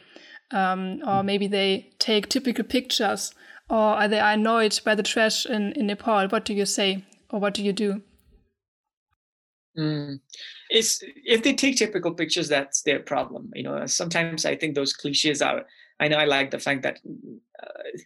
um, 0.50 1.00
or 1.06 1.22
maybe 1.22 1.46
they 1.46 1.90
take 1.98 2.28
typical 2.28 2.64
pictures 2.64 3.34
or 3.68 3.78
are 3.78 4.08
they 4.08 4.20
are 4.20 4.32
annoyed 4.32 4.78
by 4.84 4.94
the 4.94 5.02
trash 5.02 5.46
in, 5.46 5.72
in 5.72 5.86
nepal 5.86 6.28
what 6.28 6.44
do 6.44 6.54
you 6.54 6.66
say 6.66 7.04
or 7.32 7.40
what 7.40 7.54
do 7.54 7.64
you 7.64 7.72
do 7.72 8.00
mm. 9.76 10.20
it's 10.70 11.02
if 11.24 11.42
they 11.42 11.54
take 11.54 11.76
typical 11.76 12.12
pictures 12.12 12.48
that's 12.48 12.82
their 12.82 13.00
problem 13.00 13.50
you 13.54 13.62
know 13.62 13.86
sometimes 13.86 14.44
i 14.44 14.54
think 14.54 14.74
those 14.74 14.92
cliches 14.92 15.42
are 15.42 15.64
i 15.98 16.06
know 16.06 16.18
i 16.18 16.24
like 16.24 16.50
the 16.50 16.58
fact 16.58 16.82
that 16.82 17.00
uh, 17.62 17.98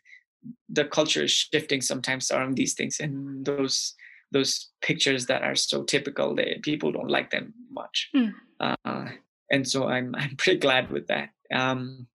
the 0.68 0.84
culture 0.84 1.24
is 1.24 1.32
shifting 1.32 1.80
sometimes 1.80 2.30
around 2.30 2.56
these 2.56 2.74
things 2.74 3.00
and 3.00 3.44
those 3.44 3.94
those 4.32 4.70
pictures 4.82 5.26
that 5.26 5.42
are 5.42 5.54
so 5.54 5.84
typical 5.84 6.34
that 6.34 6.62
people 6.62 6.90
don't 6.90 7.10
like 7.10 7.30
them 7.30 7.52
much 7.70 8.10
mm. 8.14 8.32
uh, 8.60 9.06
and 9.50 9.66
so 9.66 9.88
i'm 9.88 10.14
i'm 10.16 10.36
pretty 10.38 10.58
glad 10.58 10.90
with 10.90 11.06
that 11.08 11.30
um 11.52 12.06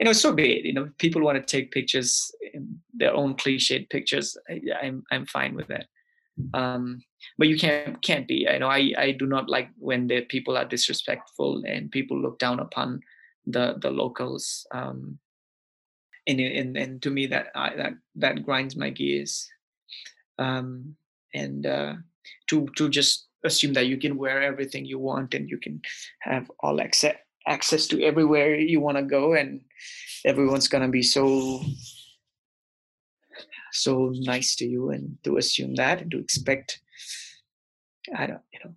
you 0.00 0.04
know 0.04 0.12
so 0.12 0.32
be 0.32 0.58
it 0.58 0.64
you 0.64 0.72
know 0.72 0.90
people 0.98 1.22
want 1.22 1.36
to 1.36 1.56
take 1.56 1.70
pictures 1.70 2.30
their 2.94 3.14
own 3.14 3.34
cliched 3.34 3.90
pictures 3.90 4.36
I, 4.48 4.60
i'm 4.82 5.02
i'm 5.10 5.26
fine 5.26 5.54
with 5.54 5.68
that 5.68 5.86
um, 6.54 7.02
but 7.36 7.48
you 7.48 7.56
can't 7.56 8.00
can't 8.02 8.28
be 8.28 8.48
i 8.48 8.58
know 8.58 8.68
i 8.68 8.92
i 8.96 9.10
do 9.10 9.26
not 9.26 9.48
like 9.48 9.68
when 9.78 10.06
the 10.06 10.20
people 10.22 10.56
are 10.56 10.64
disrespectful 10.64 11.62
and 11.66 11.90
people 11.90 12.20
look 12.20 12.38
down 12.38 12.60
upon 12.60 13.00
the 13.46 13.76
the 13.80 13.90
locals 13.90 14.66
um 14.72 15.18
and 16.28 16.40
and, 16.40 16.76
and 16.76 17.02
to 17.02 17.10
me 17.10 17.26
that 17.26 17.46
I, 17.54 17.74
that 17.76 17.92
that 18.16 18.44
grinds 18.44 18.76
my 18.76 18.90
gears. 18.90 19.48
Um 20.38 20.94
and 21.34 21.66
uh 21.66 21.94
to 22.50 22.68
to 22.76 22.88
just 22.88 23.26
assume 23.44 23.72
that 23.72 23.86
you 23.86 23.96
can 23.96 24.18
wear 24.18 24.42
everything 24.42 24.84
you 24.84 24.98
want 24.98 25.34
and 25.34 25.48
you 25.48 25.58
can 25.58 25.80
have 26.20 26.50
all 26.60 26.80
access 26.80 27.16
access 27.46 27.86
to 27.86 28.02
everywhere 28.02 28.54
you 28.56 28.80
want 28.80 28.98
to 28.98 29.02
go 29.02 29.32
and 29.34 29.62
everyone's 30.24 30.68
going 30.68 30.82
to 30.82 30.90
be 30.90 31.02
so 31.02 31.62
so 33.72 34.12
nice 34.14 34.56
to 34.56 34.66
you 34.66 34.90
and 34.90 35.16
to 35.24 35.36
assume 35.36 35.74
that 35.74 36.00
and 36.00 36.10
to 36.10 36.18
expect 36.18 36.80
i 38.16 38.26
don't 38.26 38.42
you 38.52 38.60
know 38.64 38.74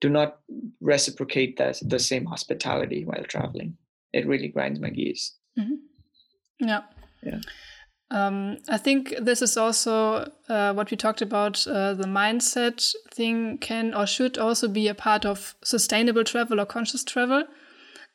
do 0.00 0.08
not 0.08 0.38
reciprocate 0.80 1.56
that 1.58 1.78
the 1.82 1.98
same 1.98 2.24
hospitality 2.24 3.04
while 3.04 3.24
traveling 3.24 3.76
it 4.12 4.26
really 4.26 4.48
grinds 4.48 4.80
my 4.80 4.90
gears 4.90 5.34
mm-hmm. 5.58 5.74
yeah 6.60 6.82
yeah 7.22 7.40
um, 8.12 8.58
I 8.68 8.76
think 8.76 9.14
this 9.20 9.40
is 9.40 9.56
also 9.56 10.30
uh, 10.48 10.72
what 10.72 10.90
we 10.90 10.96
talked 10.96 11.22
about. 11.22 11.64
Uh, 11.66 11.94
the 11.94 12.06
mindset 12.08 12.92
thing 13.14 13.58
can 13.58 13.94
or 13.94 14.06
should 14.06 14.36
also 14.36 14.66
be 14.66 14.88
a 14.88 14.94
part 14.94 15.24
of 15.24 15.54
sustainable 15.62 16.24
travel 16.24 16.60
or 16.60 16.66
conscious 16.66 17.04
travel. 17.04 17.44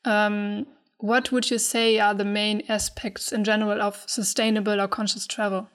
Um, 0.03 0.67
what 0.97 1.31
would 1.31 1.49
you 1.49 1.57
say 1.57 1.97
are 1.99 2.13
the 2.13 2.25
main 2.25 2.63
aspects 2.67 3.31
in 3.31 3.43
general 3.43 3.81
of 3.81 4.03
sustainable 4.05 4.81
or 4.81 4.87
conscious 4.87 5.25
travel? 5.25 5.69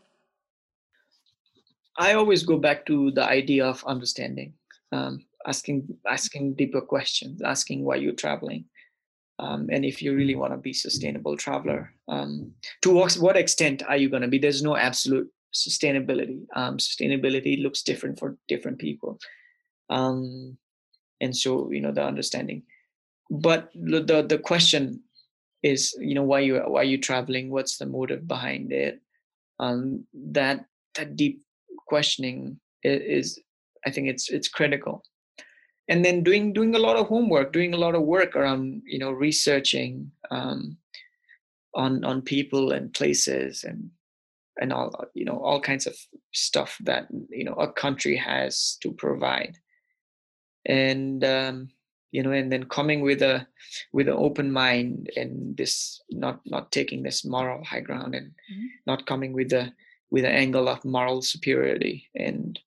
I 2.01 2.14
always 2.14 2.42
go 2.44 2.57
back 2.57 2.86
to 2.86 3.11
the 3.11 3.24
idea 3.24 3.66
of 3.66 3.84
understanding, 3.84 4.55
um, 4.90 5.22
asking 5.46 5.86
asking 6.09 6.55
deeper 6.55 6.80
questions, 6.80 7.42
asking 7.42 7.84
why 7.84 7.96
you're 7.96 8.14
traveling, 8.24 8.64
um, 9.38 9.68
and 9.70 9.84
if 9.84 10.01
you 10.01 10.16
really 10.16 10.34
want 10.34 10.55
to 10.55 10.57
be 10.57 10.72
sustainable 10.72 11.36
traveler, 11.36 11.92
um, 12.09 12.53
to 12.80 12.90
what, 12.90 13.12
what 13.14 13.36
extent 13.36 13.82
are 13.86 13.98
you 13.98 14.09
going 14.09 14.22
to 14.22 14.28
be? 14.28 14.38
There's 14.38 14.62
no 14.62 14.76
absolute 14.76 15.30
sustainability. 15.53 16.46
Um, 16.57 16.78
sustainability 16.78 17.62
looks 17.62 17.82
different 17.82 18.18
for 18.18 18.38
different 18.48 18.78
people, 18.78 19.18
um, 19.90 20.57
and 21.20 21.36
so 21.36 21.70
you 21.70 21.82
know 21.82 21.92
the 21.92 22.03
understanding. 22.03 22.62
But 23.30 23.70
the 23.74 24.24
the 24.26 24.38
question 24.38 25.03
is, 25.62 25.94
you 26.01 26.14
know, 26.14 26.24
why 26.24 26.40
you 26.40 26.57
why 26.61 26.80
are 26.80 26.92
you 26.92 26.98
traveling? 26.98 27.51
What's 27.51 27.76
the 27.76 27.84
motive 27.84 28.26
behind 28.26 28.72
it? 28.72 29.03
Um, 29.59 30.07
that 30.32 30.64
that 30.96 31.14
deep 31.14 31.42
questioning 31.91 32.59
is, 32.82 33.38
I 33.86 33.91
think 33.91 34.09
it's 34.09 34.30
it's 34.30 34.49
critical 34.49 35.03
and 35.91 36.05
then 36.05 36.22
doing 36.22 36.53
doing 36.53 36.74
a 36.74 36.78
lot 36.78 36.97
of 36.97 37.09
homework 37.09 37.53
doing 37.53 37.74
a 37.74 37.82
lot 37.84 37.95
of 37.95 38.03
work 38.03 38.36
around 38.36 38.82
you 38.86 38.99
know 38.99 39.11
researching 39.11 40.11
um, 40.30 40.78
on 41.74 42.05
on 42.05 42.22
people 42.22 42.72
and 42.72 42.95
places 42.95 43.64
and 43.64 43.91
and 44.61 44.72
all 44.72 45.05
you 45.14 45.24
know 45.24 45.38
all 45.43 45.61
kinds 45.61 45.86
of 45.86 45.97
stuff 46.32 46.78
that 46.80 47.09
you 47.28 47.45
know 47.45 47.55
a 47.55 47.72
country 47.72 48.16
has 48.16 48.78
to 48.80 48.93
provide 48.93 49.57
and 50.66 51.24
um, 51.24 51.68
you 52.12 52.22
know 52.22 52.30
and 52.30 52.53
then 52.53 52.64
coming 52.64 53.01
with 53.01 53.20
a 53.22 53.47
with 53.93 54.09
an 54.09 54.14
open 54.16 54.51
mind 54.53 55.11
and 55.16 55.57
this 55.57 56.01
not 56.11 56.41
not 56.47 56.70
taking 56.70 57.03
this 57.03 57.24
moral 57.24 57.64
high 57.64 57.80
ground 57.80 58.14
and 58.14 58.28
mm-hmm. 58.28 58.66
not 58.86 59.07
coming 59.07 59.32
with 59.32 59.53
a 59.53 59.72
with 60.11 60.24
an 60.24 60.32
angle 60.32 60.68
of 60.68 60.84
moral 60.84 61.22
superiority 61.22 62.08
and 62.14 62.58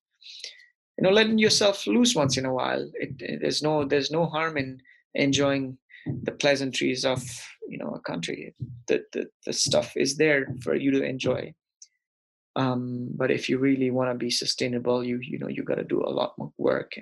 you 0.98 1.04
know 1.04 1.10
letting 1.10 1.38
yourself 1.38 1.86
loose 1.88 2.16
once 2.16 2.38
in 2.38 2.46
a 2.46 2.54
while. 2.54 2.90
It, 2.96 3.16
it, 3.20 3.42
there's 3.42 3.62
no 3.62 3.84
there's 3.84 4.12
no 4.12 4.26
harm 4.26 4.58
in 4.58 4.82
enjoying 5.16 5.78
the 6.06 6.32
pleasantries 6.32 7.06
of 7.06 7.24
you 7.68 7.78
know 7.78 7.92
a 7.92 8.00
country. 8.00 8.54
The, 8.88 9.04
the, 9.14 9.30
the 9.46 9.54
stuff 9.54 9.96
is 9.96 10.18
there 10.18 10.48
for 10.62 10.76
you 10.76 10.92
to 10.92 11.04
enjoy. 11.04 11.54
Um, 12.56 13.10
but 13.16 13.32
if 13.32 13.50
you 13.50 13.58
really 13.58 13.90
want 13.90 14.12
to 14.12 14.16
be 14.16 14.30
sustainable 14.30 15.04
you 15.04 15.20
you 15.22 15.40
know 15.40 15.48
you 15.48 15.64
got 15.64 15.76
to 15.76 15.84
do 15.84 16.02
a 16.02 16.10
lot 16.10 16.38
more 16.38 16.54
work. 16.58 16.94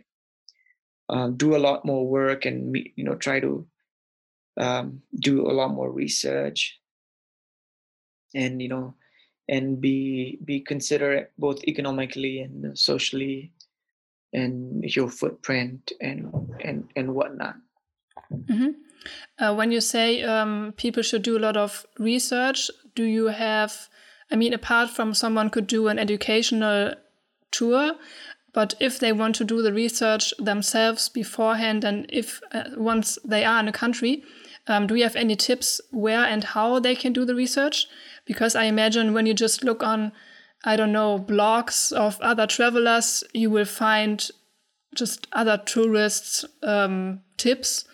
Um, 1.09 1.35
do 1.35 1.57
a 1.57 1.59
lot 1.59 1.83
more 1.83 2.07
work 2.07 2.45
and 2.45 2.73
you 2.95 3.03
know 3.03 3.15
try 3.15 3.41
to 3.41 3.67
um, 4.57 5.01
do 5.19 5.45
a 5.45 5.51
lot 5.51 5.71
more 5.71 5.91
research. 5.91 6.79
And 8.33 8.61
you 8.61 8.69
know 8.69 8.95
and 9.51 9.81
be 9.81 10.39
be 10.45 10.61
considerate 10.61 11.31
both 11.37 11.63
economically 11.65 12.39
and 12.39 12.77
socially 12.79 13.51
and 14.33 14.83
your 14.95 15.09
footprint 15.09 15.91
and 15.99 16.31
and 16.63 16.87
and 16.95 17.13
whatnot. 17.13 17.55
Mm-hmm. 18.33 18.69
Uh, 19.37 19.53
when 19.53 19.71
you 19.71 19.81
say 19.81 20.23
um, 20.23 20.73
people 20.77 21.03
should 21.03 21.21
do 21.21 21.37
a 21.37 21.45
lot 21.45 21.57
of 21.57 21.85
research, 21.99 22.71
do 22.95 23.03
you 23.03 23.27
have? 23.27 23.89
I 24.31 24.37
mean, 24.37 24.53
apart 24.53 24.89
from 24.89 25.13
someone 25.13 25.49
could 25.49 25.67
do 25.67 25.89
an 25.89 25.99
educational 25.99 26.93
tour, 27.51 27.95
but 28.53 28.75
if 28.79 28.99
they 28.99 29.11
want 29.11 29.35
to 29.35 29.43
do 29.43 29.61
the 29.61 29.73
research 29.73 30.33
themselves 30.39 31.09
beforehand, 31.09 31.83
and 31.83 32.05
if 32.07 32.39
uh, 32.53 32.63
once 32.77 33.17
they 33.25 33.43
are 33.43 33.59
in 33.59 33.67
a 33.67 33.73
country, 33.73 34.23
um, 34.71 34.87
do 34.87 34.95
you 34.95 35.03
have 35.03 35.15
any 35.15 35.35
tips 35.35 35.81
where 35.91 36.23
and 36.23 36.43
how 36.43 36.79
they 36.79 36.95
can 36.95 37.13
do 37.13 37.25
the 37.25 37.35
research? 37.35 37.87
Because 38.25 38.55
I 38.55 38.63
imagine 38.65 39.13
when 39.13 39.25
you 39.25 39.33
just 39.33 39.63
look 39.63 39.83
on 39.83 40.11
I 40.63 40.75
don't 40.75 40.91
know, 40.91 41.17
blogs 41.17 41.91
of 41.91 42.19
other 42.21 42.45
travelers, 42.45 43.23
you 43.33 43.49
will 43.49 43.65
find 43.65 44.29
just 44.93 45.27
other 45.31 45.57
tourists' 45.57 46.45
um, 46.61 47.21
tips. 47.37 47.85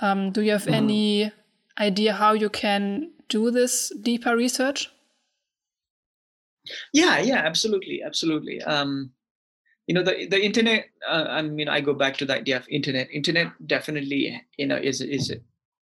Um, 0.00 0.30
do 0.30 0.42
you 0.42 0.52
have 0.52 0.64
mm. 0.64 0.74
any 0.74 1.32
idea 1.78 2.12
how 2.12 2.32
you 2.34 2.50
can 2.50 3.10
do 3.28 3.50
this 3.50 3.92
deeper 4.02 4.36
research? 4.36 4.90
Yeah, 6.92 7.18
yeah, 7.18 7.36
absolutely, 7.36 8.02
absolutely. 8.04 8.60
Um, 8.62 9.12
you 9.86 9.94
know, 9.94 10.02
the 10.02 10.26
the 10.26 10.42
internet. 10.42 10.86
Uh, 11.06 11.26
I 11.28 11.42
mean, 11.42 11.68
I 11.68 11.80
go 11.80 11.94
back 11.94 12.16
to 12.18 12.26
the 12.26 12.34
idea 12.34 12.56
of 12.56 12.68
internet. 12.68 13.08
Internet 13.12 13.52
definitely, 13.66 14.42
you 14.56 14.66
know, 14.66 14.76
is 14.76 15.00
is 15.00 15.32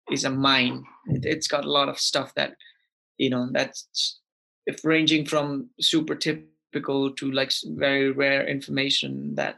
is 0.10 0.24
a 0.24 0.30
mine. 0.30 0.84
It, 1.08 1.26
it's 1.26 1.48
got 1.48 1.66
a 1.66 1.72
lot 1.72 1.90
of 1.90 2.00
stuff 2.00 2.34
that, 2.36 2.56
you 3.18 3.30
know, 3.30 3.50
that's 3.52 4.20
if 4.66 4.84
ranging 4.84 5.26
from 5.26 5.70
super 5.80 6.16
typical 6.16 7.12
to 7.12 7.32
like 7.32 7.52
very 7.66 8.12
rare 8.12 8.48
information 8.48 9.36
that 9.36 9.58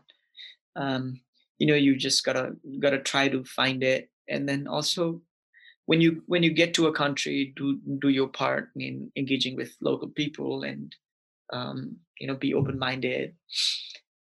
um, 0.76 1.20
you 1.60 1.68
know 1.68 1.76
you 1.76 1.96
just 1.96 2.24
gotta 2.24 2.56
gotta 2.80 3.00
try 3.00 3.28
to 3.28 3.44
find 3.44 3.84
it 3.84 4.10
and 4.28 4.48
then 4.48 4.68
also 4.68 5.22
when 5.86 6.02
you 6.02 6.24
when 6.28 6.44
you 6.44 6.52
get 6.52 6.74
to 6.74 6.88
a 6.88 6.94
country 6.94 7.54
do 7.56 7.80
do 8.00 8.10
your 8.10 8.28
part 8.28 8.70
in 8.76 9.12
engaging 9.16 9.56
with 9.56 9.76
local 9.82 10.10
people 10.10 10.64
and 10.64 10.96
um, 11.52 11.96
you 12.20 12.28
know 12.28 12.36
be 12.36 12.54
open 12.54 12.80
minded 12.80 13.36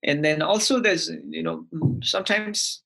and 0.03 0.23
then 0.23 0.41
also 0.41 0.79
there's 0.79 1.09
you 1.29 1.43
know 1.43 1.65
sometimes 2.01 2.83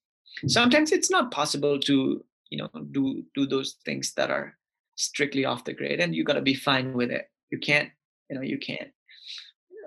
sometimes 0.48 0.92
it's 0.92 1.12
not 1.12 1.32
possible 1.32 1.80
to 1.80 2.24
you 2.54 2.60
know 2.60 2.70
do 2.92 3.24
do 3.34 3.48
those 3.48 3.78
things 3.84 4.14
that 4.14 4.30
are 4.30 4.56
strictly 4.96 5.44
off 5.44 5.66
the 5.66 5.74
grid 5.74 6.00
and 6.00 6.16
you 6.16 6.24
got 6.24 6.34
to 6.34 6.50
be 6.52 6.54
fine 6.54 6.94
with 6.94 7.10
it. 7.10 7.26
You 7.52 7.58
can't 7.58 7.90
you 8.30 8.36
know 8.36 8.44
you 8.44 8.60
can't 8.60 8.92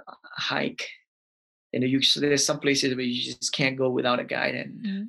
uh, 0.08 0.14
hike. 0.36 0.84
You 1.72 1.78
know 1.80 1.86
you 1.86 2.00
there's 2.16 2.44
some 2.44 2.58
places 2.58 2.96
where 2.96 3.04
you 3.04 3.22
just 3.22 3.52
can't 3.52 3.78
go 3.78 3.88
without 3.88 4.18
a 4.18 4.24
guide 4.24 4.56
and 4.56 4.84
mm-hmm. 4.84 5.02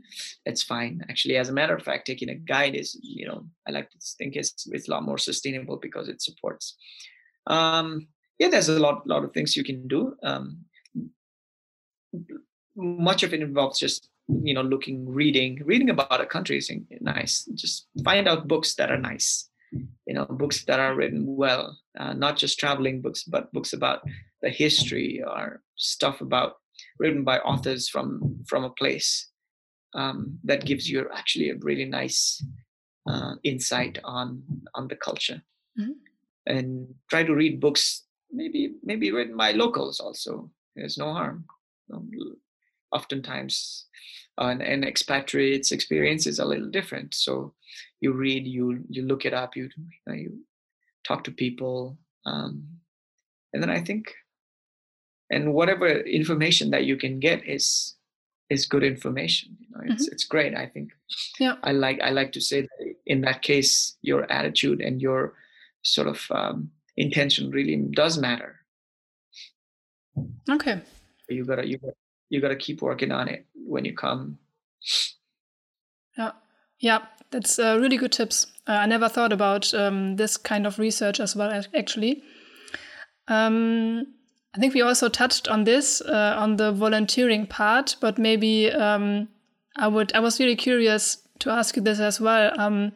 it's 0.45 0.61
fine. 0.61 1.03
Actually 1.09 1.37
as 1.37 1.49
a 1.49 1.57
matter 1.59 1.75
of 1.75 1.83
fact 1.83 2.05
taking 2.05 2.29
a 2.29 2.35
guide 2.35 2.75
is 2.75 2.95
you 3.01 3.25
know 3.27 3.39
i 3.67 3.71
like 3.71 3.89
to 3.89 3.97
think 4.19 4.35
it's 4.35 4.67
it's 4.75 4.87
a 4.87 4.91
lot 4.91 5.03
more 5.09 5.17
sustainable 5.17 5.77
because 5.77 6.07
it 6.09 6.21
supports. 6.21 6.77
Um 7.47 8.07
yeah 8.37 8.49
there's 8.49 8.69
a 8.69 8.79
lot 8.79 9.07
lot 9.07 9.23
of 9.23 9.33
things 9.33 9.57
you 9.57 9.63
can 9.63 9.87
do. 9.87 10.15
Um 10.21 10.65
much 12.75 13.23
of 13.23 13.33
it 13.33 13.41
involves 13.41 13.79
just 13.79 14.09
you 14.27 14.53
know 14.53 14.61
looking 14.61 15.07
reading 15.09 15.61
reading 15.65 15.89
about 15.89 16.21
a 16.21 16.25
country 16.25 16.57
is 16.57 16.71
nice. 17.01 17.45
Just 17.53 17.87
find 18.03 18.27
out 18.27 18.47
books 18.47 18.75
that 18.75 18.91
are 18.91 18.97
nice 18.97 19.49
you 20.05 20.13
know 20.13 20.25
books 20.25 20.63
that 20.65 20.79
are 20.79 20.95
written 20.95 21.23
well 21.25 21.77
uh, 21.99 22.13
not 22.13 22.37
just 22.37 22.59
traveling 22.59 23.01
books 23.01 23.23
but 23.23 23.51
books 23.53 23.73
about 23.73 24.01
the 24.41 24.49
history 24.49 25.21
or 25.25 25.61
stuff 25.75 26.21
about 26.21 26.53
written 26.99 27.23
by 27.23 27.39
authors 27.39 27.89
from 27.89 28.43
from 28.47 28.63
a 28.63 28.69
place 28.69 29.29
um, 29.95 30.37
that 30.43 30.65
gives 30.65 30.89
you 30.89 31.07
actually 31.13 31.49
a 31.49 31.57
really 31.61 31.85
nice 31.85 32.43
uh, 33.09 33.33
insight 33.43 33.99
on 34.03 34.43
on 34.75 34.87
the 34.87 34.95
culture. 34.95 35.41
Mm-hmm. 35.79 35.91
and 36.47 36.95
try 37.07 37.21
to 37.23 37.35
read 37.35 37.59
books 37.59 38.05
maybe 38.31 38.73
maybe 38.81 39.11
written 39.11 39.37
by 39.37 39.51
locals 39.51 39.99
also. 39.99 40.49
There's 40.75 40.97
no 40.97 41.13
harm 41.13 41.45
oftentimes 42.91 43.85
an, 44.37 44.61
an 44.61 44.83
expatriate's 44.83 45.71
experience 45.71 46.27
is 46.27 46.39
a 46.39 46.45
little 46.45 46.69
different. 46.69 47.13
So 47.13 47.53
you 47.99 48.13
read 48.13 48.45
you 48.45 48.83
you 48.89 49.03
look 49.03 49.25
it 49.25 49.33
up 49.33 49.55
you 49.55 49.69
you, 49.75 49.85
know, 50.05 50.13
you 50.13 50.39
talk 51.05 51.23
to 51.23 51.31
people 51.31 51.97
um, 52.25 52.63
and 53.53 53.61
then 53.61 53.69
i 53.69 53.81
think 53.81 54.13
and 55.29 55.53
whatever 55.53 55.87
information 55.87 56.71
that 56.71 56.85
you 56.85 56.95
can 56.95 57.19
get 57.19 57.45
is 57.47 57.95
is 58.49 58.65
good 58.65 58.83
information 58.83 59.57
you 59.59 59.67
know 59.71 59.81
it's 59.83 60.05
mm-hmm. 60.05 60.13
it's 60.13 60.23
great. 60.23 60.55
I 60.55 60.67
think 60.67 60.91
yeah. 61.39 61.55
I 61.63 61.71
like 61.73 61.99
i 62.01 62.11
like 62.11 62.31
to 62.33 62.41
say 62.41 62.61
that 62.61 62.95
in 63.05 63.21
that 63.21 63.41
case 63.41 63.97
your 64.01 64.31
attitude 64.31 64.79
and 64.79 65.01
your 65.01 65.33
sort 65.83 66.07
of 66.07 66.25
um, 66.31 66.71
intention 66.97 67.51
really 67.51 67.75
does 67.91 68.17
matter. 68.17 68.55
Okay. 70.49 70.81
You 71.29 71.45
gotta 71.45 71.67
you 71.67 71.77
gotta 71.77 71.93
you 72.29 72.41
gotta 72.41 72.55
keep 72.55 72.81
working 72.81 73.11
on 73.11 73.27
it 73.27 73.45
when 73.53 73.85
you 73.85 73.93
come 73.93 74.37
yeah 76.17 76.31
yeah 76.79 76.99
that's 77.31 77.59
uh, 77.59 77.77
really 77.79 77.97
good 77.97 78.11
tips 78.11 78.47
uh, 78.67 78.73
i 78.73 78.85
never 78.85 79.09
thought 79.09 79.33
about 79.33 79.73
um, 79.73 80.15
this 80.15 80.37
kind 80.37 80.65
of 80.65 80.79
research 80.79 81.19
as 81.19 81.35
well 81.35 81.63
actually 81.75 82.23
um, 83.27 84.07
I 84.55 84.59
think 84.59 84.73
we 84.73 84.81
also 84.81 85.07
touched 85.07 85.47
on 85.47 85.65
this 85.65 86.01
uh, 86.01 86.35
on 86.37 86.55
the 86.55 86.71
volunteering 86.71 87.45
part, 87.45 87.95
but 87.99 88.17
maybe 88.17 88.71
um, 88.71 89.27
I 89.75 89.87
would. 89.87 90.11
I 90.15 90.19
was 90.19 90.39
really 90.39 90.55
curious 90.55 91.21
to 91.39 91.51
ask 91.51 91.75
you 91.75 91.83
this 91.83 91.99
as 91.99 92.19
well. 92.19 92.59
Um, 92.59 92.93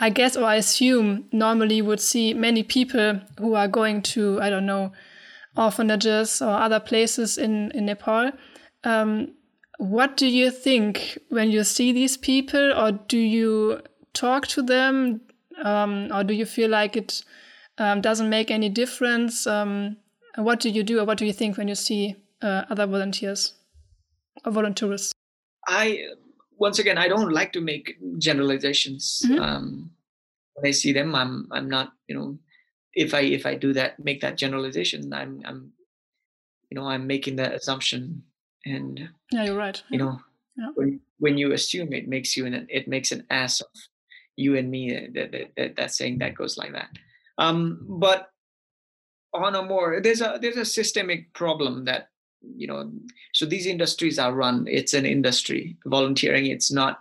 I 0.00 0.10
guess, 0.10 0.36
or 0.36 0.44
I 0.44 0.56
assume, 0.56 1.26
normally 1.30 1.80
would 1.80 2.00
see 2.00 2.34
many 2.34 2.64
people 2.64 3.20
who 3.38 3.54
are 3.54 3.68
going 3.68 4.02
to, 4.02 4.40
I 4.42 4.50
don't 4.50 4.66
know, 4.66 4.90
orphanages 5.56 6.42
or 6.42 6.50
other 6.50 6.80
places 6.80 7.38
in 7.38 7.70
in 7.72 7.86
Nepal. 7.86 8.32
Um, 8.84 9.32
what 9.78 10.16
do 10.16 10.26
you 10.26 10.50
think 10.50 11.18
when 11.30 11.50
you 11.50 11.64
see 11.64 11.92
these 11.92 12.16
people, 12.16 12.72
or 12.72 12.92
do 12.92 13.18
you 13.18 13.80
talk 14.12 14.46
to 14.48 14.62
them, 14.62 15.20
um, 15.62 16.10
or 16.12 16.24
do 16.24 16.34
you 16.34 16.46
feel 16.46 16.70
like 16.70 16.96
it 16.96 17.24
um, 17.78 18.00
doesn't 18.00 18.28
make 18.28 18.50
any 18.50 18.68
difference? 18.68 19.46
Um, 19.46 19.96
what 20.36 20.60
do 20.60 20.68
you 20.68 20.82
do 20.82 21.00
or 21.00 21.04
what 21.04 21.18
do 21.18 21.26
you 21.26 21.32
think 21.32 21.56
when 21.56 21.68
you 21.68 21.74
see 21.74 22.16
uh, 22.42 22.64
other 22.70 22.86
volunteers 22.86 23.54
or 24.44 24.52
volunteers? 24.52 25.12
I, 25.66 26.04
once 26.58 26.78
again, 26.78 26.98
I 26.98 27.08
don't 27.08 27.32
like 27.32 27.52
to 27.52 27.60
make 27.60 27.96
generalizations. 28.18 29.22
Mm-hmm. 29.24 29.42
Um, 29.42 29.90
when 30.54 30.68
I 30.68 30.72
see 30.72 30.92
them, 30.92 31.14
I'm, 31.14 31.48
I'm 31.50 31.68
not, 31.68 31.92
you 32.08 32.16
know, 32.16 32.38
if 32.94 33.14
I, 33.14 33.20
if 33.20 33.46
I 33.46 33.54
do 33.54 33.72
that, 33.74 34.02
make 34.02 34.20
that 34.20 34.38
generalization, 34.38 35.12
I'm, 35.12 35.42
I'm, 35.44 35.72
you 36.70 36.78
know, 36.78 36.86
I'm 36.86 37.06
making 37.06 37.36
that 37.36 37.54
assumption 37.54 38.22
and 38.64 39.08
yeah, 39.30 39.44
you're 39.44 39.56
right. 39.56 39.82
You 39.90 39.98
know, 39.98 40.20
yeah. 40.56 40.68
when, 40.74 41.00
when 41.18 41.36
you 41.36 41.52
assume 41.52 41.92
it 41.92 42.08
makes 42.08 42.36
you 42.36 42.46
an, 42.46 42.66
it 42.70 42.88
makes 42.88 43.12
an 43.12 43.26
ass 43.30 43.60
of 43.60 43.68
you 44.36 44.56
and 44.56 44.70
me, 44.70 45.08
that, 45.14 45.32
that, 45.32 45.52
that, 45.56 45.76
that 45.76 45.92
saying 45.92 46.18
that 46.18 46.34
goes 46.34 46.56
like 46.56 46.72
that. 46.72 46.88
Um, 47.38 47.84
but 47.88 48.30
on 49.34 49.56
a 49.56 49.62
more 49.62 50.00
there's 50.00 50.20
a 50.20 50.38
there's 50.40 50.56
a 50.56 50.64
systemic 50.64 51.32
problem 51.34 51.84
that 51.84 52.08
you 52.56 52.66
know 52.66 52.90
so 53.32 53.44
these 53.44 53.66
industries 53.66 54.18
are 54.18 54.32
run 54.32 54.66
it's 54.68 54.94
an 54.94 55.04
industry 55.04 55.76
volunteering 55.86 56.46
it's 56.46 56.70
not 56.70 57.00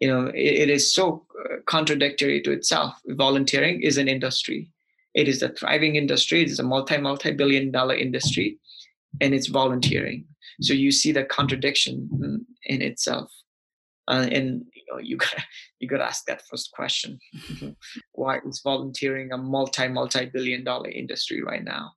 you 0.00 0.08
know 0.08 0.26
it, 0.28 0.62
it 0.62 0.70
is 0.70 0.92
so 0.92 1.24
uh, 1.44 1.56
contradictory 1.66 2.40
to 2.42 2.50
itself 2.50 2.94
volunteering 3.06 3.80
is 3.82 3.96
an 3.96 4.08
industry 4.08 4.70
it 5.18 5.26
is 5.26 5.42
a 5.42 5.48
thriving 5.48 5.96
industry. 5.96 6.42
It 6.42 6.48
is 6.48 6.60
a 6.60 6.62
multi 6.62 6.96
multi 6.96 7.32
billion 7.32 7.72
dollar 7.72 7.96
industry 7.96 8.58
and 9.20 9.34
it's 9.34 9.48
volunteering. 9.48 10.26
So 10.60 10.72
you 10.72 10.92
see 10.92 11.10
the 11.10 11.24
contradiction 11.24 12.46
in 12.64 12.82
itself. 12.82 13.32
Uh, 14.06 14.26
and 14.30 14.64
you 14.74 14.84
know 14.88 14.98
you 14.98 15.16
got 15.16 15.34
you 15.80 15.88
got 15.88 15.98
to 15.98 16.04
ask 16.04 16.24
that 16.26 16.42
first 16.48 16.70
question. 16.72 17.18
Why 18.12 18.38
is 18.46 18.60
volunteering 18.62 19.32
a 19.32 19.38
multi 19.38 19.88
multi 19.88 20.26
billion 20.26 20.62
dollar 20.62 20.90
industry 20.90 21.42
right 21.42 21.64
now? 21.64 21.92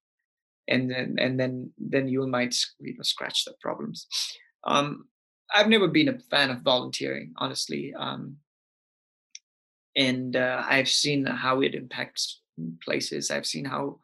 And 0.67 0.89
then 0.89 1.15
and 1.19 1.39
then 1.39 1.72
then 1.78 2.07
you 2.07 2.26
might 2.28 2.55
you 2.80 2.95
know 2.95 3.03
scratch 3.03 3.45
the 3.45 3.53
problems. 3.61 4.07
Um, 4.63 5.05
i've 5.53 5.67
never 5.67 5.88
been 5.88 6.07
a 6.07 6.19
fan 6.30 6.49
of 6.49 6.61
volunteering 6.61 7.34
honestly 7.38 7.93
um, 7.97 8.38
and 9.95 10.36
uh, 10.36 10.63
i've 10.67 10.88
seen 10.88 11.26
how 11.26 11.59
it 11.61 11.76
impacts 11.76 12.41
places 12.84 13.32
i've 13.32 13.45
seen 13.45 13.66
how 13.66 13.97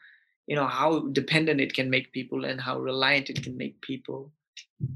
you 0.47 0.55
know 0.55 0.67
how 0.67 1.07
dependent 1.11 1.59
it 1.59 1.73
can 1.73 1.89
make 1.89 2.11
people 2.11 2.45
and 2.45 2.59
how 2.61 2.79
reliant 2.79 3.29
it 3.29 3.43
can 3.43 3.55
make 3.57 3.79
people 3.81 4.31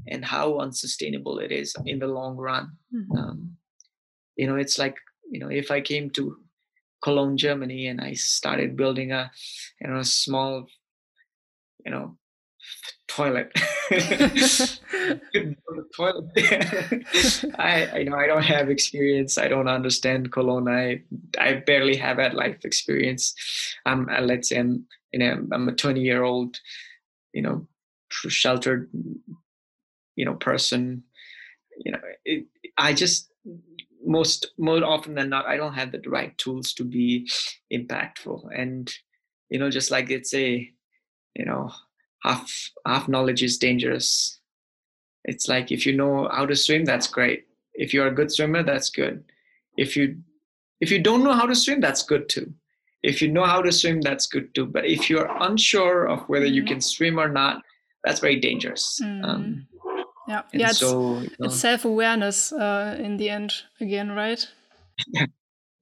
and 0.07 0.23
how 0.23 0.59
unsustainable 0.59 1.39
it 1.39 1.51
is 1.51 1.75
in 1.85 1.99
the 1.99 2.07
long 2.07 2.37
run. 2.37 2.77
Mm-hmm. 2.93 3.17
Um, 3.17 3.57
you 4.35 4.47
know, 4.47 4.55
it's 4.55 4.77
like 4.77 4.97
you 5.29 5.39
know, 5.39 5.49
if 5.49 5.71
I 5.71 5.81
came 5.81 6.09
to 6.11 6.37
Cologne, 7.03 7.37
Germany, 7.37 7.87
and 7.87 8.01
I 8.01 8.13
started 8.13 8.77
building 8.77 9.11
a 9.11 9.31
you 9.79 9.87
know 9.87 9.99
a 9.99 10.05
small 10.05 10.67
you 11.85 11.91
know 11.91 12.17
toilet. 13.15 13.51
Toilet. 15.95 16.25
I, 17.59 17.89
I 17.93 18.03
know 18.03 18.15
i 18.15 18.27
don't 18.27 18.43
have 18.43 18.69
experience. 18.69 19.37
I 19.37 19.47
don't 19.47 19.67
understand 19.67 20.31
cologne. 20.31 20.69
I 20.69 21.01
i 21.37 21.53
barely 21.53 21.97
have 21.97 22.17
that 22.17 22.35
life 22.35 22.63
experience. 22.63 23.35
I'm 23.85 24.07
uh, 24.09 24.21
let's 24.21 24.49
say 24.49 24.59
i'm 24.59 24.85
you 25.11 25.19
know 25.19 25.45
i'm 25.51 25.67
a 25.67 25.73
20 25.73 26.01
year 26.01 26.23
old 26.23 26.57
you 27.33 27.41
know 27.41 27.67
sheltered 28.09 28.89
you 30.15 30.25
know 30.25 30.35
person. 30.35 31.03
You 31.83 31.91
know 31.93 31.99
it, 32.25 32.45
i 32.77 32.93
just 32.93 33.31
most 34.05 34.51
more 34.57 34.83
often 34.83 35.15
than 35.15 35.29
not 35.29 35.45
i 35.45 35.57
don't 35.57 35.73
have 35.73 35.91
the 35.91 36.01
right 36.07 36.37
tools 36.37 36.73
to 36.73 36.83
be 36.83 37.29
impactful. 37.73 38.47
And 38.55 38.91
you 39.49 39.59
know 39.59 39.69
just 39.69 39.91
like 39.91 40.09
it's 40.09 40.33
a 40.33 40.71
you 41.35 41.45
know 41.45 41.71
half 42.23 42.51
half 42.85 43.07
knowledge 43.07 43.43
is 43.43 43.57
dangerous 43.57 44.39
it's 45.25 45.47
like 45.47 45.71
if 45.71 45.85
you 45.85 45.95
know 45.95 46.27
how 46.31 46.45
to 46.45 46.55
swim 46.55 46.85
that's 46.85 47.07
great 47.07 47.45
if 47.73 47.93
you're 47.93 48.07
a 48.07 48.15
good 48.15 48.31
swimmer 48.31 48.63
that's 48.63 48.89
good 48.89 49.23
if 49.77 49.95
you 49.95 50.17
if 50.79 50.91
you 50.91 50.99
don't 50.99 51.23
know 51.23 51.33
how 51.33 51.45
to 51.45 51.55
swim 51.55 51.79
that's 51.79 52.03
good 52.03 52.27
too 52.29 52.53
if 53.03 53.21
you 53.21 53.31
know 53.31 53.45
how 53.45 53.61
to 53.61 53.71
swim 53.71 54.01
that's 54.01 54.27
good 54.27 54.53
too 54.53 54.65
but 54.65 54.85
if 54.85 55.09
you're 55.09 55.29
unsure 55.41 56.07
of 56.07 56.21
whether 56.29 56.45
you 56.45 56.61
mm-hmm. 56.61 56.73
can 56.73 56.81
swim 56.81 57.19
or 57.19 57.29
not 57.29 57.63
that's 58.03 58.19
very 58.19 58.39
dangerous 58.39 58.99
mm. 59.03 59.23
um, 59.23 59.67
yeah, 60.27 60.43
yeah. 60.53 60.69
It's, 60.69 60.79
so, 60.79 61.19
you 61.19 61.29
know, 61.39 61.47
it's 61.47 61.59
self 61.59 61.83
awareness 61.83 62.53
uh, 62.53 62.95
in 62.99 63.17
the 63.17 63.29
end 63.29 63.53
again, 63.79 64.11
right? 64.11 64.45
yeah, 65.13 65.27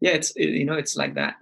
it's 0.02 0.34
you 0.36 0.66
know 0.66 0.74
it's 0.74 0.96
like 0.96 1.16
that, 1.16 1.36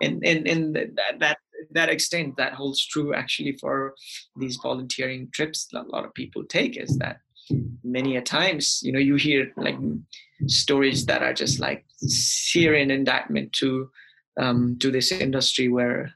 and 0.00 0.24
and 0.24 0.46
and 0.46 0.76
that 0.76 1.18
that 1.18 1.38
that 1.72 1.88
extent 1.88 2.36
that 2.36 2.54
holds 2.54 2.86
true 2.86 3.14
actually 3.14 3.56
for 3.60 3.94
these 4.36 4.58
volunteering 4.62 5.28
trips 5.32 5.66
that 5.72 5.86
a 5.86 5.90
lot 5.90 6.04
of 6.04 6.14
people 6.14 6.44
take 6.44 6.76
is 6.76 6.96
that 6.98 7.18
many 7.82 8.16
a 8.16 8.22
times 8.22 8.80
you 8.82 8.90
know 8.90 8.98
you 8.98 9.16
hear 9.16 9.52
like 9.56 9.76
stories 10.46 11.04
that 11.06 11.22
are 11.22 11.34
just 11.34 11.60
like 11.60 11.84
searing 11.98 12.90
indictment 12.90 13.52
to 13.52 13.90
um, 14.40 14.76
to 14.80 14.90
this 14.90 15.12
industry 15.12 15.68
where 15.68 16.12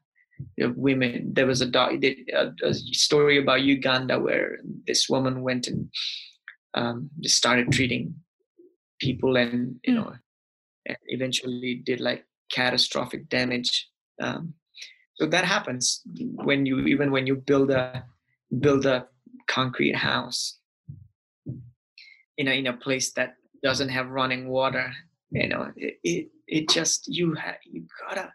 you 0.56 0.66
know, 0.66 0.74
women. 0.76 1.32
There 1.32 1.46
was 1.46 1.62
a, 1.62 1.70
a, 1.74 2.52
a, 2.62 2.74
story 2.74 3.38
about 3.38 3.62
Uganda 3.62 4.18
where 4.18 4.58
this 4.86 5.08
woman 5.08 5.42
went 5.42 5.66
and 5.66 5.90
um, 6.74 7.10
just 7.20 7.36
started 7.36 7.72
treating 7.72 8.14
people, 9.00 9.36
and 9.36 9.76
you 9.84 9.94
hmm. 9.94 10.00
know, 10.00 10.12
and 10.86 10.96
eventually 11.06 11.82
did 11.84 12.00
like 12.00 12.24
catastrophic 12.50 13.28
damage. 13.28 13.88
Um, 14.20 14.54
so 15.18 15.26
that 15.26 15.44
happens 15.44 16.00
when 16.44 16.64
you 16.64 16.80
even 16.80 17.10
when 17.10 17.26
you 17.26 17.34
build 17.34 17.70
a 17.70 18.04
build 18.60 18.86
a 18.86 19.06
concrete 19.46 19.96
house 19.96 20.58
you 22.36 22.44
know 22.44 22.52
in 22.52 22.66
a 22.66 22.72
place 22.72 23.12
that 23.12 23.34
doesn't 23.62 23.88
have 23.88 24.08
running 24.08 24.48
water 24.48 24.92
you 25.30 25.48
know 25.48 25.72
it 25.76 25.98
it, 26.04 26.28
it 26.46 26.68
just 26.68 27.08
you 27.08 27.36
you 27.64 27.84
gotta 28.06 28.32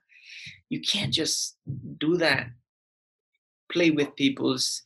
you 0.70 0.82
can't 0.82 1.14
just 1.14 1.58
do 1.98 2.18
that 2.18 2.48
play 3.72 3.90
with 3.90 4.16
people's 4.16 4.84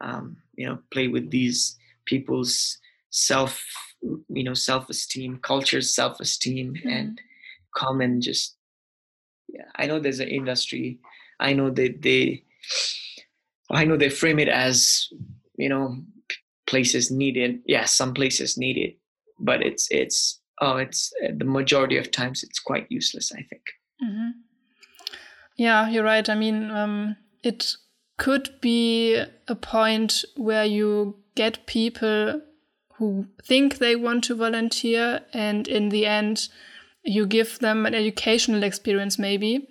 um, 0.00 0.36
you 0.54 0.66
know 0.66 0.78
play 0.92 1.08
with 1.08 1.30
these 1.30 1.76
people's 2.06 2.78
self 3.10 3.62
you 4.00 4.44
know 4.44 4.54
self-esteem 4.54 5.38
culture's 5.42 5.94
self-esteem 5.94 6.74
mm-hmm. 6.74 6.88
and 6.88 7.20
come 7.76 8.00
and 8.00 8.22
just 8.22 8.56
yeah 9.48 9.68
i 9.76 9.86
know 9.86 9.98
there's 9.98 10.20
an 10.20 10.28
industry 10.28 10.98
i 11.40 11.52
know 11.52 11.70
they 11.70 12.42
i 13.70 13.84
know 13.84 13.96
they 13.96 14.10
frame 14.10 14.38
it 14.38 14.48
as 14.48 15.08
you 15.56 15.68
know 15.68 15.96
places 16.66 17.10
needed 17.10 17.60
yeah 17.66 17.84
some 17.84 18.14
places 18.14 18.56
need 18.56 18.76
it 18.76 18.98
but 19.38 19.62
it's 19.62 19.88
it's 19.90 20.40
oh 20.60 20.76
it's 20.76 21.12
the 21.36 21.44
majority 21.44 21.96
of 21.96 22.10
times 22.10 22.42
it's 22.42 22.58
quite 22.58 22.86
useless 22.90 23.32
i 23.32 23.42
think 23.42 23.62
mm-hmm. 24.02 24.30
Yeah, 25.56 25.88
you're 25.88 26.04
right. 26.04 26.28
I 26.28 26.34
mean, 26.34 26.70
um, 26.70 27.16
it 27.42 27.76
could 28.18 28.60
be 28.60 29.22
a 29.48 29.54
point 29.54 30.24
where 30.36 30.64
you 30.64 31.16
get 31.36 31.66
people 31.66 32.40
who 32.98 33.26
think 33.44 33.78
they 33.78 33.96
want 33.96 34.24
to 34.24 34.36
volunteer, 34.36 35.22
and 35.32 35.66
in 35.66 35.88
the 35.88 36.06
end, 36.06 36.48
you 37.04 37.26
give 37.26 37.58
them 37.58 37.86
an 37.86 37.94
educational 37.94 38.62
experience, 38.62 39.18
maybe, 39.18 39.68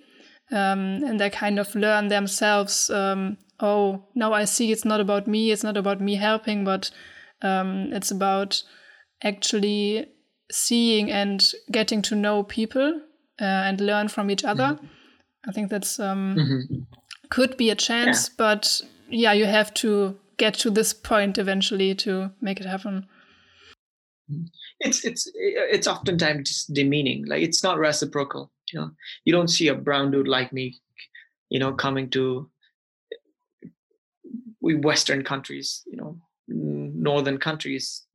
um, 0.50 1.02
and 1.04 1.18
they 1.18 1.30
kind 1.30 1.58
of 1.58 1.74
learn 1.74 2.08
themselves 2.08 2.90
um, 2.90 3.36
oh, 3.60 4.04
now 4.14 4.32
I 4.32 4.44
see 4.44 4.72
it's 4.72 4.84
not 4.84 5.00
about 5.00 5.26
me, 5.26 5.50
it's 5.50 5.64
not 5.64 5.76
about 5.76 6.00
me 6.00 6.16
helping, 6.16 6.64
but 6.64 6.90
um, 7.42 7.92
it's 7.92 8.10
about 8.10 8.62
actually 9.22 10.06
seeing 10.50 11.10
and 11.10 11.44
getting 11.70 12.02
to 12.02 12.14
know 12.14 12.42
people 12.42 13.00
uh, 13.40 13.44
and 13.44 13.80
learn 13.80 14.08
from 14.08 14.30
each 14.30 14.44
other. 14.44 14.74
Mm-hmm. 14.74 14.86
I 15.48 15.52
think 15.52 15.70
that's 15.70 15.98
um, 16.00 16.36
mm-hmm. 16.38 16.74
could 17.30 17.56
be 17.56 17.70
a 17.70 17.74
chance, 17.74 18.28
yeah. 18.28 18.34
but 18.38 18.80
yeah, 19.08 19.32
you 19.32 19.46
have 19.46 19.72
to 19.74 20.16
get 20.36 20.54
to 20.54 20.70
this 20.70 20.92
point 20.92 21.38
eventually 21.38 21.94
to 21.94 22.32
make 22.40 22.60
it 22.60 22.66
happen. 22.66 23.06
Mm-hmm. 24.30 24.44
It's 24.80 25.04
it's 25.04 25.30
it's 25.34 25.86
oftentimes 25.86 26.48
just 26.48 26.74
demeaning. 26.74 27.26
Like 27.26 27.42
it's 27.42 27.62
not 27.62 27.78
reciprocal. 27.78 28.50
You 28.74 28.80
know, 28.80 28.90
you 29.24 29.32
don't 29.32 29.48
see 29.48 29.68
a 29.68 29.74
brown 29.74 30.10
dude 30.10 30.28
like 30.28 30.52
me, 30.52 30.74
you 31.48 31.58
know, 31.58 31.72
coming 31.72 32.10
to 32.10 32.50
we 34.60 34.74
Western 34.74 35.22
countries, 35.22 35.82
you 35.86 35.96
know, 35.96 36.18
northern 36.48 37.38
countries, 37.38 38.06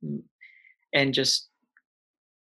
and 0.94 1.14
just 1.14 1.48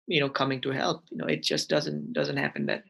you 0.07 0.19
know 0.19 0.29
coming 0.29 0.59
to 0.61 0.71
help. 0.71 1.03
You 1.11 1.17
know, 1.17 1.27
it 1.27 1.43
just 1.43 1.69
doesn't 1.69 2.13
doesn't 2.13 2.37
happen 2.37 2.65
that 2.65 2.83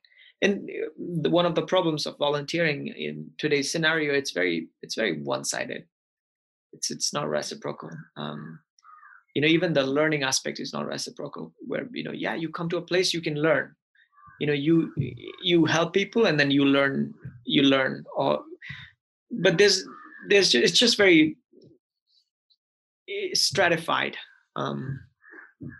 and 0.43 0.69
one 1.05 1.45
of 1.45 1.55
the 1.55 1.65
problems 1.65 2.05
of 2.05 2.17
volunteering 2.17 2.87
in 2.87 3.31
today's 3.37 3.71
scenario 3.71 4.13
it's 4.13 4.31
very 4.31 4.67
it's 4.81 4.95
very 4.95 5.21
one-sided 5.21 5.85
it's 6.73 6.91
it's 6.91 7.13
not 7.13 7.29
reciprocal 7.29 7.89
um, 8.17 8.59
you 9.33 9.41
know 9.41 9.47
even 9.47 9.73
the 9.73 9.85
learning 9.85 10.23
aspect 10.23 10.59
is 10.59 10.73
not 10.73 10.85
reciprocal 10.85 11.53
where 11.59 11.87
you 11.93 12.03
know 12.03 12.11
yeah 12.11 12.35
you 12.35 12.49
come 12.49 12.69
to 12.69 12.77
a 12.77 12.81
place 12.81 13.13
you 13.13 13.21
can 13.21 13.35
learn 13.35 13.73
you 14.39 14.47
know 14.47 14.53
you 14.53 14.91
you 15.41 15.65
help 15.65 15.93
people 15.93 16.25
and 16.25 16.39
then 16.39 16.51
you 16.51 16.65
learn 16.65 17.13
you 17.45 17.63
learn 17.63 18.03
or 18.15 18.43
but 19.31 19.57
there's 19.57 19.83
there's 20.29 20.51
just, 20.51 20.63
it's 20.63 20.77
just 20.77 20.97
very 20.97 21.37
eh, 23.09 23.29
stratified 23.33 24.17
um, 24.55 24.99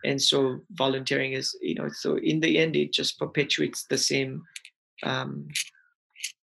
and 0.04 0.22
so 0.22 0.60
volunteering 0.72 1.34
is 1.34 1.58
you 1.62 1.76
know 1.76 1.90
so 1.90 2.18
in 2.18 2.40
the 2.40 2.58
end 2.58 2.76
it 2.76 2.94
just 2.94 3.20
perpetuates 3.20 3.86
the 3.90 3.98
same 3.98 4.42
um, 5.04 5.48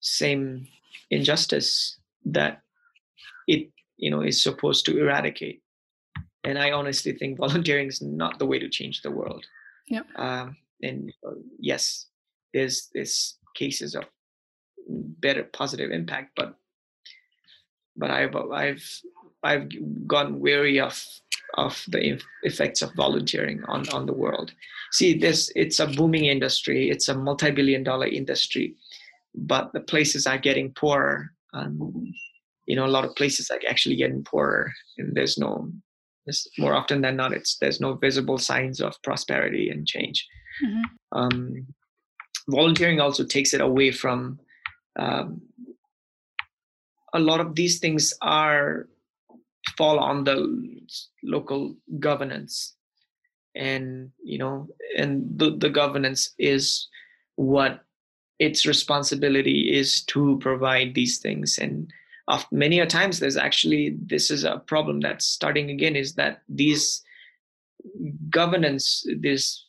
same 0.01 0.65
injustice 1.11 1.99
that 2.25 2.61
it 3.47 3.69
you 3.97 4.09
know 4.09 4.21
is 4.21 4.41
supposed 4.41 4.85
to 4.85 4.97
eradicate. 4.99 5.61
And 6.45 6.57
i 6.57 6.71
honestly 6.71 7.13
think 7.13 7.37
volunteering 7.37 7.87
is 7.87 8.01
not 8.01 8.39
the 8.39 8.45
way 8.45 8.59
to 8.59 8.69
change 8.69 9.01
the 9.01 9.11
world. 9.11 9.45
Yeah 9.87 10.03
um, 10.15 10.55
and 10.81 11.11
uh, 11.27 11.31
yes 11.59 12.07
there's 12.53 12.89
there's 12.93 13.37
cases 13.55 13.95
of 13.95 14.05
better 14.87 15.43
positive 15.43 15.91
impact 15.91 16.31
but 16.35 16.55
but 17.97 18.09
i've 18.11 18.35
i've 18.35 19.01
i've 19.43 19.69
gone 20.07 20.39
weary 20.39 20.79
of 20.79 21.03
of 21.55 21.83
the 21.87 22.21
effects 22.43 22.81
of 22.81 22.93
volunteering 22.93 23.63
on 23.65 23.89
on 23.89 24.05
the 24.05 24.13
world. 24.13 24.53
See 24.91 25.17
this 25.17 25.51
it's 25.55 25.79
a 25.79 25.87
booming 25.87 26.25
industry 26.25 26.89
it's 26.89 27.09
a 27.09 27.15
multi-billion 27.15 27.83
dollar 27.83 28.07
industry 28.07 28.75
but 29.35 29.71
the 29.73 29.81
places 29.81 30.25
are 30.25 30.37
getting 30.37 30.71
poorer 30.73 31.31
um, 31.53 32.13
you 32.65 32.75
know 32.75 32.85
a 32.85 32.95
lot 32.95 33.05
of 33.05 33.15
places 33.15 33.49
are 33.49 33.59
actually 33.69 33.95
getting 33.95 34.23
poorer 34.23 34.71
and 34.97 35.15
there's 35.15 35.37
no 35.37 35.71
there's, 36.25 36.47
more 36.57 36.73
often 36.73 37.01
than 37.01 37.15
not 37.15 37.33
it's 37.33 37.57
there's 37.57 37.79
no 37.79 37.93
visible 37.93 38.37
signs 38.37 38.79
of 38.81 39.01
prosperity 39.03 39.69
and 39.69 39.87
change 39.87 40.27
mm-hmm. 40.63 41.17
um, 41.17 41.67
volunteering 42.49 42.99
also 42.99 43.23
takes 43.23 43.53
it 43.53 43.61
away 43.61 43.91
from 43.91 44.39
um, 44.97 45.41
a 47.13 47.19
lot 47.19 47.39
of 47.39 47.55
these 47.55 47.79
things 47.79 48.13
are 48.21 48.87
fall 49.77 49.99
on 49.99 50.23
the 50.23 50.37
local 51.23 51.75
governance 51.99 52.75
and 53.55 54.11
you 54.23 54.37
know 54.37 54.67
and 54.97 55.27
the, 55.37 55.55
the 55.57 55.69
governance 55.69 56.33
is 56.37 56.87
what 57.35 57.83
its 58.39 58.65
responsibility 58.65 59.71
is 59.73 60.03
to 60.03 60.37
provide 60.39 60.93
these 60.93 61.19
things 61.19 61.57
and 61.57 61.91
often, 62.27 62.57
many 62.57 62.79
a 62.79 62.85
times 62.85 63.19
there's 63.19 63.37
actually 63.37 63.97
this 64.05 64.31
is 64.31 64.43
a 64.43 64.59
problem 64.67 64.99
that's 64.99 65.25
starting 65.25 65.69
again 65.69 65.95
is 65.95 66.13
that 66.15 66.41
these 66.47 67.03
governance 68.29 69.05
these 69.19 69.65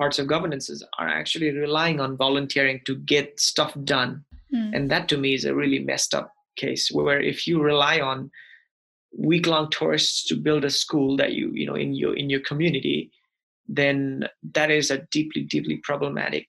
parts 0.00 0.18
of 0.18 0.26
governances 0.26 0.82
are 0.98 1.08
actually 1.08 1.50
relying 1.50 2.00
on 2.00 2.16
volunteering 2.16 2.80
to 2.86 2.96
get 2.96 3.38
stuff 3.38 3.74
done. 3.84 4.24
Mm. 4.52 4.74
and 4.74 4.90
that 4.90 5.08
to 5.08 5.16
me 5.16 5.34
is 5.34 5.44
a 5.44 5.54
really 5.54 5.78
messed 5.78 6.12
up 6.12 6.32
case 6.56 6.90
where 6.90 7.20
if 7.20 7.46
you 7.46 7.62
rely 7.62 8.00
on 8.00 8.28
week 9.16 9.46
long 9.46 9.70
tourists 9.70 10.26
to 10.26 10.34
build 10.34 10.64
a 10.64 10.70
school 10.70 11.16
that 11.16 11.32
you 11.34 11.52
you 11.54 11.66
know 11.66 11.76
in 11.76 11.94
your 11.94 12.16
in 12.16 12.28
your 12.28 12.40
community 12.40 13.12
then 13.68 14.24
that 14.56 14.70
is 14.70 14.90
a 14.90 14.98
deeply 15.12 15.42
deeply 15.42 15.76
problematic. 15.84 16.48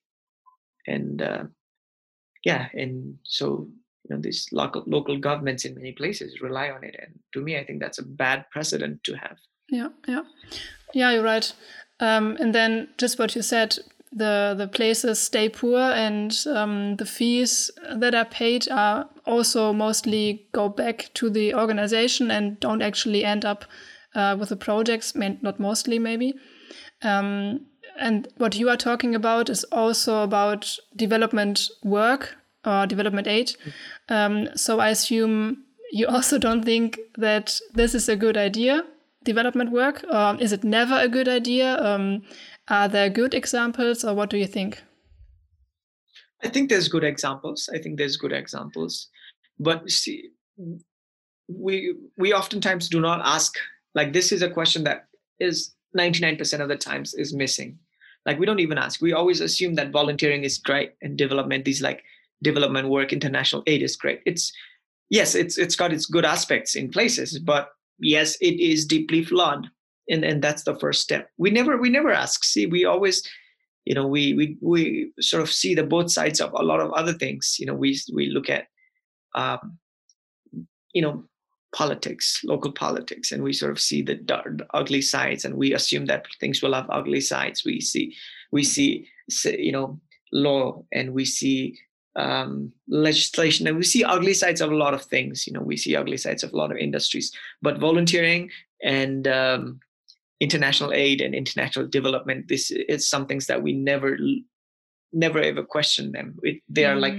And 0.88 1.22
uh, 1.22 1.44
yeah 2.44 2.66
and 2.74 3.18
so 3.22 3.68
you 4.02 4.10
know 4.10 4.20
these 4.20 4.48
local 4.50 4.82
local 4.86 5.16
governments 5.16 5.64
in 5.64 5.76
many 5.76 5.92
places 5.92 6.40
rely 6.40 6.70
on 6.70 6.82
it. 6.82 6.96
And 6.98 7.12
to 7.34 7.40
me 7.40 7.56
i 7.56 7.64
think 7.64 7.78
that's 7.80 8.00
a 8.00 8.08
bad 8.24 8.46
precedent 8.50 9.04
to 9.04 9.14
have. 9.14 9.38
Yeah 9.68 9.90
yeah. 10.08 10.24
Yeah 10.92 11.12
you're 11.12 11.30
right 11.34 11.54
um, 12.02 12.36
and 12.40 12.52
then 12.52 12.88
just 12.98 13.18
what 13.18 13.34
you 13.36 13.42
said 13.42 13.78
the 14.12 14.54
the 14.58 14.68
places 14.68 15.18
stay 15.18 15.48
poor 15.48 15.80
and 15.80 16.36
um, 16.46 16.96
the 16.96 17.06
fees 17.06 17.70
that 17.94 18.14
are 18.14 18.26
paid 18.26 18.68
are 18.70 19.08
also 19.24 19.72
mostly 19.72 20.46
go 20.52 20.68
back 20.68 21.08
to 21.14 21.30
the 21.30 21.54
organization 21.54 22.30
and 22.30 22.60
don't 22.60 22.82
actually 22.82 23.24
end 23.24 23.44
up 23.44 23.64
uh, 24.14 24.36
with 24.38 24.50
the 24.50 24.56
projects 24.56 25.14
not 25.14 25.58
mostly 25.58 25.98
maybe. 25.98 26.34
Um, 27.02 27.66
and 27.98 28.28
what 28.36 28.56
you 28.56 28.68
are 28.68 28.76
talking 28.76 29.14
about 29.14 29.48
is 29.48 29.64
also 29.64 30.22
about 30.22 30.76
development 30.96 31.68
work 31.82 32.36
or 32.64 32.86
development 32.86 33.26
aid. 33.26 33.52
Um, 34.08 34.48
so 34.56 34.80
i 34.80 34.90
assume 34.90 35.64
you 35.90 36.06
also 36.06 36.38
don't 36.38 36.64
think 36.64 36.98
that 37.16 37.60
this 37.74 37.94
is 37.94 38.08
a 38.08 38.16
good 38.16 38.36
idea 38.36 38.84
development 39.24 39.70
work 39.70 40.04
or 40.10 40.36
is 40.40 40.52
it 40.52 40.64
never 40.64 40.98
a 40.98 41.08
good 41.08 41.28
idea 41.28 41.82
um, 41.82 42.22
are 42.68 42.88
there 42.88 43.10
good 43.10 43.34
examples, 43.34 44.04
or 44.04 44.14
what 44.14 44.30
do 44.30 44.38
you 44.38 44.46
think? 44.46 44.82
I 46.44 46.48
think 46.48 46.68
there's 46.68 46.88
good 46.88 47.04
examples. 47.04 47.68
I 47.72 47.78
think 47.78 47.98
there's 47.98 48.16
good 48.16 48.32
examples, 48.32 49.08
but 49.58 49.88
see, 49.90 50.30
we 51.48 51.94
we 52.16 52.32
oftentimes 52.32 52.88
do 52.88 53.00
not 53.00 53.20
ask. 53.24 53.54
Like 53.94 54.12
this 54.12 54.32
is 54.32 54.42
a 54.42 54.50
question 54.50 54.84
that 54.84 55.06
is 55.38 55.74
99% 55.98 56.60
of 56.60 56.68
the 56.68 56.76
times 56.76 57.12
is 57.14 57.34
missing. 57.34 57.78
Like 58.24 58.38
we 58.38 58.46
don't 58.46 58.60
even 58.60 58.78
ask. 58.78 59.02
We 59.02 59.12
always 59.12 59.40
assume 59.40 59.74
that 59.74 59.90
volunteering 59.90 60.44
is 60.44 60.58
great 60.58 60.94
and 61.02 61.18
development, 61.18 61.64
these 61.64 61.82
like 61.82 62.02
development 62.42 62.88
work, 62.88 63.12
international 63.12 63.64
aid 63.66 63.82
is 63.82 63.96
great. 63.96 64.20
It's 64.24 64.52
yes, 65.10 65.34
it's 65.34 65.58
it's 65.58 65.76
got 65.76 65.92
its 65.92 66.06
good 66.06 66.24
aspects 66.24 66.76
in 66.76 66.90
places, 66.90 67.38
but 67.38 67.70
yes, 68.02 68.36
it 68.40 68.60
is 68.60 68.84
deeply 68.84 69.24
flawed 69.24 69.68
and 70.08 70.24
and 70.24 70.42
that's 70.42 70.64
the 70.64 70.74
first 70.78 71.02
step. 71.02 71.30
We 71.38 71.50
never 71.50 71.76
we 71.76 71.88
never 71.88 72.12
ask. 72.12 72.44
See 72.44 72.66
we 72.66 72.84
always 72.84 73.22
you 73.84 73.94
know 73.94 74.06
we 74.06 74.34
we 74.34 74.56
we 74.60 75.12
sort 75.20 75.42
of 75.42 75.50
see 75.50 75.74
the 75.74 75.84
both 75.84 76.10
sides 76.10 76.40
of 76.40 76.52
a 76.52 76.62
lot 76.62 76.80
of 76.80 76.92
other 76.92 77.12
things. 77.12 77.56
You 77.58 77.66
know 77.66 77.74
we 77.74 77.98
we 78.12 78.26
look 78.26 78.50
at 78.50 78.66
um 79.34 79.78
you 80.92 81.02
know 81.02 81.24
politics 81.74 82.42
local 82.44 82.70
politics 82.70 83.32
and 83.32 83.42
we 83.42 83.50
sort 83.50 83.72
of 83.72 83.80
see 83.80 84.02
the, 84.02 84.16
the 84.26 84.66
ugly 84.74 85.00
sides 85.00 85.46
and 85.46 85.54
we 85.54 85.72
assume 85.72 86.04
that 86.04 86.26
things 86.38 86.60
will 86.60 86.74
have 86.74 86.86
ugly 86.90 87.20
sides. 87.20 87.64
We 87.64 87.80
see 87.80 88.14
we 88.50 88.64
see 88.64 89.08
you 89.44 89.72
know 89.72 90.00
law 90.32 90.84
and 90.92 91.14
we 91.14 91.24
see 91.24 91.78
um, 92.16 92.72
legislation. 92.88 93.66
And 93.66 93.76
we 93.76 93.84
see 93.84 94.04
ugly 94.04 94.34
sides 94.34 94.60
of 94.60 94.70
a 94.70 94.76
lot 94.76 94.94
of 94.94 95.02
things 95.02 95.46
you 95.46 95.52
know 95.52 95.62
we 95.62 95.76
see 95.76 95.96
ugly 95.96 96.16
sides 96.16 96.42
of 96.42 96.52
a 96.52 96.56
lot 96.56 96.70
of 96.70 96.76
industries 96.76 97.32
but 97.62 97.78
volunteering 97.78 98.50
and 98.82 99.26
um, 99.28 99.80
international 100.40 100.92
aid 100.92 101.20
and 101.20 101.34
international 101.34 101.86
development 101.86 102.48
this 102.48 102.70
is 102.70 103.08
some 103.08 103.26
things 103.26 103.46
that 103.46 103.62
we 103.62 103.72
never 103.72 104.18
never 105.12 105.40
ever 105.40 105.62
question 105.62 106.12
them. 106.12 106.38
It, 106.42 106.62
they 106.68 106.84
are 106.84 106.92
mm-hmm. 106.92 107.00
like 107.00 107.18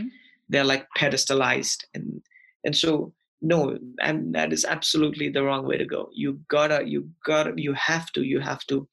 they're 0.50 0.64
like 0.64 0.88
pedestalized 0.98 1.84
and 1.94 2.22
and 2.64 2.76
so 2.76 3.14
no 3.42 3.78
and 4.00 4.34
that 4.36 4.54
is 4.54 4.66
absolutely 4.66 5.30
the 5.30 5.44
wrong 5.44 5.66
way 5.66 5.78
to 5.78 5.86
go. 5.86 6.10
You 6.14 6.40
gotta 6.48 6.84
you 6.86 7.10
gotta 7.26 7.54
you 7.56 7.74
have 7.74 8.12
to 8.14 8.24
you 8.24 8.40
have 8.40 8.66
to 8.68 8.88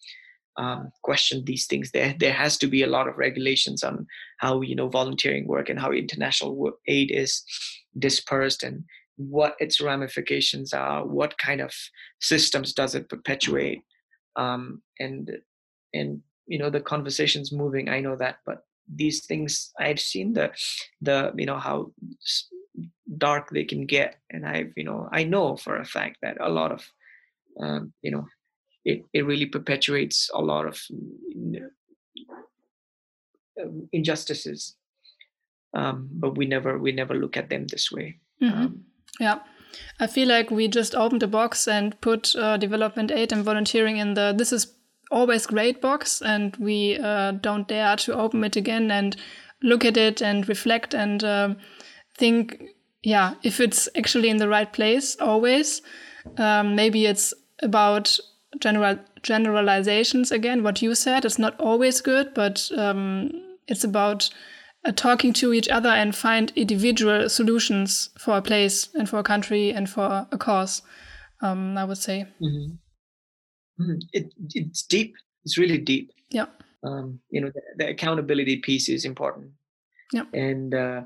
um, 0.61 0.93
question 1.03 1.43
these 1.45 1.67
things. 1.67 1.91
There 1.91 2.15
there 2.19 2.35
has 2.35 2.59
to 2.59 2.67
be 2.67 2.83
a 2.83 2.93
lot 2.97 3.09
of 3.09 3.17
regulations 3.17 3.83
on 3.83 4.07
how 4.39 4.61
you 4.61 4.77
know 4.77 4.89
volunteering 4.89 5.47
work 5.47 5.71
and 5.71 5.81
how 5.81 5.91
international 5.91 6.73
aid 6.87 7.11
is 7.11 7.43
dispersed 7.99 8.63
and 8.63 8.85
what 9.17 9.55
its 9.59 9.81
ramifications 9.81 10.73
are 10.73 11.07
what 11.07 11.37
kind 11.39 11.61
of 11.61 11.73
systems 12.21 12.73
does 12.73 12.95
it 12.95 13.09
perpetuate 13.09 13.83
um, 14.37 14.83
and 14.99 15.31
and 15.95 16.21
you 16.47 16.59
know 16.59 16.71
the 16.71 16.81
conversations 16.81 17.53
moving 17.53 17.89
i 17.89 18.01
know 18.01 18.17
that 18.17 18.37
but 18.47 18.65
these 18.95 19.27
things 19.27 19.73
i've 19.79 20.01
seen 20.01 20.33
the 20.33 20.51
the 21.03 21.33
you 21.37 21.47
know 21.47 21.59
how 21.59 21.93
dark 23.19 23.51
they 23.51 23.65
can 23.65 23.85
get 23.85 24.17
and 24.31 24.47
i've 24.47 24.73
you 24.77 24.85
know 24.85 25.09
i 25.13 25.23
know 25.23 25.57
for 25.57 25.77
a 25.77 25.85
fact 25.85 26.17
that 26.23 26.37
a 26.41 26.49
lot 26.49 26.73
of 26.73 26.83
um, 27.61 27.93
you 28.01 28.11
know 28.11 28.25
it, 28.85 29.05
it 29.13 29.27
really 29.27 29.47
perpetuates 29.47 30.31
a 30.35 30.41
lot 30.41 30.67
of 30.67 30.81
um, 33.63 33.89
injustices. 33.93 34.77
Um, 35.73 36.09
but 36.13 36.37
we 36.37 36.47
never 36.47 36.79
we 36.79 36.91
never 36.93 37.15
look 37.15 37.37
at 37.37 37.49
them 37.49 37.67
this 37.69 37.93
way. 37.93 38.19
Mm-hmm. 38.43 38.61
um, 38.61 38.85
yeah. 39.21 39.39
I 40.01 40.09
feel 40.09 40.27
like 40.27 40.51
we 40.51 40.67
just 40.67 40.97
opened 40.97 41.23
a 41.23 41.29
box 41.29 41.69
and 41.69 42.01
put 42.01 42.35
uh, 42.35 42.57
development 42.57 43.13
aid 43.13 43.33
and 43.33 43.45
volunteering 43.45 43.99
in 43.99 44.15
the 44.15 44.35
this 44.37 44.53
is 44.53 44.75
always 45.13 45.47
great 45.47 45.81
box 45.81 46.23
and 46.23 46.57
we 46.57 46.99
uh, 46.99 47.33
don't 47.33 47.69
dare 47.69 47.97
to 47.97 48.15
open 48.15 48.43
it 48.45 48.57
again 48.57 48.91
and 48.91 49.17
look 49.63 49.85
at 49.85 49.97
it 49.97 50.21
and 50.21 50.49
reflect 50.49 50.95
and 50.95 51.23
uh, 51.23 51.55
think 52.17 52.63
yeah 53.03 53.35
if 53.43 53.61
it's 53.61 53.89
actually 53.97 54.29
in 54.29 54.39
the 54.39 54.49
right 54.49 54.73
place 54.73 55.17
always 55.21 55.83
um, 56.39 56.75
maybe 56.75 57.07
it's 57.07 57.35
about 57.63 58.19
general 58.59 58.99
generalizations 59.23 60.33
again 60.33 60.63
what 60.63 60.83
you 60.83 60.95
said. 60.95 61.25
It's 61.25 61.39
not 61.39 61.59
always 61.61 62.01
good 62.01 62.35
but 62.35 62.71
um, 62.77 63.31
it's 63.69 63.85
about 63.85 64.31
uh, 64.85 64.93
talking 64.93 65.33
to 65.35 65.53
each 65.53 65.69
other 65.69 65.91
and 65.91 66.17
find 66.17 66.53
individual 66.57 67.29
solutions 67.29 68.11
for 68.19 68.37
a 68.37 68.43
place 68.43 68.89
and 68.95 69.09
for 69.09 69.19
a 69.19 69.23
country 69.23 69.71
and 69.71 69.89
for 69.89 70.27
a 70.33 70.39
cause 70.39 70.83
um, 71.43 71.77
i 71.79 71.85
would 71.85 71.99
say. 71.99 72.27
Mm-hmm. 72.43 72.75
Mm-hmm. 73.81 73.99
It, 74.13 74.33
it's 74.55 74.83
deep. 74.83 75.15
It's 75.45 75.57
really 75.57 75.79
deep. 75.79 76.13
Yeah. 76.31 76.47
Um, 76.83 77.21
you 77.31 77.41
know 77.41 77.51
the, 77.55 77.63
the, 77.77 77.89
accountability 77.91 78.57
piece 78.57 78.89
is 78.89 79.05
important. 79.05 79.53
Yeah. 80.13 80.25
And 80.33 80.75
uh, 80.75 81.03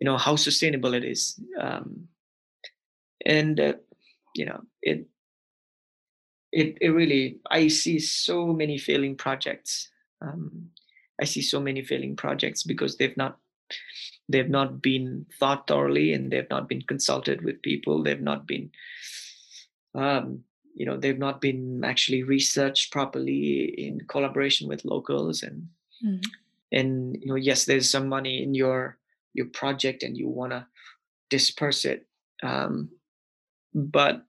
you 0.00 0.04
know 0.04 0.16
how 0.16 0.36
sustainable 0.36 0.94
it 0.94 1.04
is. 1.04 1.38
Um, 1.60 2.08
and 3.26 3.60
uh, 3.60 3.74
you 4.34 4.46
know 4.46 4.60
it 4.82 5.06
it, 6.54 6.78
it 6.80 6.90
really 6.90 7.38
i 7.50 7.68
see 7.68 7.98
so 7.98 8.46
many 8.46 8.78
failing 8.78 9.16
projects 9.16 9.90
um, 10.22 10.70
i 11.20 11.24
see 11.24 11.42
so 11.42 11.60
many 11.60 11.82
failing 11.82 12.14
projects 12.16 12.62
because 12.62 12.96
they've 12.96 13.16
not 13.16 13.38
they've 14.28 14.48
not 14.48 14.80
been 14.80 15.26
thought 15.38 15.66
thoroughly 15.66 16.12
and 16.12 16.30
they've 16.30 16.48
not 16.50 16.68
been 16.68 16.82
consulted 16.82 17.44
with 17.44 17.60
people 17.62 18.02
they've 18.02 18.22
not 18.22 18.46
been 18.46 18.70
um, 19.96 20.42
you 20.74 20.86
know 20.86 20.96
they've 20.96 21.18
not 21.18 21.40
been 21.40 21.82
actually 21.84 22.22
researched 22.22 22.92
properly 22.92 23.74
in 23.76 24.00
collaboration 24.08 24.68
with 24.68 24.84
locals 24.84 25.42
and 25.42 25.68
mm-hmm. 26.04 26.20
and 26.72 27.16
you 27.20 27.26
know 27.26 27.36
yes 27.36 27.64
there's 27.64 27.90
some 27.90 28.08
money 28.08 28.42
in 28.42 28.54
your 28.54 28.96
your 29.34 29.46
project 29.46 30.04
and 30.04 30.16
you 30.16 30.28
want 30.28 30.52
to 30.52 30.64
disperse 31.30 31.84
it 31.84 32.06
um, 32.42 32.88
but 33.74 34.24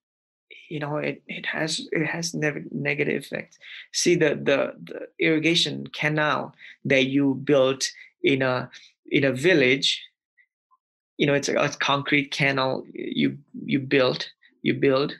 you 0.70 0.80
know 0.80 0.97
it, 0.97 1.22
it 1.28 1.45
has 1.45 1.82
it 1.91 2.05
has 2.05 2.34
ne- 2.34 2.66
negative 2.72 3.24
effects. 3.24 3.57
See 3.93 4.16
the, 4.16 4.30
the 4.30 4.74
the 4.84 5.07
irrigation 5.20 5.88
canal 5.88 6.53
that 6.86 7.05
you 7.05 7.36
built 7.43 7.88
in 8.24 8.41
a 8.41 8.70
in 9.11 9.24
a 9.24 9.32
village 9.32 10.01
you 11.18 11.28
know 11.28 11.34
it's 11.34 11.49
a, 11.49 11.55
a 11.55 11.70
concrete 11.70 12.32
canal 12.32 12.84
you 12.93 13.38
you 13.66 13.80
built 13.80 14.30
you 14.63 14.74
build 14.74 15.16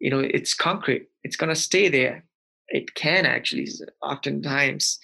you 0.00 0.10
know 0.10 0.20
it's 0.20 0.54
concrete. 0.54 1.08
It's 1.22 1.36
going 1.36 1.50
to 1.50 1.60
stay 1.60 1.88
there. 1.88 2.24
It 2.68 2.94
can 2.94 3.26
actually 3.26 3.68
oftentimes 4.02 4.98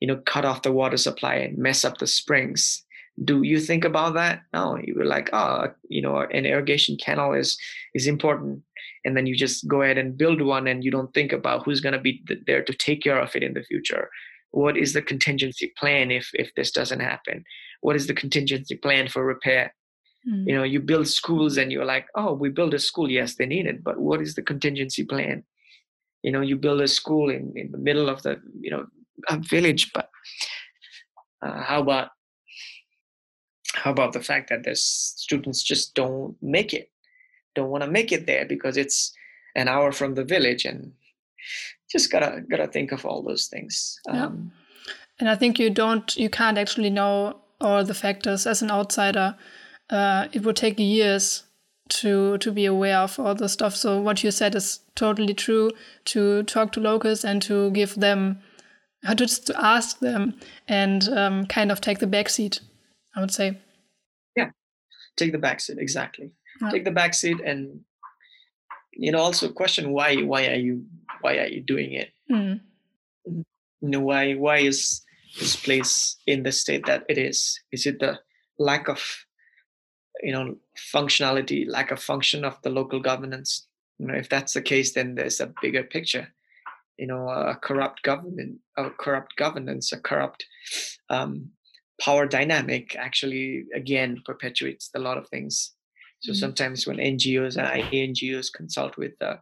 you 0.00 0.08
know 0.08 0.16
cut 0.24 0.44
off 0.44 0.62
the 0.62 0.72
water 0.72 0.96
supply 0.96 1.34
and 1.34 1.58
mess 1.58 1.84
up 1.84 1.98
the 1.98 2.06
springs. 2.06 2.84
Do 3.24 3.42
you 3.42 3.60
think 3.60 3.84
about 3.84 4.14
that? 4.14 4.42
No. 4.52 4.78
You 4.82 4.94
were 4.94 5.04
like 5.04 5.30
oh 5.32 5.68
you 5.88 6.00
know 6.00 6.20
an 6.20 6.46
irrigation 6.46 6.96
canal 6.96 7.34
is 7.34 7.58
is 7.94 8.06
important 8.06 8.62
and 9.06 9.16
then 9.16 9.24
you 9.24 9.36
just 9.36 9.68
go 9.68 9.82
ahead 9.82 9.98
and 9.98 10.18
build 10.18 10.42
one 10.42 10.66
and 10.66 10.82
you 10.82 10.90
don't 10.90 11.14
think 11.14 11.32
about 11.32 11.64
who's 11.64 11.80
going 11.80 11.92
to 11.92 12.00
be 12.00 12.24
there 12.46 12.62
to 12.64 12.74
take 12.74 13.02
care 13.02 13.20
of 13.20 13.36
it 13.36 13.44
in 13.44 13.54
the 13.54 13.62
future. 13.62 14.10
What 14.50 14.76
is 14.76 14.92
the 14.92 15.02
contingency 15.02 15.72
plan 15.78 16.10
if 16.10 16.28
if 16.34 16.52
this 16.56 16.72
doesn't 16.72 17.00
happen? 17.00 17.44
What 17.82 17.94
is 17.94 18.08
the 18.08 18.14
contingency 18.14 18.76
plan 18.76 19.08
for 19.08 19.24
repair? 19.24 19.72
Mm. 20.28 20.44
you 20.48 20.54
know 20.56 20.64
you 20.64 20.80
build 20.80 21.06
schools 21.06 21.56
and 21.56 21.70
you're 21.70 21.90
like 21.94 22.06
oh 22.16 22.32
we 22.32 22.48
build 22.48 22.74
a 22.74 22.80
school. 22.80 23.08
Yes 23.08 23.36
they 23.36 23.46
need 23.46 23.66
it 23.66 23.84
but 23.84 23.96
what 24.00 24.20
is 24.20 24.34
the 24.34 24.42
contingency 24.42 25.04
plan? 25.04 25.44
You 26.24 26.32
know 26.32 26.40
you 26.40 26.56
build 26.56 26.80
a 26.80 26.88
school 26.88 27.30
in 27.30 27.52
in 27.54 27.70
the 27.70 27.82
middle 27.88 28.08
of 28.08 28.22
the 28.22 28.32
you 28.60 28.70
know 28.72 28.86
a 29.28 29.38
village 29.38 29.92
but 29.94 30.10
uh, 31.44 31.62
how 31.62 31.80
about 31.80 32.08
how 33.74 33.90
about 33.92 34.12
the 34.12 34.26
fact 34.30 34.48
that 34.50 34.64
the 34.64 34.74
students 34.74 35.62
just 35.62 35.94
don't 35.94 36.34
make 36.42 36.72
it 36.74 36.90
don't 37.56 37.70
want 37.70 37.82
to 37.82 37.90
make 37.90 38.12
it 38.12 38.26
there 38.26 38.46
because 38.46 38.76
it's 38.76 39.12
an 39.56 39.66
hour 39.66 39.90
from 39.90 40.14
the 40.14 40.24
village 40.24 40.64
and 40.64 40.92
just 41.90 42.12
gotta 42.12 42.42
gotta 42.48 42.68
think 42.68 42.92
of 42.92 43.04
all 43.04 43.22
those 43.22 43.48
things 43.48 43.98
yeah. 44.06 44.26
Um, 44.26 44.52
and 45.18 45.28
i 45.28 45.34
think 45.34 45.58
you 45.58 45.70
don't 45.70 46.16
you 46.16 46.30
can't 46.30 46.58
actually 46.58 46.90
know 46.90 47.40
all 47.60 47.84
the 47.84 47.94
factors. 47.94 48.46
As 48.46 48.62
an 48.62 48.70
outsider 48.70 49.36
uh, 49.88 50.28
it 50.32 50.44
would 50.44 50.56
take 50.56 50.78
years 50.78 51.44
to 51.88 52.38
to 52.38 52.50
be 52.50 52.66
aware 52.66 52.98
of 52.98 53.18
all 53.18 53.34
the 53.34 53.48
stuff. 53.48 53.76
So 53.76 54.00
what 54.00 54.24
you 54.24 54.30
said 54.30 54.54
is 54.54 54.80
totally 54.94 55.34
true. 55.34 55.70
To 56.06 56.42
talk 56.42 56.72
to 56.72 56.80
locals 56.80 57.24
and 57.24 57.40
to 57.42 57.70
give 57.70 57.94
them 57.94 58.40
just 59.14 59.46
to 59.46 59.64
ask 59.64 60.00
them 60.00 60.34
and 60.66 61.08
um, 61.08 61.46
kind 61.46 61.70
of 61.70 61.80
take 61.80 62.00
the 62.00 62.06
back 62.06 62.28
seat 62.28 62.60
i 63.14 63.20
would 63.20 63.30
say. 63.30 63.58
Yeah. 64.36 64.50
Take 65.16 65.32
the 65.32 65.38
back 65.38 65.60
seat 65.60 65.78
exactly 65.78 66.32
take 66.70 66.84
the 66.84 66.90
back 66.90 67.14
seat 67.14 67.40
and 67.44 67.80
you 68.92 69.12
know 69.12 69.18
also 69.18 69.50
question 69.50 69.90
why 69.90 70.16
why 70.22 70.46
are 70.46 70.58
you 70.58 70.84
why 71.20 71.38
are 71.38 71.46
you 71.46 71.60
doing 71.60 71.92
it? 71.92 72.10
Mm. 72.30 72.60
you 73.26 73.44
know 73.80 74.00
why 74.00 74.34
why 74.34 74.58
is 74.58 75.02
this 75.38 75.56
place 75.56 76.16
in 76.26 76.42
the 76.42 76.52
state 76.52 76.86
that 76.86 77.04
it 77.08 77.18
is? 77.18 77.60
Is 77.72 77.86
it 77.86 78.00
the 78.00 78.18
lack 78.58 78.88
of 78.88 79.00
you 80.22 80.32
know 80.32 80.56
functionality 80.94 81.68
lack 81.68 81.90
of 81.90 82.02
function 82.02 82.44
of 82.44 82.60
the 82.62 82.70
local 82.70 83.00
governance? 83.00 83.66
You 83.98 84.06
know 84.06 84.14
if 84.14 84.28
that's 84.28 84.54
the 84.54 84.62
case 84.62 84.92
then 84.94 85.14
there's 85.14 85.40
a 85.40 85.52
bigger 85.62 85.84
picture. 85.84 86.28
You 86.96 87.06
know 87.06 87.28
a 87.28 87.56
corrupt 87.56 88.02
government 88.02 88.58
a 88.76 88.90
corrupt 88.90 89.36
governance 89.36 89.92
a 89.92 90.00
corrupt 90.00 90.46
um, 91.10 91.50
power 92.00 92.26
dynamic 92.26 92.96
actually 92.96 93.64
again 93.74 94.22
perpetuates 94.24 94.90
a 94.94 94.98
lot 94.98 95.18
of 95.18 95.28
things 95.28 95.75
so 96.20 96.32
mm-hmm. 96.32 96.38
sometimes 96.38 96.86
when 96.86 96.96
NGOs 96.96 97.56
and 97.56 97.82
NGOs 97.92 98.52
consult 98.52 98.96
with 98.96 99.12
the, 99.20 99.38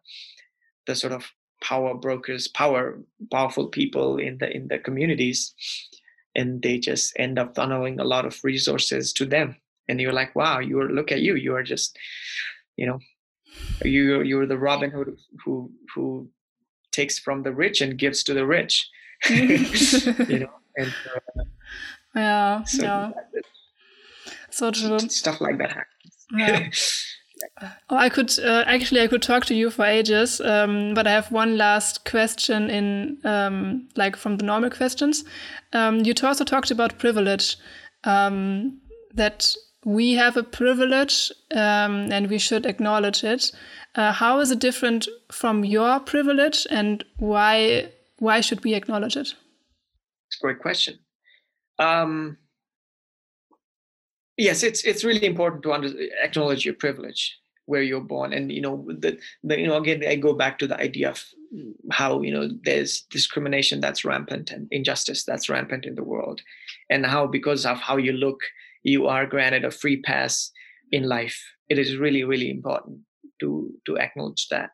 the 0.86 0.94
sort 0.94 1.12
of 1.12 1.30
power 1.62 1.94
brokers, 1.94 2.48
power 2.48 2.98
powerful 3.32 3.68
people 3.68 4.18
in 4.18 4.38
the 4.38 4.54
in 4.54 4.68
the 4.68 4.78
communities, 4.78 5.54
and 6.34 6.62
they 6.62 6.78
just 6.78 7.12
end 7.16 7.38
up 7.38 7.54
funneling 7.54 8.00
a 8.00 8.04
lot 8.04 8.26
of 8.26 8.38
resources 8.44 9.12
to 9.14 9.24
them. 9.24 9.56
And 9.88 10.00
you're 10.00 10.12
like, 10.12 10.34
wow, 10.34 10.60
you 10.60 10.80
are 10.80 10.90
look 10.90 11.12
at 11.12 11.20
you, 11.20 11.36
you 11.36 11.54
are 11.54 11.62
just, 11.62 11.98
you 12.76 12.86
know, 12.86 12.98
you 13.84 14.22
you're 14.22 14.46
the 14.46 14.58
Robin 14.58 14.90
Hood 14.90 15.16
who 15.44 15.70
who 15.94 16.28
takes 16.92 17.18
from 17.18 17.42
the 17.42 17.52
rich 17.52 17.80
and 17.80 17.98
gives 17.98 18.22
to 18.24 18.34
the 18.34 18.46
rich. 18.46 18.88
you 19.30 20.38
know, 20.40 20.54
and 20.76 20.94
uh, 21.14 21.44
yeah, 22.14 22.64
so 22.64 22.82
yeah. 22.82 23.10
So 24.50 24.70
true. 24.70 24.98
Stuff 24.98 25.40
like 25.40 25.58
that 25.58 25.70
happens. 25.70 26.13
Yeah. 26.34 26.70
Oh, 27.90 27.96
I 27.96 28.08
could 28.08 28.32
uh, 28.38 28.64
actually 28.66 29.02
I 29.02 29.06
could 29.06 29.20
talk 29.20 29.44
to 29.46 29.54
you 29.54 29.68
for 29.70 29.84
ages, 29.84 30.40
um, 30.40 30.94
but 30.94 31.06
I 31.06 31.10
have 31.10 31.30
one 31.30 31.58
last 31.58 32.04
question 32.04 32.70
in 32.70 33.18
um, 33.24 33.88
like 33.96 34.16
from 34.16 34.38
the 34.38 34.44
normal 34.44 34.70
questions. 34.70 35.24
Um, 35.72 36.00
you 36.04 36.14
also 36.22 36.44
talked 36.44 36.70
about 36.70 36.98
privilege, 36.98 37.56
um, 38.04 38.80
that 39.14 39.54
we 39.84 40.14
have 40.14 40.36
a 40.36 40.42
privilege 40.42 41.30
um, 41.52 42.10
and 42.10 42.30
we 42.30 42.38
should 42.38 42.66
acknowledge 42.66 43.24
it. 43.24 43.52
Uh, 43.94 44.12
how 44.12 44.40
is 44.40 44.50
it 44.50 44.58
different 44.58 45.06
from 45.30 45.64
your 45.64 46.00
privilege, 46.00 46.66
and 46.70 47.04
why 47.18 47.90
why 48.18 48.40
should 48.40 48.64
we 48.64 48.74
acknowledge 48.74 49.16
it? 49.16 49.34
It's 50.28 50.38
a 50.40 50.42
great 50.42 50.60
question. 50.60 50.98
Um, 51.78 52.38
yes 54.36 54.62
it's 54.62 54.84
it's 54.84 55.04
really 55.04 55.26
important 55.26 55.62
to 55.62 55.72
under, 55.72 55.90
acknowledge 56.22 56.64
your 56.64 56.74
privilege 56.74 57.38
where 57.66 57.82
you're 57.82 58.00
born. 58.00 58.32
And 58.32 58.52
you 58.52 58.60
know 58.60 58.84
the, 58.86 59.18
the 59.42 59.58
you 59.58 59.66
know 59.66 59.76
again 59.76 60.02
i 60.06 60.16
go 60.16 60.34
back 60.34 60.58
to 60.58 60.66
the 60.66 60.78
idea 60.78 61.10
of 61.10 61.24
how 61.90 62.20
you 62.22 62.32
know 62.32 62.48
there's 62.64 63.02
discrimination 63.10 63.80
that's 63.80 64.04
rampant 64.04 64.50
and 64.50 64.68
injustice 64.70 65.24
that's 65.24 65.48
rampant 65.48 65.84
in 65.84 65.94
the 65.94 66.04
world. 66.04 66.40
And 66.90 67.06
how 67.06 67.26
because 67.26 67.64
of 67.66 67.78
how 67.78 67.96
you 67.96 68.12
look 68.12 68.40
you 68.82 69.06
are 69.06 69.26
granted 69.26 69.64
a 69.64 69.70
free 69.70 70.00
pass 70.02 70.50
in 70.92 71.04
life. 71.04 71.42
It 71.68 71.78
is 71.78 71.96
really 71.96 72.24
really 72.24 72.50
important 72.50 73.00
to 73.40 73.72
to 73.86 73.98
acknowledge 73.98 74.48
that. 74.50 74.70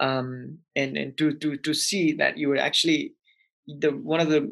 Um 0.00 0.58
and 0.76 0.96
and 0.96 1.16
to 1.18 1.32
to 1.34 1.56
to 1.56 1.74
see 1.74 2.12
that 2.12 2.36
you 2.36 2.52
are 2.52 2.58
actually 2.58 3.14
the 3.66 3.90
one 3.90 4.20
of 4.20 4.28
the 4.28 4.50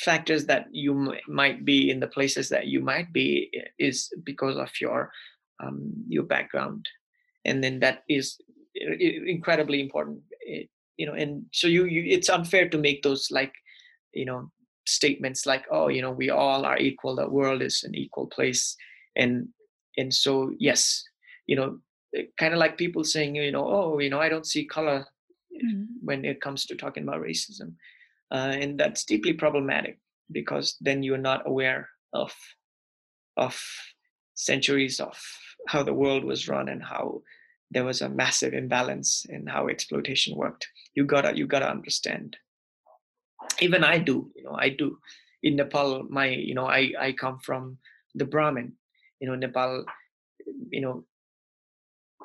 factors 0.00 0.46
that 0.46 0.66
you 0.72 0.92
m- 0.92 1.18
might 1.28 1.64
be 1.64 1.90
in 1.90 2.00
the 2.00 2.06
places 2.06 2.48
that 2.48 2.66
you 2.66 2.80
might 2.80 3.12
be 3.12 3.50
eh, 3.54 3.68
is 3.78 4.12
because 4.24 4.56
of 4.56 4.70
your 4.80 5.10
um, 5.62 5.92
your 6.08 6.24
background. 6.24 6.86
And 7.44 7.62
then 7.62 7.80
that 7.80 8.02
is 8.08 8.38
eh, 8.80 9.18
incredibly 9.26 9.80
important 9.80 10.20
it, 10.40 10.68
you 10.96 11.06
know 11.06 11.14
and 11.14 11.44
so 11.52 11.66
you, 11.66 11.84
you 11.84 12.04
it's 12.06 12.28
unfair 12.28 12.68
to 12.68 12.78
make 12.78 13.02
those 13.02 13.28
like 13.30 13.54
you 14.12 14.24
know 14.24 14.50
statements 14.86 15.46
like 15.46 15.64
oh 15.70 15.88
you 15.88 16.02
know 16.02 16.10
we 16.10 16.30
all 16.30 16.64
are 16.64 16.78
equal 16.78 17.16
the 17.16 17.28
world 17.28 17.62
is 17.62 17.84
an 17.84 17.94
equal 17.94 18.26
place. 18.26 18.76
And 19.16 19.48
and 19.96 20.14
so 20.14 20.52
yes 20.58 21.02
you 21.46 21.56
know 21.56 21.78
kind 22.38 22.54
of 22.54 22.60
like 22.60 22.78
people 22.78 23.04
saying 23.04 23.34
you 23.34 23.50
know 23.50 23.66
oh 23.66 23.98
you 23.98 24.08
know 24.08 24.20
i 24.20 24.28
don't 24.28 24.46
see 24.46 24.64
color 24.64 25.04
mm-hmm. 25.52 25.84
when 26.00 26.24
it 26.24 26.40
comes 26.40 26.64
to 26.66 26.76
talking 26.76 27.02
about 27.02 27.20
racism 27.20 27.74
uh, 28.30 28.54
and 28.54 28.78
that's 28.78 29.04
deeply 29.04 29.32
problematic 29.32 29.98
because 30.30 30.76
then 30.80 31.02
you're 31.02 31.18
not 31.18 31.46
aware 31.46 31.88
of 32.12 32.32
of 33.36 33.60
centuries 34.34 35.00
of 35.00 35.18
how 35.68 35.82
the 35.82 35.94
world 35.94 36.24
was 36.24 36.48
run 36.48 36.68
and 36.68 36.82
how 36.82 37.22
there 37.70 37.84
was 37.84 38.02
a 38.02 38.08
massive 38.08 38.52
imbalance 38.52 39.24
in 39.28 39.46
how 39.46 39.68
exploitation 39.68 40.36
worked. 40.36 40.68
You 40.94 41.04
gotta 41.04 41.36
you 41.36 41.46
gotta 41.46 41.70
understand. 41.70 42.36
Even 43.60 43.84
i 43.84 43.98
do 43.98 44.30
you 44.34 44.44
know 44.44 44.56
i 44.58 44.68
do. 44.68 44.98
In 45.42 45.56
nepal 45.56 46.04
my 46.10 46.26
you 46.26 46.54
know 46.54 46.66
i 46.66 46.92
i 46.98 47.12
come 47.12 47.38
from 47.38 47.78
the 48.14 48.24
brahmin. 48.24 48.72
You 49.20 49.28
know 49.28 49.34
nepal 49.34 49.84
you 50.70 50.80
know 50.80 51.04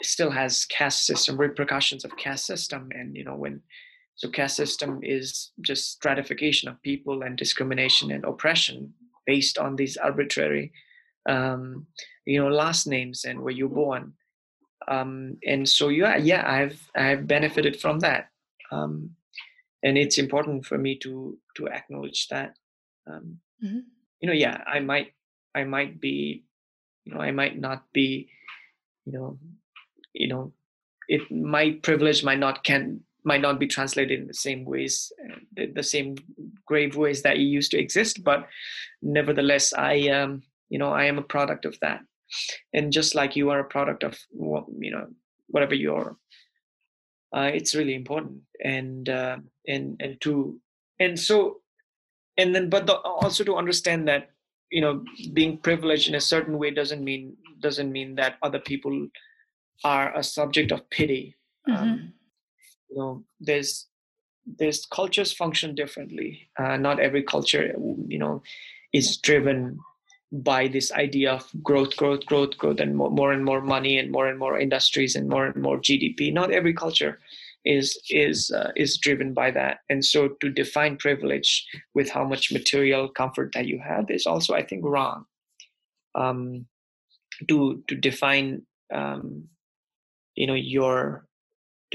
still 0.02 0.32
has 0.32 0.66
caste 0.66 1.06
system 1.06 1.38
repercussions 1.38 2.04
of 2.04 2.18
caste 2.18 2.46
system 2.46 2.90
and 2.92 3.16
you 3.16 3.24
know 3.24 3.36
when 3.36 3.62
so 4.16 4.30
caste 4.30 4.56
system 4.56 5.00
is 5.04 5.52
just 5.62 5.92
stratification 5.92 6.70
of 6.70 6.82
people 6.82 7.22
and 7.24 7.38
discrimination 7.38 8.12
and 8.12 8.24
oppression 8.24 8.94
based 9.26 9.58
on 9.58 9.76
these 9.76 9.98
arbitrary 9.98 10.72
um, 11.28 11.88
you 12.26 12.40
know 12.42 12.50
last 12.50 12.88
names 12.88 13.26
and 13.26 13.42
where 13.42 13.54
you're 13.54 13.70
born. 13.70 14.14
Um, 14.88 15.38
and 15.46 15.68
so 15.68 15.90
yeah 15.90 16.16
yeah 16.18 16.44
i've 16.48 16.80
i've 16.96 17.28
benefited 17.28 17.80
from 17.80 18.00
that. 18.00 18.30
Um, 18.72 19.12
and 19.84 19.98
it's 19.98 20.18
important 20.18 20.66
for 20.66 20.78
me 20.78 20.98
to 21.00 21.38
to 21.58 21.68
acknowledge 21.68 22.28
that. 22.30 22.56
Um, 23.08 23.40
mm-hmm. 23.64 23.80
you 24.20 24.28
know 24.28 24.34
yeah 24.34 24.64
i 24.66 24.80
might 24.80 25.14
i 25.54 25.64
might 25.64 26.02
be 26.02 26.44
you 27.06 27.14
know 27.14 27.22
i 27.22 27.30
might 27.30 27.60
not 27.60 27.84
be 27.94 28.30
you 29.06 29.14
know 29.14 29.38
you 30.14 30.28
know 30.28 30.52
it 31.08 31.22
my 31.30 31.78
privilege 31.84 32.24
might 32.24 32.40
not 32.40 32.64
can 32.64 33.02
might 33.26 33.42
not 33.42 33.60
be 33.60 33.68
translated 33.68 34.20
in 34.20 34.28
the 34.28 34.34
same 34.34 34.64
ways 34.66 35.12
uh, 35.24 35.40
the, 35.56 35.66
the 35.68 35.84
same 35.84 36.16
grave 36.66 36.96
ways 36.96 37.22
that 37.22 37.38
it 37.38 37.42
used 37.42 37.72
to 37.72 37.80
exist 37.80 38.24
but 38.24 38.48
nevertheless 39.02 39.74
i 39.74 40.08
um 40.10 40.42
you 40.70 40.80
know 40.80 40.92
i 40.92 41.06
am 41.06 41.18
a 41.18 41.30
product 41.36 41.66
of 41.66 41.78
that. 41.82 42.02
And 42.74 42.92
just 42.92 43.16
like 43.16 43.36
you 43.36 43.50
are 43.50 43.60
a 43.60 43.66
product 43.66 44.04
of 44.04 44.18
what 44.32 44.66
you 44.80 44.92
know 44.92 45.08
whatever 45.48 45.76
you're 45.76 46.18
uh, 47.36 47.52
it's 47.54 47.76
really 47.76 47.96
important. 47.96 48.42
And 48.64 49.10
uh, 49.10 49.38
and 49.68 49.98
and 50.00 50.20
to 50.22 50.60
and 51.00 51.20
so 51.20 51.58
and 52.38 52.56
then 52.56 52.70
but 52.70 52.88
the, 52.88 52.96
also 52.96 53.44
to 53.44 53.56
understand 53.56 54.08
that 54.08 54.30
you 54.72 54.82
know 54.82 55.04
being 55.34 55.58
privileged 55.58 56.10
in 56.10 56.16
a 56.16 56.22
certain 56.22 56.58
way 56.58 56.72
doesn't 56.72 57.04
mean 57.04 57.36
doesn't 57.62 57.92
mean 57.92 58.16
that 58.16 58.36
other 58.42 58.60
people 58.60 59.08
are 59.84 60.16
a 60.16 60.24
subject 60.24 60.72
of 60.72 60.90
pity. 60.90 61.36
Mm-hmm. 61.68 61.84
um, 61.84 62.14
you 62.90 62.98
know 62.98 63.24
there's 63.40 63.88
there's 64.60 64.86
cultures 64.86 65.34
function 65.34 65.74
differently 65.76 66.50
uh, 66.60 66.78
not 66.78 67.00
every 67.00 67.24
culture 67.24 67.74
you 68.08 68.18
know 68.20 68.42
is 68.94 69.18
driven 69.18 69.78
by 70.32 70.68
this 70.68 70.92
idea 70.92 71.32
of 71.34 71.50
growth, 71.64 71.96
growth, 71.96 72.26
growth, 72.26 72.58
growth, 72.58 72.80
and 72.80 72.96
more, 72.96 73.10
more 73.10 73.32
and 73.32 73.46
more 73.46 73.62
money 73.62 73.98
and 73.98 74.12
more 74.12 74.28
and 74.28 74.40
more 74.40 74.60
industries 74.60 75.16
and 75.16 75.30
more 75.30 75.46
and 75.46 75.62
more 75.62 75.78
GDP. 75.78 76.34
Not 76.34 76.52
every 76.52 76.74
culture 76.74 77.20
is 77.64 77.98
is 78.10 78.52
uh, 78.52 78.72
is 78.76 78.98
driven 78.98 79.34
by 79.34 79.52
that, 79.52 79.80
and 79.90 80.04
so 80.04 80.30
to 80.42 80.50
define 80.50 80.98
privilege 80.98 81.66
with 81.94 82.10
how 82.10 82.24
much 82.26 82.52
material 82.52 83.08
comfort 83.08 83.52
that 83.54 83.68
you 83.68 83.80
have 83.80 84.10
is 84.10 84.26
also, 84.26 84.54
I 84.54 84.64
think, 84.64 84.84
wrong. 84.84 85.26
Um, 86.16 86.66
to 87.48 87.84
to 87.88 87.96
define 87.96 88.64
um, 88.94 89.46
you 90.36 90.48
know 90.48 90.54
your 90.54 91.25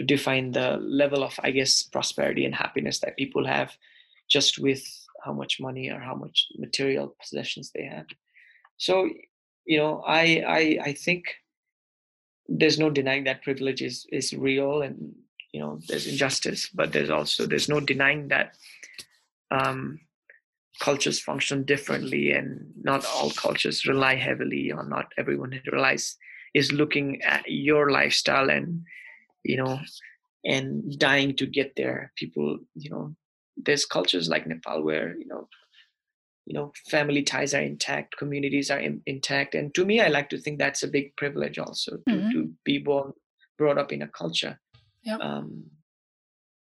to 0.00 0.06
define 0.06 0.52
the 0.52 0.78
level 0.80 1.22
of 1.22 1.38
I 1.42 1.50
guess 1.50 1.82
prosperity 1.82 2.44
and 2.46 2.54
happiness 2.54 3.00
that 3.00 3.16
people 3.16 3.46
have 3.46 3.70
just 4.28 4.58
with 4.58 4.82
how 5.24 5.32
much 5.32 5.60
money 5.60 5.90
or 5.90 6.00
how 6.00 6.14
much 6.14 6.46
material 6.56 7.14
possessions 7.20 7.70
they 7.74 7.84
have. 7.84 8.06
So 8.78 9.08
you 9.70 9.78
know 9.78 10.02
i 10.06 10.22
i 10.58 10.62
i 10.88 10.92
think 10.92 11.24
there's 12.48 12.78
no 12.78 12.90
denying 12.90 13.24
that 13.24 13.42
privilege 13.42 13.82
is 13.82 14.06
is 14.10 14.32
real 14.32 14.82
and 14.82 15.14
you 15.52 15.60
know 15.60 15.78
there's 15.88 16.06
injustice 16.06 16.68
but 16.74 16.92
there's 16.92 17.10
also 17.10 17.46
there's 17.46 17.68
no 17.68 17.80
denying 17.80 18.28
that 18.28 18.54
um 19.50 20.00
cultures 20.80 21.20
function 21.20 21.62
differently 21.64 22.32
and 22.32 22.72
not 22.82 23.04
all 23.04 23.30
cultures 23.30 23.86
rely 23.86 24.14
heavily 24.14 24.72
on 24.72 24.88
not 24.88 25.12
everyone 25.18 25.60
relies 25.72 26.16
is 26.54 26.72
looking 26.72 27.22
at 27.22 27.44
your 27.46 27.90
lifestyle 27.90 28.50
and 28.50 28.82
you 29.44 29.56
know 29.56 29.78
and 30.44 30.98
dying 30.98 31.34
to 31.36 31.46
get 31.46 31.72
there 31.76 32.12
people 32.16 32.58
you 32.74 32.90
know 32.90 33.14
there's 33.56 33.84
cultures 33.84 34.28
like 34.28 34.46
nepal 34.46 34.82
where 34.82 35.16
you 35.16 35.26
know 35.26 35.48
you 36.46 36.54
know 36.54 36.72
family 36.88 37.22
ties 37.22 37.54
are 37.54 37.60
intact 37.60 38.16
communities 38.16 38.70
are 38.70 38.78
in, 38.78 39.02
intact 39.06 39.54
and 39.54 39.74
to 39.74 39.84
me 39.84 40.00
i 40.00 40.08
like 40.08 40.28
to 40.28 40.38
think 40.38 40.58
that's 40.58 40.82
a 40.82 40.88
big 40.88 41.14
privilege 41.16 41.58
also 41.58 41.96
to, 42.08 42.14
mm-hmm. 42.14 42.30
to 42.30 42.50
be 42.64 42.78
born 42.78 43.12
brought 43.58 43.78
up 43.78 43.92
in 43.92 44.02
a 44.02 44.08
culture 44.08 44.58
yep. 45.04 45.20
um, 45.20 45.64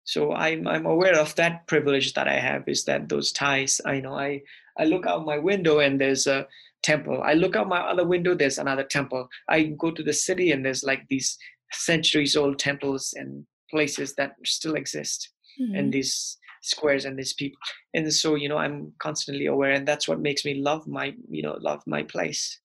so 0.05 0.33
I'm 0.33 0.67
I'm 0.67 0.87
aware 0.87 1.19
of 1.19 1.35
that 1.37 1.67
privilege 1.67 2.15
that 2.15 2.27
I 2.27 2.39
have 2.39 2.65
is 2.67 2.85
that 2.85 3.09
those 3.09 3.33
ties. 3.33 3.81
I 3.87 4.01
know 4.01 4.15
I 4.15 4.43
I 4.77 4.85
look 4.85 5.07
out 5.07 5.25
my 5.25 5.39
window 5.39 5.79
and 5.79 6.01
there's 6.01 6.27
a 6.27 6.47
temple. 6.83 7.23
I 7.23 7.35
look 7.35 7.55
out 7.55 7.69
my 7.69 7.81
other 7.81 8.05
window, 8.05 8.35
there's 8.35 8.59
another 8.59 8.83
temple. 8.83 9.29
I 9.49 9.75
go 9.79 9.91
to 9.93 10.03
the 10.03 10.13
city 10.13 10.51
and 10.51 10.65
there's 10.65 10.83
like 10.83 11.07
these 11.09 11.39
centuries 11.73 12.37
old 12.37 12.59
temples 12.59 13.15
and 13.17 13.47
places 13.71 14.15
that 14.15 14.35
still 14.45 14.75
exist. 14.75 15.31
Mm-hmm. 15.61 15.75
And 15.75 15.93
these 15.93 16.39
squares 16.63 17.05
and 17.05 17.19
these 17.19 17.33
people 17.33 17.59
and 17.93 18.13
so 18.15 18.37
you 18.37 18.49
know 18.49 18.57
i'm 18.57 18.93
constantly 19.01 19.47
aware 19.47 19.73
and 19.73 19.87
that's 19.87 20.07
what 20.07 20.21
makes 20.21 20.45
me 20.45 20.55
love 20.55 20.87
my 20.87 21.13
you 21.29 21.43
know 21.43 21.57
love 21.61 21.83
my 21.87 22.03
place. 22.05 22.61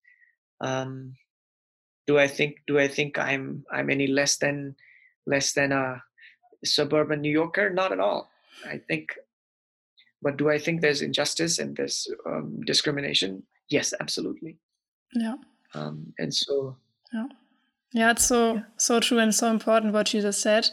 Um 0.62 1.14
do 2.06 2.18
i 2.18 2.28
think 2.28 2.58
do 2.68 2.80
i 2.80 2.88
think 2.88 3.18
i'm 3.18 3.66
i'm 3.72 3.90
any 3.90 4.08
less 4.08 4.38
than 4.38 4.76
less 5.26 5.54
than 5.54 5.72
a 5.72 6.02
suburban 6.64 7.22
new 7.22 7.32
yorker? 7.32 7.70
Not 7.72 7.92
at 7.92 8.00
all. 8.00 8.30
I 8.66 8.78
think 8.88 9.10
but 10.22 10.38
do 10.38 10.50
i 10.50 10.60
think 10.60 10.82
there's 10.82 11.02
injustice 11.02 11.58
and 11.58 11.76
there's 11.76 12.08
um, 12.26 12.62
discrimination? 12.66 13.44
Yes 13.70 13.94
absolutely. 14.00 14.58
Yeah. 15.16 15.38
Um 15.74 16.14
and 16.20 16.34
so 16.34 16.78
yeah 17.12 17.28
yeah 17.94 18.12
it's 18.12 18.26
so 18.26 18.56
yeah. 18.56 18.62
so 18.78 19.00
true 19.00 19.20
and 19.20 19.34
so 19.34 19.50
important 19.50 19.94
what 19.94 20.14
you 20.14 20.22
just 20.22 20.42
said 20.42 20.68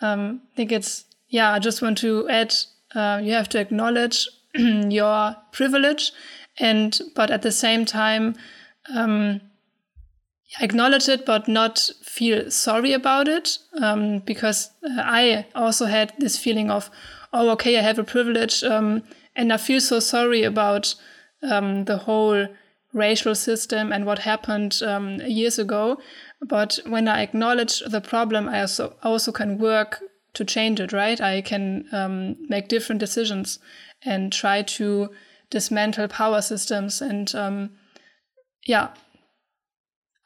um 0.00 0.40
i 0.52 0.56
think 0.56 0.72
it's 0.72 1.04
yeah, 1.30 1.52
I 1.52 1.60
just 1.60 1.80
want 1.80 1.98
to 1.98 2.28
add 2.28 2.54
uh, 2.94 3.20
you 3.22 3.32
have 3.32 3.48
to 3.50 3.60
acknowledge 3.60 4.28
your 4.54 5.36
privilege, 5.52 6.12
and 6.58 7.00
but 7.14 7.30
at 7.30 7.42
the 7.42 7.52
same 7.52 7.84
time, 7.84 8.34
um, 8.94 9.40
acknowledge 10.60 11.08
it, 11.08 11.24
but 11.24 11.46
not 11.46 11.88
feel 12.02 12.50
sorry 12.50 12.92
about 12.92 13.28
it. 13.28 13.58
Um, 13.80 14.18
because 14.18 14.70
uh, 14.84 15.00
I 15.02 15.46
also 15.54 15.86
had 15.86 16.12
this 16.18 16.36
feeling 16.36 16.68
of, 16.68 16.90
oh, 17.32 17.50
okay, 17.50 17.78
I 17.78 17.82
have 17.82 18.00
a 18.00 18.04
privilege, 18.04 18.64
um, 18.64 19.04
and 19.36 19.52
I 19.52 19.56
feel 19.56 19.80
so 19.80 20.00
sorry 20.00 20.42
about 20.42 20.96
um, 21.48 21.84
the 21.84 21.98
whole 21.98 22.48
racial 22.92 23.34
system 23.34 23.92
and 23.92 24.04
what 24.04 24.20
happened 24.20 24.82
um, 24.82 25.20
years 25.20 25.58
ago. 25.58 25.98
But 26.40 26.78
when 26.86 27.08
I 27.08 27.22
acknowledge 27.22 27.80
the 27.80 28.00
problem, 28.00 28.48
I 28.48 28.60
also 28.60 28.96
also 29.02 29.32
can 29.32 29.58
work 29.58 30.02
to 30.34 30.44
change 30.44 30.80
it, 30.80 30.92
right? 30.92 31.20
I 31.20 31.42
can 31.42 31.86
um, 31.92 32.36
make 32.48 32.68
different 32.68 33.00
decisions 33.00 33.58
and 34.04 34.32
try 34.32 34.62
to 34.62 35.10
dismantle 35.50 36.08
power 36.08 36.40
systems 36.40 37.02
and 37.02 37.34
um, 37.34 37.70
yeah. 38.66 38.88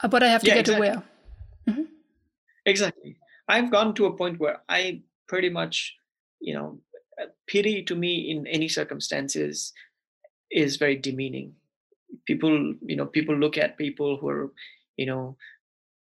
Uh, 0.02 0.08
but 0.08 0.22
I 0.22 0.28
have 0.28 0.42
to 0.42 0.48
yeah, 0.48 0.54
get 0.54 0.68
exactly. 0.68 0.88
aware. 0.88 1.02
Mm-hmm. 1.68 1.82
Exactly. 2.66 3.16
I've 3.48 3.70
gone 3.70 3.94
to 3.94 4.06
a 4.06 4.16
point 4.16 4.40
where 4.40 4.60
I 4.68 5.02
pretty 5.28 5.50
much, 5.50 5.94
you 6.40 6.54
know, 6.54 6.78
uh, 7.20 7.26
pity 7.46 7.82
to 7.84 7.94
me 7.94 8.30
in 8.30 8.46
any 8.46 8.68
circumstances 8.68 9.72
is 10.50 10.76
very 10.76 10.96
demeaning. 10.96 11.54
People, 12.26 12.74
you 12.82 12.96
know, 12.96 13.06
people 13.06 13.36
look 13.36 13.58
at 13.58 13.78
people 13.78 14.16
who 14.16 14.28
are, 14.28 14.52
you 14.96 15.06
know, 15.06 15.36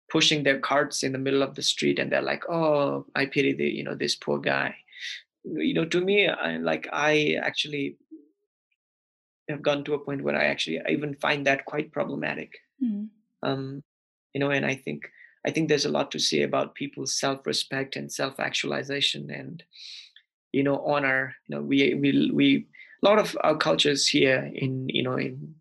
pushing 0.09 0.43
their 0.43 0.59
carts 0.59 1.03
in 1.03 1.11
the 1.11 1.17
middle 1.17 1.43
of 1.43 1.55
the 1.55 1.61
street 1.61 1.99
and 1.99 2.11
they're 2.11 2.21
like 2.21 2.43
oh 2.49 3.05
i 3.15 3.25
pity 3.25 3.53
the 3.53 3.65
you 3.65 3.83
know 3.83 3.95
this 3.95 4.15
poor 4.15 4.39
guy. 4.39 4.75
You 5.43 5.73
know 5.73 5.85
to 5.85 6.01
me 6.01 6.27
I, 6.27 6.57
like 6.57 6.87
i 6.91 7.37
actually 7.41 7.97
have 9.47 9.61
gone 9.61 9.83
to 9.85 9.93
a 9.93 9.99
point 9.99 10.23
where 10.23 10.35
i 10.35 10.45
actually 10.45 10.79
I 10.81 10.91
even 10.91 11.15
find 11.15 11.45
that 11.47 11.65
quite 11.65 11.91
problematic. 11.91 12.57
Mm. 12.83 13.09
um 13.43 13.83
you 14.33 14.39
know 14.39 14.51
and 14.51 14.65
i 14.65 14.75
think 14.75 15.09
i 15.45 15.51
think 15.51 15.67
there's 15.69 15.85
a 15.85 15.91
lot 15.91 16.11
to 16.11 16.19
say 16.19 16.43
about 16.43 16.75
people's 16.75 17.19
self-respect 17.19 17.95
and 17.95 18.11
self-actualization 18.11 19.29
and 19.29 19.63
you 20.51 20.63
know 20.63 20.79
honor. 20.85 21.35
You 21.47 21.55
know 21.55 21.61
we 21.61 21.93
we 21.93 22.31
we 22.33 22.67
a 23.03 23.05
lot 23.05 23.19
of 23.19 23.37
our 23.41 23.57
cultures 23.57 24.07
here 24.07 24.49
in 24.53 24.89
you 24.89 25.03
know 25.03 25.17
in 25.17 25.55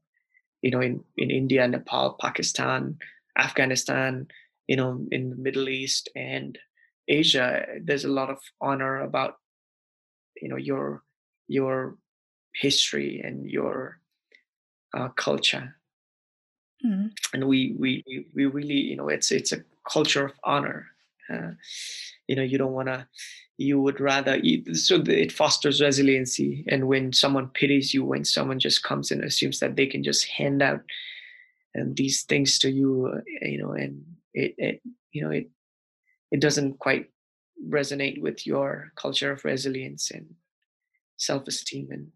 you 0.62 0.70
know 0.70 0.80
in 0.80 1.02
in 1.16 1.30
india 1.30 1.66
nepal 1.66 2.16
pakistan 2.20 2.96
afghanistan 3.38 4.26
you 4.66 4.76
know 4.76 5.06
in 5.10 5.30
the 5.30 5.36
middle 5.36 5.68
east 5.68 6.08
and 6.16 6.58
asia 7.08 7.64
there's 7.82 8.04
a 8.04 8.12
lot 8.12 8.30
of 8.30 8.38
honor 8.60 9.00
about 9.00 9.36
you 10.40 10.48
know 10.48 10.56
your 10.56 11.02
your 11.48 11.96
history 12.54 13.20
and 13.24 13.50
your 13.50 14.00
uh, 14.96 15.08
culture 15.08 15.76
mm-hmm. 16.84 17.06
and 17.32 17.44
we, 17.44 17.74
we 17.78 18.04
we 18.34 18.46
really 18.46 18.74
you 18.74 18.96
know 18.96 19.08
it's 19.08 19.30
it's 19.30 19.52
a 19.52 19.62
culture 19.90 20.26
of 20.26 20.32
honor 20.44 20.86
uh, 21.32 21.50
you 22.26 22.36
know 22.36 22.42
you 22.42 22.58
don't 22.58 22.72
want 22.72 22.88
to 22.88 23.06
you 23.58 23.80
would 23.80 24.00
rather 24.00 24.36
eat 24.42 24.76
so 24.76 25.02
it 25.06 25.32
fosters 25.32 25.80
resiliency. 25.80 26.64
And 26.68 26.86
when 26.86 27.12
someone 27.12 27.48
pities 27.48 27.92
you 27.92 28.04
when 28.04 28.24
someone 28.24 28.60
just 28.60 28.84
comes 28.84 29.10
and 29.10 29.24
assumes 29.24 29.58
that 29.58 29.76
they 29.76 29.86
can 29.86 30.04
just 30.04 30.26
hand 30.28 30.62
out 30.62 30.80
and 31.74 31.96
these 31.96 32.22
things 32.22 32.58
to 32.60 32.70
you 32.70 33.12
uh, 33.14 33.20
you 33.42 33.58
know 33.58 33.72
and 33.72 34.04
it, 34.32 34.54
it 34.58 34.82
you 35.12 35.22
know 35.22 35.30
it 35.30 35.50
it 36.30 36.40
doesn't 36.40 36.78
quite 36.78 37.10
resonate 37.68 38.20
with 38.20 38.46
your 38.46 38.92
culture 38.94 39.32
of 39.32 39.44
resilience 39.44 40.10
and 40.10 40.26
self-esteem 41.16 41.88
and 41.90 42.08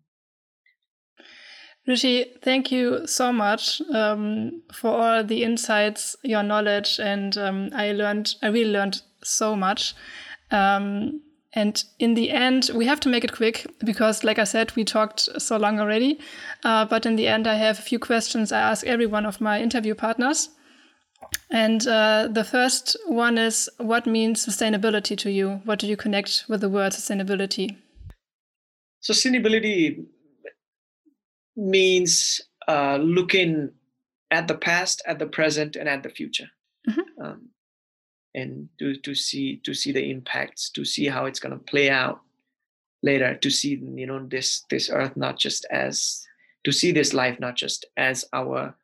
Rishi, 1.86 2.26
thank 2.42 2.70
you 2.70 3.06
so 3.06 3.32
much 3.32 3.82
um, 3.92 4.62
for 4.72 4.90
all 4.90 5.24
the 5.24 5.42
insights, 5.42 6.14
your 6.22 6.44
knowledge, 6.44 7.00
and 7.00 7.36
um, 7.36 7.70
I 7.74 7.92
learned, 7.92 8.36
I 8.40 8.48
really 8.48 8.70
learned 8.70 9.02
so 9.24 9.56
much. 9.56 9.94
Um, 10.52 11.22
and 11.54 11.82
in 11.98 12.14
the 12.14 12.30
end, 12.30 12.70
we 12.72 12.86
have 12.86 13.00
to 13.00 13.08
make 13.08 13.24
it 13.24 13.32
quick 13.32 13.66
because, 13.84 14.24
like 14.24 14.38
I 14.38 14.44
said, 14.44 14.74
we 14.76 14.84
talked 14.84 15.28
so 15.38 15.56
long 15.56 15.80
already. 15.80 16.18
Uh, 16.64 16.84
but 16.84 17.04
in 17.04 17.16
the 17.16 17.26
end, 17.26 17.46
I 17.46 17.56
have 17.56 17.78
a 17.78 17.82
few 17.82 17.98
questions 17.98 18.52
I 18.52 18.60
ask 18.60 18.86
every 18.86 19.06
one 19.06 19.26
of 19.26 19.40
my 19.40 19.60
interview 19.60 19.94
partners. 19.94 20.48
And 21.50 21.86
uh, 21.86 22.28
the 22.30 22.44
first 22.44 22.96
one 23.06 23.38
is 23.38 23.68
What 23.78 24.06
means 24.06 24.46
sustainability 24.46 25.16
to 25.18 25.30
you? 25.30 25.60
What 25.64 25.78
do 25.78 25.86
you 25.86 25.96
connect 25.96 26.44
with 26.48 26.60
the 26.60 26.68
word 26.68 26.92
sustainability? 26.92 27.76
Sustainability 29.02 30.06
means 31.56 32.40
uh, 32.68 32.96
looking 32.96 33.70
at 34.30 34.48
the 34.48 34.56
past, 34.56 35.02
at 35.06 35.18
the 35.18 35.26
present, 35.26 35.76
and 35.76 35.88
at 35.88 36.02
the 36.02 36.08
future. 36.08 36.48
Mm-hmm. 36.88 37.24
Um, 37.24 37.48
and 38.34 38.68
to, 38.78 38.96
to 38.96 39.14
see 39.14 39.60
to 39.64 39.74
see 39.74 39.92
the 39.92 40.10
impacts 40.10 40.70
to 40.70 40.84
see 40.84 41.06
how 41.06 41.26
it's 41.26 41.40
going 41.40 41.52
to 41.52 41.64
play 41.64 41.90
out 41.90 42.20
later 43.02 43.34
to 43.36 43.50
see 43.50 43.80
you 43.94 44.06
know 44.06 44.26
this 44.26 44.64
this 44.70 44.88
earth 44.90 45.16
not 45.16 45.38
just 45.38 45.66
as 45.70 46.26
to 46.64 46.72
see 46.72 46.92
this 46.92 47.12
life 47.12 47.38
not 47.40 47.56
just 47.56 47.84
as 47.96 48.24
our 48.32 48.74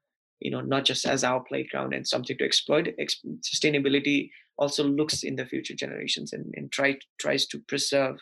you 0.41 0.51
know 0.51 0.61
not 0.61 0.85
just 0.85 1.07
as 1.07 1.25
our 1.25 1.41
playground 1.41 1.95
and 1.95 2.07
something 2.07 2.37
to 2.37 2.45
exploit 2.45 2.95
sustainability 3.41 4.31
also 4.59 4.85
looks 4.85 5.23
in 5.23 5.37
the 5.37 5.47
future 5.47 5.75
generations 5.75 6.33
and, 6.33 6.53
and 6.57 6.71
try 6.73 6.97
tries 7.19 7.47
to 7.47 7.59
preserve 7.61 8.19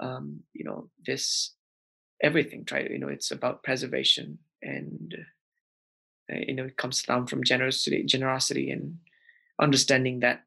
um, 0.00 0.40
you 0.54 0.64
know 0.64 0.88
this 1.06 1.54
everything 2.22 2.64
try 2.64 2.80
you 2.80 2.98
know 2.98 3.08
it's 3.08 3.30
about 3.30 3.62
preservation 3.62 4.38
and 4.62 5.16
uh, 6.32 6.38
you 6.46 6.54
know 6.54 6.64
it 6.64 6.76
comes 6.76 7.02
down 7.02 7.26
from 7.26 7.44
generosity 7.44 8.02
generosity 8.04 8.70
and 8.70 8.98
understanding 9.60 10.20
that 10.20 10.44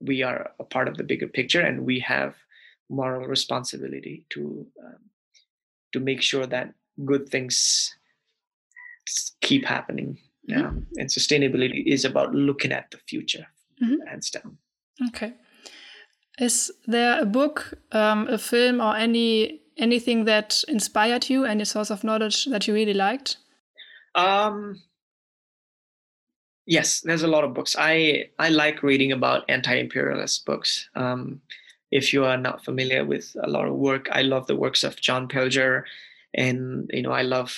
we 0.00 0.22
are 0.22 0.50
a 0.58 0.64
part 0.64 0.88
of 0.88 0.96
the 0.96 1.04
bigger 1.04 1.28
picture 1.28 1.60
and 1.60 1.86
we 1.86 1.98
have 1.98 2.34
moral 2.90 3.26
responsibility 3.26 4.26
to 4.30 4.66
um, 4.84 4.98
to 5.92 6.00
make 6.00 6.20
sure 6.20 6.46
that 6.46 6.74
good 7.04 7.28
things 7.28 7.94
keep 9.40 9.64
happening 9.64 10.18
mm-hmm. 10.50 10.64
um, 10.64 10.86
and 10.96 11.08
sustainability 11.08 11.84
is 11.86 12.04
about 12.04 12.34
looking 12.34 12.72
at 12.72 12.90
the 12.90 12.98
future 13.08 13.46
mm-hmm. 13.82 14.06
hands 14.06 14.30
down 14.30 14.56
okay 15.08 15.34
is 16.38 16.72
there 16.86 17.20
a 17.20 17.26
book 17.26 17.74
um, 17.92 18.26
a 18.28 18.38
film 18.38 18.80
or 18.80 18.96
any 18.96 19.60
anything 19.76 20.24
that 20.24 20.62
inspired 20.68 21.28
you 21.28 21.44
any 21.44 21.64
source 21.64 21.90
of 21.90 22.04
knowledge 22.04 22.44
that 22.46 22.66
you 22.66 22.74
really 22.74 22.94
liked? 22.94 23.36
Um 24.14 24.82
yes 26.66 27.00
there's 27.00 27.22
a 27.22 27.28
lot 27.28 27.44
of 27.44 27.54
books. 27.54 27.76
I 27.78 28.30
i 28.38 28.48
like 28.48 28.82
reading 28.82 29.12
about 29.12 29.44
anti-imperialist 29.48 30.46
books. 30.46 30.88
Um, 30.94 31.40
if 31.94 32.12
you 32.12 32.24
are 32.24 32.36
not 32.36 32.64
familiar 32.64 33.04
with 33.04 33.36
a 33.42 33.48
lot 33.48 33.68
of 33.68 33.74
work 33.74 34.08
i 34.10 34.20
love 34.20 34.46
the 34.46 34.56
works 34.56 34.82
of 34.82 35.00
john 35.00 35.28
pilger 35.28 35.84
and 36.34 36.90
you 36.92 37.02
know 37.02 37.12
i 37.12 37.22
love 37.22 37.56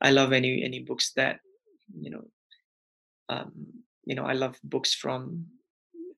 i 0.00 0.10
love 0.10 0.32
any 0.32 0.64
any 0.64 0.80
books 0.80 1.12
that 1.12 1.40
you 2.00 2.10
know 2.10 2.24
um, 3.28 3.52
you 4.04 4.14
know 4.14 4.24
i 4.24 4.32
love 4.32 4.58
books 4.64 4.94
from 4.94 5.46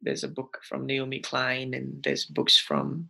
there's 0.00 0.22
a 0.22 0.28
book 0.28 0.60
from 0.62 0.86
naomi 0.86 1.18
klein 1.18 1.74
and 1.74 2.02
there's 2.04 2.24
books 2.24 2.56
from 2.56 3.08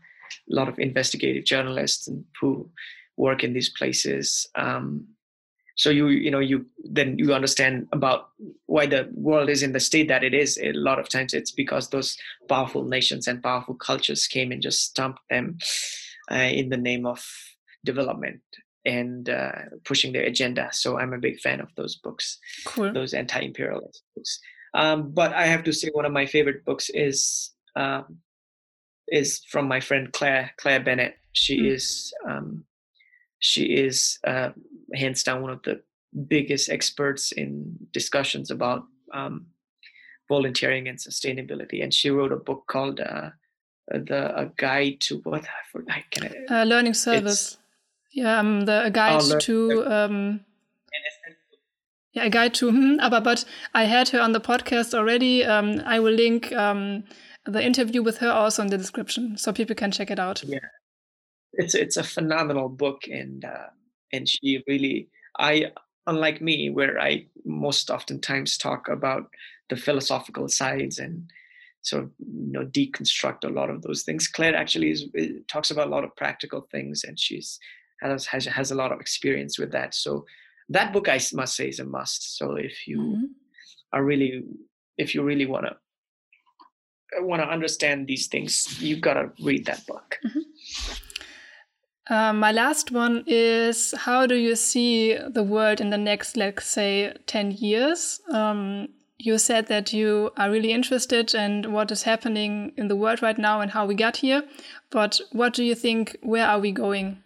a 0.50 0.54
lot 0.54 0.68
of 0.68 0.78
investigative 0.78 1.44
journalists 1.44 2.08
and 2.08 2.24
who 2.40 2.70
work 3.16 3.42
in 3.44 3.52
these 3.52 3.68
places. 3.68 4.48
Um, 4.54 5.06
so 5.76 5.90
you 5.90 6.08
you 6.08 6.30
know 6.30 6.40
you 6.40 6.66
then 6.90 7.18
you 7.18 7.32
understand 7.32 7.86
about 7.92 8.30
why 8.66 8.86
the 8.86 9.08
world 9.14 9.48
is 9.48 9.62
in 9.62 9.72
the 9.72 9.80
state 9.80 10.08
that 10.08 10.24
it 10.24 10.34
is. 10.34 10.58
A 10.58 10.72
lot 10.72 10.98
of 10.98 11.08
times 11.08 11.32
it's 11.32 11.52
because 11.52 11.90
those 11.90 12.16
powerful 12.48 12.84
nations 12.84 13.28
and 13.28 13.42
powerful 13.42 13.74
cultures 13.74 14.26
came 14.26 14.50
and 14.50 14.60
just 14.60 14.82
stumped 14.82 15.20
them 15.30 15.58
uh, 16.30 16.50
in 16.60 16.68
the 16.68 16.76
name 16.76 17.06
of 17.06 17.24
development 17.84 18.40
and 18.84 19.28
uh, 19.30 19.52
pushing 19.84 20.12
their 20.12 20.24
agenda. 20.24 20.68
So 20.72 20.98
i'm 20.98 21.12
a 21.12 21.18
big 21.18 21.38
fan 21.40 21.60
of 21.60 21.68
those 21.76 21.94
books 21.96 22.38
cool. 22.66 22.92
those 22.92 23.14
anti-imperialist 23.14 24.02
books. 24.16 24.40
Um, 24.74 25.12
but 25.12 25.32
i 25.32 25.46
have 25.46 25.62
to 25.64 25.72
say 25.72 25.90
one 25.92 26.04
of 26.04 26.12
my 26.12 26.26
favorite 26.26 26.64
books 26.64 26.90
is 26.92 27.52
um, 27.76 28.18
is 29.10 29.42
from 29.48 29.66
my 29.66 29.80
friend 29.80 30.12
claire 30.12 30.50
claire 30.58 30.80
bennett 30.80 31.16
she 31.32 31.60
mm. 31.60 31.72
is 31.72 32.12
um, 32.28 32.64
she 33.38 33.64
is 33.64 34.18
uh, 34.26 34.50
hands 34.94 35.22
down 35.22 35.42
one 35.42 35.52
of 35.52 35.62
the 35.62 35.80
biggest 36.26 36.70
experts 36.70 37.32
in 37.32 37.76
discussions 37.92 38.50
about 38.50 38.84
um, 39.14 39.46
volunteering 40.28 40.88
and 40.88 40.98
sustainability. 40.98 41.82
And 41.82 41.92
she 41.92 42.10
wrote 42.10 42.32
a 42.32 42.36
book 42.36 42.64
called 42.66 43.00
uh, 43.00 43.30
the 43.88 44.36
a 44.36 44.50
guide 44.56 45.00
to 45.00 45.18
what 45.24 45.44
I 45.88 46.04
can 46.10 46.46
uh, 46.50 46.64
learning 46.64 46.94
service. 46.94 47.58
Yeah, 48.12 48.38
um, 48.38 48.64
the 48.64 48.84
a 48.84 48.90
guide 48.90 49.20
oh, 49.22 49.38
to 49.38 49.86
um, 49.86 50.40
yeah, 52.12 52.24
a 52.24 52.30
guide 52.30 52.54
to. 52.54 52.70
Hmm, 52.70 52.96
but 53.10 53.22
but 53.22 53.44
I 53.74 53.84
had 53.84 54.08
her 54.10 54.20
on 54.20 54.32
the 54.32 54.40
podcast 54.40 54.94
already. 54.94 55.44
Um, 55.44 55.80
I 55.84 56.00
will 56.00 56.12
link 56.12 56.52
um, 56.52 57.04
the 57.50 57.64
interview 57.64 58.02
with 58.02 58.18
her 58.18 58.30
also 58.30 58.62
in 58.62 58.68
the 58.68 58.78
description, 58.78 59.36
so 59.36 59.52
people 59.52 59.74
can 59.74 59.90
check 59.90 60.10
it 60.10 60.18
out. 60.18 60.42
Yeah, 60.44 60.58
it's 61.52 61.74
it's 61.74 61.96
a 61.96 62.04
phenomenal 62.04 62.68
book, 62.68 63.02
and 63.08 63.44
uh, 63.44 63.68
and 64.12 64.28
she 64.28 64.62
really 64.66 65.08
I 65.38 65.72
unlike 66.06 66.40
me 66.40 66.70
where 66.70 67.00
I 67.00 67.26
most 67.44 67.90
oftentimes 67.90 68.56
talk 68.56 68.88
about 68.88 69.26
the 69.68 69.76
philosophical 69.76 70.48
sides 70.48 70.98
and 70.98 71.30
sort 71.82 72.04
of 72.04 72.10
you 72.18 72.52
know 72.52 72.64
deconstruct 72.64 73.44
a 73.44 73.52
lot 73.52 73.70
of 73.70 73.82
those 73.82 74.02
things. 74.02 74.28
Claire 74.28 74.56
actually 74.56 74.90
is, 74.90 75.06
eh, 75.16 75.28
talks 75.48 75.70
about 75.70 75.88
a 75.88 75.90
lot 75.90 76.04
of 76.04 76.14
practical 76.16 76.66
things, 76.70 77.04
and 77.04 77.18
she's 77.18 77.58
has 78.02 78.26
has 78.26 78.44
has 78.46 78.70
a 78.70 78.74
lot 78.74 78.92
of 78.92 79.00
experience 79.00 79.58
with 79.58 79.72
that. 79.72 79.94
So 79.94 80.24
that 80.68 80.92
book 80.92 81.08
I 81.08 81.20
must 81.32 81.56
say 81.56 81.68
is 81.68 81.80
a 81.80 81.84
must. 81.84 82.36
So 82.36 82.56
if 82.56 82.86
you 82.86 82.98
mm-hmm. 82.98 83.24
are 83.92 84.04
really 84.04 84.42
if 84.98 85.14
you 85.14 85.22
really 85.22 85.46
want 85.46 85.66
to 85.66 85.76
want 87.20 87.42
to 87.42 87.48
understand 87.48 88.06
these 88.06 88.26
things, 88.26 88.80
you've 88.80 89.00
got 89.00 89.14
to 89.14 89.30
read 89.42 89.66
that 89.66 89.86
book. 89.86 90.18
Mm-hmm. 90.24 90.40
Uh, 92.10 92.32
my 92.32 92.52
last 92.52 92.90
one 92.90 93.22
is 93.26 93.92
how 93.98 94.26
do 94.26 94.34
you 94.34 94.56
see 94.56 95.14
the 95.14 95.42
world 95.42 95.80
in 95.80 95.90
the 95.90 95.98
next, 95.98 96.36
let's 96.36 96.66
say, 96.66 97.14
10 97.26 97.52
years? 97.52 98.20
Um, 98.32 98.88
you 99.18 99.36
said 99.36 99.66
that 99.66 99.92
you 99.92 100.30
are 100.36 100.50
really 100.50 100.72
interested 100.72 101.34
in 101.34 101.72
what 101.72 101.90
is 101.90 102.04
happening 102.04 102.72
in 102.76 102.88
the 102.88 102.96
world 102.96 103.20
right 103.20 103.36
now 103.36 103.60
and 103.60 103.70
how 103.72 103.84
we 103.84 103.94
got 103.94 104.18
here. 104.18 104.42
But 104.90 105.20
what 105.32 105.52
do 105.52 105.64
you 105.64 105.74
think? 105.74 106.16
Where 106.22 106.46
are 106.46 106.60
we 106.60 106.72
going 106.72 107.22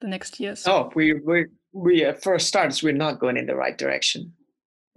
the 0.00 0.06
next 0.06 0.40
years? 0.40 0.66
Oh, 0.66 0.90
we, 0.94 1.14
we, 1.14 1.46
we 1.72 2.04
uh, 2.04 2.14
first 2.14 2.48
starts, 2.48 2.82
we're 2.82 2.92
not 2.92 3.18
going 3.18 3.36
in 3.36 3.46
the 3.46 3.56
right 3.56 3.76
direction. 3.76 4.32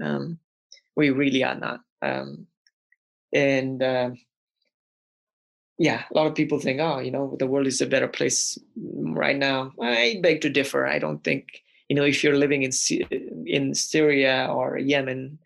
Um, 0.01 0.39
we 0.95 1.09
really 1.09 1.43
are 1.43 1.55
not. 1.55 1.81
Um, 2.01 2.47
and 3.33 3.81
uh, 3.81 4.11
yeah, 5.81 6.03
a 6.11 6.13
lot 6.15 6.27
of 6.27 6.35
people 6.35 6.59
think, 6.59 6.79
oh, 6.79 6.99
you 6.99 7.09
know, 7.09 7.35
the 7.39 7.47
world 7.47 7.65
is 7.65 7.81
a 7.81 7.87
better 7.87 8.07
place 8.07 8.55
right 8.75 9.35
now. 9.35 9.71
I 9.81 10.19
beg 10.21 10.41
to 10.41 10.49
differ. 10.49 10.85
I 10.85 10.99
don't 10.99 11.23
think, 11.23 11.63
you 11.89 11.95
know, 11.95 12.03
if 12.03 12.23
you're 12.23 12.37
living 12.37 12.61
in 12.61 12.71
in 13.47 13.73
Syria 13.73 14.47
or 14.51 14.77
Yemen, 14.77 15.39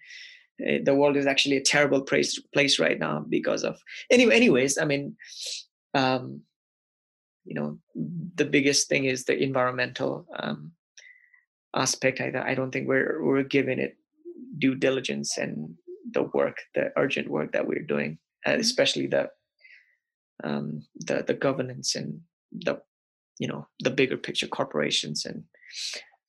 eh, 0.59 0.79
the 0.83 0.93
world 0.93 1.15
is 1.15 1.25
actually 1.25 1.55
a 1.55 1.63
terrible 1.63 2.01
place 2.01 2.37
place 2.53 2.79
right 2.79 2.99
now 2.99 3.25
because 3.29 3.63
of 3.63 3.79
anyway 4.09 4.35
anyways 4.35 4.77
i 4.77 4.85
mean 4.85 5.15
um 5.93 6.41
you 7.43 7.55
know 7.55 7.77
the 8.35 8.45
biggest 8.45 8.87
thing 8.87 9.05
is 9.05 9.25
the 9.25 9.37
environmental 9.37 10.25
um 10.39 10.71
aspect 11.75 12.21
i, 12.21 12.31
I 12.51 12.55
don't 12.55 12.71
think 12.71 12.87
we're 12.87 13.23
we're 13.23 13.43
giving 13.43 13.79
it 13.79 13.97
due 14.57 14.75
diligence 14.75 15.37
and 15.37 15.75
the 16.15 16.23
work 16.33 16.57
the 16.73 16.91
urgent 16.97 17.29
work 17.29 17.51
that 17.51 17.67
we're 17.67 17.91
doing 17.93 18.17
and 18.45 18.59
especially 18.59 19.05
the 19.05 19.29
um 20.43 20.83
the 20.95 21.23
the 21.27 21.33
governance 21.33 21.95
and 21.95 22.19
the 22.51 22.81
you 23.37 23.47
know 23.47 23.67
the 23.81 23.91
bigger 23.91 24.17
picture 24.17 24.47
corporations 24.47 25.25
and 25.25 25.43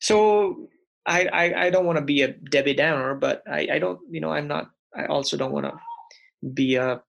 so 0.00 0.68
I, 1.06 1.26
I, 1.32 1.66
I 1.66 1.70
don't 1.70 1.86
want 1.86 1.98
to 1.98 2.04
be 2.04 2.22
a 2.22 2.32
Debbie 2.32 2.74
Downer, 2.74 3.14
but 3.14 3.42
I, 3.48 3.68
I 3.72 3.78
don't, 3.78 4.00
you 4.10 4.20
know, 4.20 4.32
I'm 4.32 4.48
not, 4.48 4.70
I 4.94 5.06
also 5.06 5.36
don't 5.36 5.52
want 5.52 5.66
to 5.66 5.78
be 6.52 6.76
a, 6.76 7.00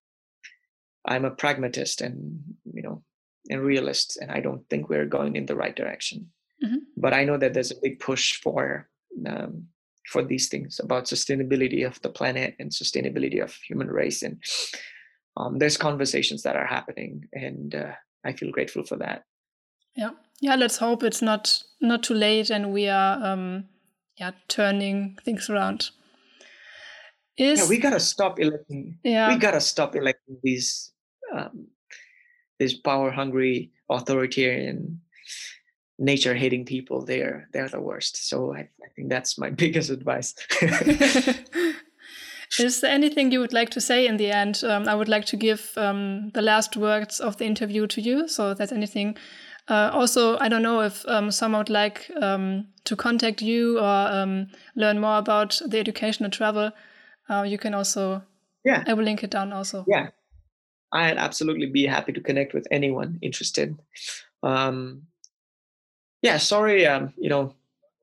I'm 1.05 1.25
a 1.25 1.31
pragmatist 1.31 2.01
and, 2.01 2.39
you 2.71 2.83
know, 2.83 3.03
and 3.49 3.61
realist. 3.61 4.17
And 4.21 4.31
I 4.31 4.39
don't 4.39 4.67
think 4.69 4.89
we're 4.89 5.05
going 5.05 5.35
in 5.35 5.47
the 5.47 5.55
right 5.55 5.75
direction. 5.75 6.27
Mm-hmm. 6.63 6.77
But 6.95 7.13
I 7.13 7.23
know 7.23 7.37
that 7.37 7.53
there's 7.53 7.71
a 7.71 7.81
big 7.81 7.99
push 7.99 8.39
for, 8.41 8.87
um, 9.27 9.67
for 10.07 10.23
these 10.23 10.49
things 10.49 10.79
about 10.79 11.05
sustainability 11.05 11.85
of 11.85 12.01
the 12.01 12.09
planet 12.09 12.55
and 12.59 12.71
sustainability 12.71 13.43
of 13.43 13.53
human 13.67 13.87
race. 13.87 14.23
And 14.23 14.41
um, 15.35 15.59
there's 15.59 15.77
conversations 15.77 16.43
that 16.43 16.55
are 16.55 16.65
happening 16.65 17.25
and 17.33 17.75
uh, 17.75 17.91
I 18.25 18.33
feel 18.33 18.51
grateful 18.51 18.83
for 18.83 18.97
that. 18.97 19.23
Yeah. 19.95 20.11
Yeah. 20.41 20.55
Let's 20.55 20.77
hope 20.77 21.03
it's 21.03 21.21
not, 21.21 21.61
not 21.81 22.03
too 22.03 22.13
late 22.13 22.49
and 22.49 22.71
we 22.71 22.87
are, 22.87 23.23
um, 23.23 23.65
yeah 24.17 24.31
turning 24.47 25.17
things 25.23 25.49
around 25.49 25.89
is 27.37 27.59
yeah, 27.59 27.69
we 27.69 27.77
gotta 27.77 27.99
stop 27.99 28.39
electing 28.39 28.97
yeah 29.03 29.29
we 29.29 29.39
gotta 29.39 29.61
stop 29.61 29.95
electing 29.95 30.37
these 30.43 30.91
um, 31.33 31.67
these 32.59 32.73
power 32.73 33.11
hungry 33.11 33.71
authoritarian 33.89 34.99
nature 35.99 36.35
hating 36.35 36.65
people 36.65 37.03
they're 37.03 37.47
they're 37.53 37.69
the 37.69 37.81
worst 37.81 38.27
so 38.29 38.53
I, 38.53 38.59
I 38.59 38.87
think 38.95 39.09
that's 39.09 39.37
my 39.37 39.49
biggest 39.63 39.89
advice 39.89 40.35
is 42.59 42.81
there 42.81 42.91
anything 42.91 43.31
you 43.31 43.39
would 43.39 43.53
like 43.53 43.69
to 43.71 43.81
say 43.81 44.07
in 44.07 44.17
the 44.17 44.31
end 44.31 44.63
um, 44.63 44.87
i 44.87 44.95
would 44.95 45.09
like 45.09 45.25
to 45.25 45.35
give 45.35 45.71
um, 45.75 46.29
the 46.33 46.41
last 46.41 46.77
words 46.77 47.19
of 47.19 47.37
the 47.37 47.45
interview 47.45 47.87
to 47.87 48.01
you 48.01 48.27
so 48.27 48.51
if 48.51 48.57
there's 48.57 48.71
anything 48.71 49.17
uh, 49.69 49.89
also, 49.93 50.37
I 50.39 50.47
don't 50.47 50.61
know 50.61 50.81
if 50.81 51.05
um, 51.07 51.29
someone 51.29 51.59
would 51.59 51.69
like 51.69 52.09
um, 52.21 52.67
to 52.85 52.95
contact 52.95 53.41
you 53.41 53.79
or 53.79 54.07
um, 54.07 54.47
learn 54.75 54.99
more 54.99 55.17
about 55.17 55.59
the 55.65 55.77
education 55.77 56.23
and 56.23 56.33
travel. 56.33 56.71
Uh, 57.29 57.43
you 57.43 57.57
can 57.57 57.73
also, 57.73 58.23
yeah, 58.63 58.83
I 58.87 58.93
will 58.93 59.03
link 59.03 59.23
it 59.23 59.29
down 59.29 59.51
also. 59.51 59.83
Yeah, 59.85 60.09
I'd 60.93 61.17
absolutely 61.17 61.65
be 61.65 61.85
happy 61.85 62.13
to 62.13 62.21
connect 62.21 62.53
with 62.53 62.65
anyone 62.71 63.19
interested. 63.21 63.77
Um, 64.41 65.03
yeah, 66.21 66.37
sorry, 66.37 66.85
um, 66.85 67.13
you 67.17 67.29
know, 67.29 67.53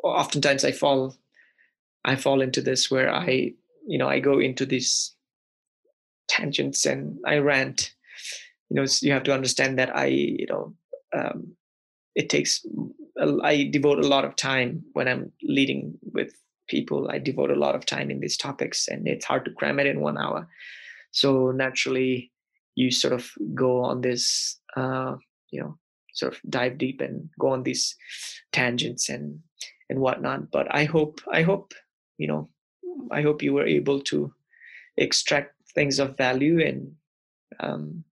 oftentimes 0.02 0.64
I 0.64 0.72
fall, 0.72 1.14
I 2.04 2.16
fall 2.16 2.40
into 2.40 2.60
this 2.60 2.90
where 2.90 3.12
I, 3.12 3.52
you 3.86 3.98
know, 3.98 4.08
I 4.08 4.20
go 4.20 4.38
into 4.38 4.66
these 4.66 5.14
tangents 6.28 6.86
and 6.86 7.18
I 7.26 7.38
rant. 7.38 7.94
You 8.70 8.76
know, 8.76 8.86
you 9.00 9.12
have 9.12 9.24
to 9.24 9.34
understand 9.34 9.78
that 9.78 9.94
I, 9.96 10.06
you 10.06 10.46
know, 10.46 10.74
um, 11.14 11.56
it 12.14 12.30
takes 12.30 12.64
i 13.42 13.68
devote 13.70 13.98
a 13.98 14.08
lot 14.08 14.24
of 14.24 14.36
time 14.36 14.82
when 14.92 15.08
i'm 15.08 15.32
leading 15.42 15.96
with 16.12 16.32
people 16.68 17.10
i 17.10 17.18
devote 17.18 17.50
a 17.50 17.58
lot 17.58 17.74
of 17.74 17.86
time 17.86 18.10
in 18.10 18.20
these 18.20 18.36
topics 18.36 18.88
and 18.88 19.06
it's 19.06 19.24
hard 19.24 19.44
to 19.44 19.50
cram 19.52 19.78
it 19.78 19.86
in 19.86 20.00
one 20.00 20.18
hour 20.18 20.48
so 21.10 21.50
naturally 21.50 22.30
you 22.74 22.90
sort 22.90 23.12
of 23.12 23.30
go 23.54 23.80
on 23.82 24.00
this 24.00 24.58
uh, 24.76 25.14
you 25.50 25.60
know 25.60 25.78
sort 26.14 26.32
of 26.32 26.40
dive 26.48 26.78
deep 26.78 27.00
and 27.00 27.28
go 27.38 27.48
on 27.48 27.62
these 27.62 27.96
tangents 28.52 29.08
and 29.08 29.40
and 29.90 29.98
whatnot 29.98 30.50
but 30.50 30.66
i 30.74 30.84
hope 30.84 31.20
i 31.30 31.42
hope 31.42 31.74
you 32.16 32.26
know 32.26 32.48
i 33.10 33.20
hope 33.20 33.42
you 33.42 33.52
were 33.52 33.66
able 33.66 34.00
to 34.00 34.32
extract 34.96 35.54
things 35.74 35.98
of 35.98 36.16
value 36.16 36.64
and 36.64 36.94
um, 37.60 38.04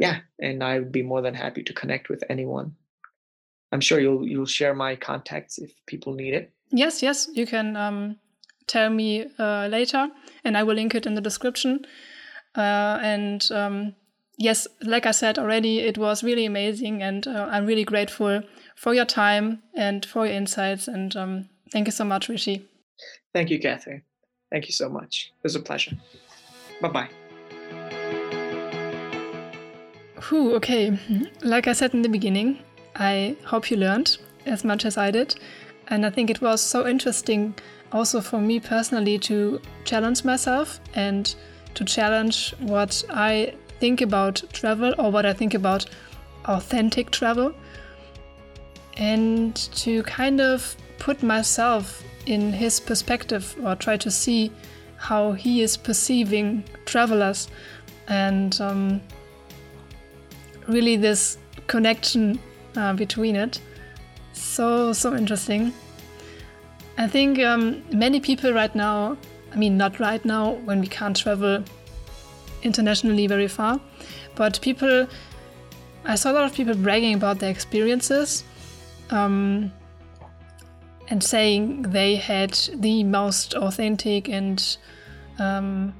yeah, 0.00 0.20
and 0.40 0.64
I 0.64 0.78
would 0.78 0.90
be 0.90 1.02
more 1.02 1.20
than 1.20 1.34
happy 1.34 1.62
to 1.62 1.74
connect 1.74 2.08
with 2.08 2.24
anyone. 2.30 2.74
I'm 3.70 3.80
sure 3.80 4.00
you'll 4.00 4.26
you'll 4.26 4.46
share 4.46 4.74
my 4.74 4.96
contacts 4.96 5.58
if 5.58 5.72
people 5.86 6.14
need 6.14 6.34
it. 6.34 6.52
Yes, 6.72 7.02
yes, 7.02 7.28
you 7.34 7.46
can 7.46 7.76
um, 7.76 8.16
tell 8.66 8.88
me 8.88 9.26
uh, 9.38 9.68
later, 9.70 10.08
and 10.42 10.56
I 10.56 10.62
will 10.62 10.74
link 10.74 10.94
it 10.94 11.06
in 11.06 11.14
the 11.14 11.20
description. 11.20 11.84
Uh, 12.56 12.98
and 13.02 13.46
um, 13.52 13.94
yes, 14.40 14.66
like 14.82 15.06
I 15.06 15.12
said 15.12 15.38
already, 15.38 15.78
it 15.80 15.98
was 15.98 16.24
really 16.24 16.46
amazing, 16.46 17.02
and 17.02 17.26
uh, 17.28 17.48
I'm 17.50 17.66
really 17.66 17.84
grateful 17.84 18.42
for 18.74 18.94
your 18.94 19.04
time 19.04 19.62
and 19.76 20.04
for 20.04 20.26
your 20.26 20.34
insights. 20.34 20.88
And 20.88 21.14
um, 21.14 21.48
thank 21.70 21.86
you 21.86 21.92
so 21.92 22.04
much, 22.04 22.28
Rishi. 22.28 22.66
Thank 23.32 23.50
you, 23.50 23.60
Kathrin. 23.60 24.02
Thank 24.50 24.66
you 24.66 24.72
so 24.72 24.88
much. 24.88 25.32
It 25.38 25.44
was 25.44 25.54
a 25.54 25.60
pleasure. 25.60 25.96
Bye 26.80 26.88
bye. 26.88 27.08
Whew, 30.28 30.54
okay. 30.56 30.98
Like 31.42 31.68
I 31.68 31.72
said 31.72 31.94
in 31.94 32.02
the 32.02 32.08
beginning, 32.08 32.58
I 32.96 33.36
hope 33.44 33.70
you 33.70 33.76
learned 33.76 34.18
as 34.46 34.64
much 34.64 34.84
as 34.84 34.96
I 34.96 35.10
did. 35.10 35.36
And 35.88 36.06
I 36.06 36.10
think 36.10 36.30
it 36.30 36.40
was 36.40 36.60
so 36.60 36.86
interesting 36.86 37.54
also 37.92 38.20
for 38.20 38.40
me 38.40 38.60
personally 38.60 39.18
to 39.18 39.60
challenge 39.84 40.24
myself 40.24 40.80
and 40.94 41.34
to 41.74 41.84
challenge 41.84 42.54
what 42.60 43.04
I 43.10 43.54
think 43.80 44.00
about 44.02 44.42
travel 44.52 44.94
or 44.98 45.10
what 45.10 45.26
I 45.26 45.32
think 45.32 45.54
about 45.54 45.86
authentic 46.44 47.10
travel 47.10 47.54
and 48.96 49.56
to 49.56 50.02
kind 50.02 50.40
of 50.40 50.76
put 50.98 51.22
myself 51.22 52.04
in 52.26 52.52
his 52.52 52.78
perspective 52.78 53.56
or 53.64 53.74
try 53.74 53.96
to 53.96 54.10
see 54.10 54.52
how 54.96 55.32
he 55.32 55.62
is 55.62 55.76
perceiving 55.76 56.62
travelers 56.84 57.48
and 58.08 58.60
um, 58.60 59.00
really 60.68 60.96
this 60.96 61.38
connection 61.66 62.38
uh, 62.76 62.92
between 62.92 63.34
it. 63.34 63.60
So, 64.34 64.92
so 64.92 65.16
interesting. 65.16 65.72
I 66.98 67.08
think 67.08 67.38
um, 67.38 67.82
many 67.90 68.20
people 68.20 68.52
right 68.52 68.74
now, 68.74 69.16
I 69.52 69.56
mean, 69.56 69.78
not 69.78 69.98
right 69.98 70.22
now 70.24 70.52
when 70.66 70.80
we 70.80 70.86
can't 70.86 71.16
travel 71.16 71.64
internationally 72.62 73.26
very 73.26 73.48
far, 73.48 73.80
but 74.34 74.60
people, 74.60 75.06
I 76.04 76.14
saw 76.14 76.32
a 76.32 76.34
lot 76.34 76.44
of 76.44 76.54
people 76.54 76.74
bragging 76.74 77.14
about 77.14 77.38
their 77.38 77.50
experiences 77.50 78.44
um, 79.10 79.72
and 81.08 81.22
saying 81.22 81.82
they 81.82 82.16
had 82.16 82.52
the 82.74 83.04
most 83.04 83.54
authentic 83.54 84.28
and 84.28 84.76
um, 85.38 85.94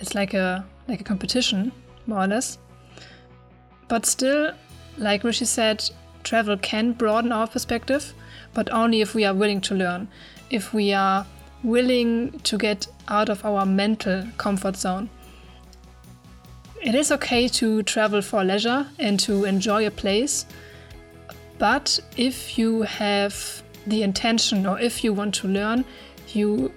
it's 0.00 0.14
like 0.14 0.34
a 0.34 0.64
like 0.88 1.00
a 1.00 1.04
competition 1.04 1.72
more 2.06 2.22
or 2.22 2.26
less 2.26 2.58
but 3.88 4.04
still, 4.04 4.52
like 4.98 5.22
Rishi 5.22 5.44
said, 5.44 5.88
travel 6.24 6.56
can 6.56 6.92
broaden 6.92 7.30
our 7.30 7.46
perspective, 7.46 8.14
but 8.52 8.72
only 8.72 9.00
if 9.00 9.14
we 9.14 9.24
are 9.24 9.34
willing 9.34 9.60
to 9.62 9.74
learn, 9.74 10.08
if 10.50 10.74
we 10.74 10.92
are 10.92 11.26
willing 11.62 12.38
to 12.40 12.58
get 12.58 12.88
out 13.08 13.28
of 13.28 13.44
our 13.44 13.64
mental 13.64 14.26
comfort 14.36 14.76
zone. 14.76 15.08
It 16.86 16.94
is 16.94 17.10
okay 17.10 17.48
to 17.48 17.82
travel 17.82 18.22
for 18.22 18.44
leisure 18.44 18.86
and 19.00 19.18
to 19.18 19.44
enjoy 19.44 19.88
a 19.88 19.90
place, 19.90 20.46
but 21.58 21.98
if 22.16 22.56
you 22.56 22.82
have 22.82 23.34
the 23.88 24.04
intention 24.04 24.64
or 24.66 24.78
if 24.78 25.02
you 25.02 25.12
want 25.12 25.34
to 25.36 25.48
learn, 25.48 25.84
you 26.28 26.72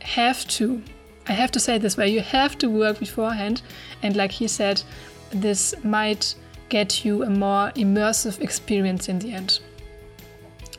have 0.00 0.48
to. 0.56 0.82
I 1.28 1.32
have 1.32 1.50
to 1.50 1.60
say 1.60 1.76
this 1.76 1.98
way 1.98 2.08
you 2.08 2.22
have 2.22 2.56
to 2.58 2.70
work 2.70 2.98
beforehand, 2.98 3.60
and 4.02 4.16
like 4.16 4.32
he 4.32 4.48
said, 4.48 4.82
this 5.28 5.74
might 5.84 6.34
get 6.70 7.04
you 7.04 7.22
a 7.22 7.28
more 7.28 7.72
immersive 7.72 8.40
experience 8.40 9.10
in 9.10 9.18
the 9.18 9.34
end. 9.34 9.60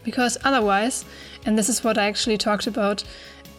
Because 0.04 0.36
otherwise, 0.44 1.06
and 1.46 1.60
this 1.60 1.70
is 1.70 1.84
what 1.84 2.00
I 2.00 2.08
actually 2.08 2.40
talked 2.40 2.66
about 2.66 3.04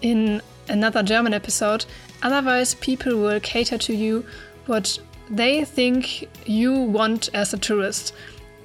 in 0.02 0.42
another 0.68 1.04
German 1.04 1.34
episode, 1.34 1.86
otherwise 2.20 2.74
people 2.74 3.16
will 3.16 3.38
cater 3.38 3.78
to 3.78 3.94
you 3.94 4.26
what 4.66 4.98
they 5.30 5.64
think 5.64 6.28
you 6.46 6.74
want 6.74 7.30
as 7.34 7.54
a 7.54 7.58
tourist. 7.58 8.14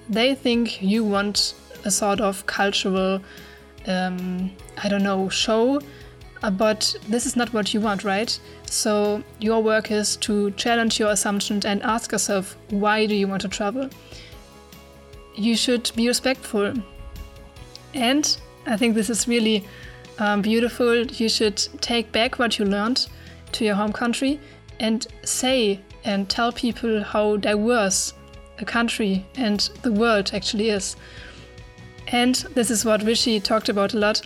They 0.10 0.36
think 0.36 0.82
you 0.82 1.04
want 1.04 1.54
a 1.86 1.92
sort 1.92 2.20
of 2.20 2.46
cultural, 2.46 3.22
um, 3.88 4.52
I 4.84 4.90
don't 4.90 5.04
know, 5.04 5.30
show, 5.30 5.82
uh, 6.42 6.50
but 6.50 6.96
this 7.08 7.26
is 7.26 7.36
not 7.36 7.54
what 7.54 7.74
you 7.74 7.82
want, 7.82 8.04
right? 8.04 8.40
So 8.66 9.24
your 9.40 9.62
work 9.62 9.92
is 9.92 10.16
to 10.18 10.52
challenge 10.52 11.00
your 11.00 11.10
assumptions 11.10 11.66
and 11.66 11.82
ask 11.84 12.12
yourself, 12.12 12.58
why 12.70 13.06
do 13.06 13.16
you 13.16 13.28
want 13.28 13.42
to 13.44 13.48
travel? 13.48 13.90
You 15.36 15.56
should 15.56 15.92
be 15.96 16.08
respectful. 16.08 16.74
And 17.94 18.38
I 18.66 18.78
think 18.78 18.96
this 18.96 19.10
is 19.10 19.28
really 19.28 19.66
um, 20.18 20.42
beautiful. 20.42 21.06
You 21.06 21.30
should 21.30 21.58
take 21.82 22.12
back 22.12 22.40
what 22.40 22.60
you 22.60 22.66
learned 22.66 23.08
to 23.54 23.66
your 23.66 23.76
home 23.76 23.94
country 23.94 24.40
and 24.80 25.06
say 25.24 25.82
and 26.04 26.30
tell 26.30 26.52
people 26.52 27.04
how 27.04 27.38
diverse 27.38 28.14
a 28.60 28.66
country 28.66 29.26
and 29.36 29.60
the 29.82 29.92
world 29.92 30.32
actually 30.34 30.70
is. 30.70 30.96
And 32.08 32.36
this 32.56 32.72
is 32.72 32.86
what 32.86 33.04
Rishi 33.04 33.40
talked 33.40 33.70
about 33.70 33.94
a 33.94 33.98
lot 33.98 34.22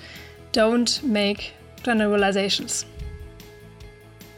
don't 0.51 1.01
make 1.03 1.51
generalizations. 1.83 2.85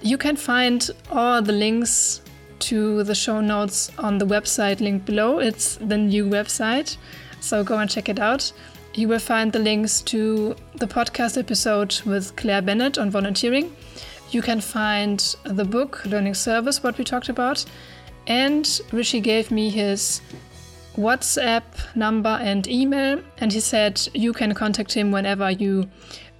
You 0.01 0.17
can 0.17 0.35
find 0.35 0.89
all 1.11 1.41
the 1.41 1.51
links 1.51 2.21
to 2.59 3.03
the 3.03 3.15
show 3.15 3.41
notes 3.41 3.91
on 3.97 4.17
the 4.17 4.25
website 4.25 4.79
linked 4.79 5.05
below. 5.05 5.39
It's 5.39 5.75
the 5.75 5.97
new 5.97 6.25
website, 6.25 6.97
so 7.41 7.63
go 7.63 7.77
and 7.77 7.89
check 7.89 8.09
it 8.09 8.19
out. 8.19 8.51
You 8.93 9.09
will 9.09 9.19
find 9.19 9.51
the 9.51 9.59
links 9.59 10.01
to 10.03 10.55
the 10.75 10.87
podcast 10.87 11.37
episode 11.37 11.99
with 12.05 12.35
Claire 12.37 12.61
Bennett 12.61 12.97
on 12.97 13.11
volunteering. 13.11 13.75
You 14.35 14.41
can 14.41 14.59
find 14.59 15.17
the 15.45 15.63
book 15.63 16.05
Learning 16.05 16.33
Service, 16.33 16.83
what 16.83 16.97
we 16.97 17.05
talked 17.05 17.29
about. 17.29 17.63
And 18.27 18.81
Rishi 18.91 19.21
gave 19.21 19.49
me 19.49 19.69
his 19.69 20.19
WhatsApp 20.97 21.63
number 21.95 22.37
and 22.41 22.67
email, 22.67 23.21
and 23.37 23.53
he 23.53 23.61
said 23.61 24.05
you 24.13 24.33
can 24.33 24.53
contact 24.53 24.91
him 24.91 25.09
whenever 25.09 25.49
you 25.51 25.89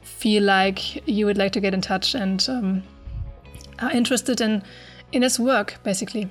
feel 0.01 0.43
like 0.43 1.07
you 1.07 1.25
would 1.25 1.37
like 1.37 1.53
to 1.53 1.61
get 1.61 1.73
in 1.73 1.79
touch 1.79 2.15
and 2.15 2.45
um, 2.49 2.83
are 3.79 3.91
interested 3.91 4.41
in, 4.41 4.61
in 5.13 5.21
his 5.21 5.39
work, 5.39 5.77
basically. 5.83 6.27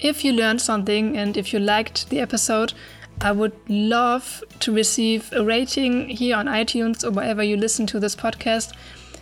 If 0.00 0.24
you 0.24 0.32
learned 0.32 0.60
something 0.60 1.16
and 1.16 1.36
if 1.36 1.52
you 1.52 1.60
liked 1.60 2.10
the 2.10 2.18
episode, 2.18 2.72
I 3.20 3.30
would 3.30 3.52
love 3.68 4.42
to 4.58 4.72
receive 4.72 5.32
a 5.32 5.44
rating 5.44 6.08
here 6.08 6.34
on 6.34 6.46
iTunes 6.46 7.04
or 7.04 7.12
wherever 7.12 7.44
you 7.44 7.56
listen 7.56 7.86
to 7.86 8.00
this 8.00 8.16
podcast. 8.16 8.72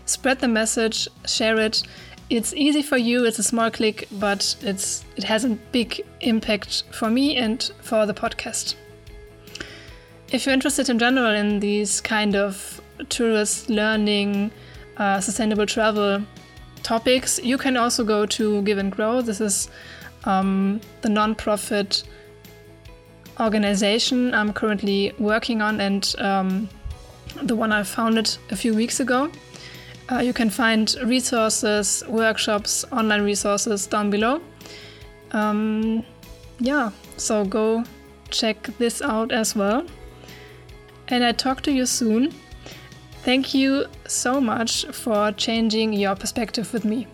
Spread 0.08 0.38
the 0.38 0.48
message, 0.48 1.06
share 1.26 1.58
it. 1.60 1.82
It's 2.30 2.54
easy 2.54 2.80
for 2.80 2.96
you, 2.96 3.26
it's 3.26 3.38
a 3.38 3.42
small 3.42 3.70
click, 3.70 4.08
but 4.12 4.56
it's 4.62 5.04
it 5.16 5.24
has 5.24 5.44
a 5.44 5.50
big 5.50 6.00
impact 6.22 6.84
for 6.92 7.10
me 7.10 7.36
and 7.36 7.70
for 7.82 8.06
the 8.06 8.14
podcast. 8.14 8.74
If 10.32 10.46
you're 10.46 10.54
interested 10.54 10.88
in 10.88 10.98
general 10.98 11.34
in 11.34 11.60
these 11.60 12.00
kind 12.00 12.36
of 12.36 12.80
tourist 13.10 13.68
learning, 13.68 14.50
uh, 14.96 15.20
sustainable 15.20 15.66
travel 15.66 16.22
topics, 16.82 17.38
you 17.42 17.58
can 17.58 17.76
also 17.76 18.02
go 18.02 18.24
to 18.24 18.62
Give 18.62 18.78
and 18.78 18.90
Grow. 18.90 19.20
This 19.20 19.42
is 19.42 19.68
um, 20.24 20.80
the 21.02 21.10
non-profit 21.10 22.02
organization 23.38 24.32
I'm 24.32 24.54
currently 24.54 25.12
working 25.18 25.60
on 25.60 25.82
and 25.82 26.14
um, 26.18 26.70
the 27.42 27.54
one 27.54 27.72
I 27.72 27.82
founded 27.82 28.38
a 28.50 28.56
few 28.56 28.74
weeks 28.74 29.00
ago. 29.00 29.30
Uh, 30.10 30.20
you 30.20 30.32
can 30.32 30.48
find 30.48 30.94
resources, 31.04 32.02
workshops, 32.08 32.84
online 32.92 33.22
resources 33.22 33.86
down 33.86 34.10
below. 34.10 34.40
Um, 35.32 36.04
yeah, 36.58 36.90
so 37.16 37.44
go 37.44 37.84
check 38.30 38.62
this 38.78 39.02
out 39.02 39.32
as 39.32 39.54
well. 39.54 39.84
And 41.08 41.24
I 41.24 41.32
talk 41.32 41.60
to 41.62 41.72
you 41.72 41.86
soon. 41.86 42.32
Thank 43.22 43.52
you 43.52 43.86
so 44.06 44.40
much 44.40 44.86
for 44.86 45.32
changing 45.32 45.92
your 45.92 46.16
perspective 46.16 46.72
with 46.72 46.84
me. 46.84 47.06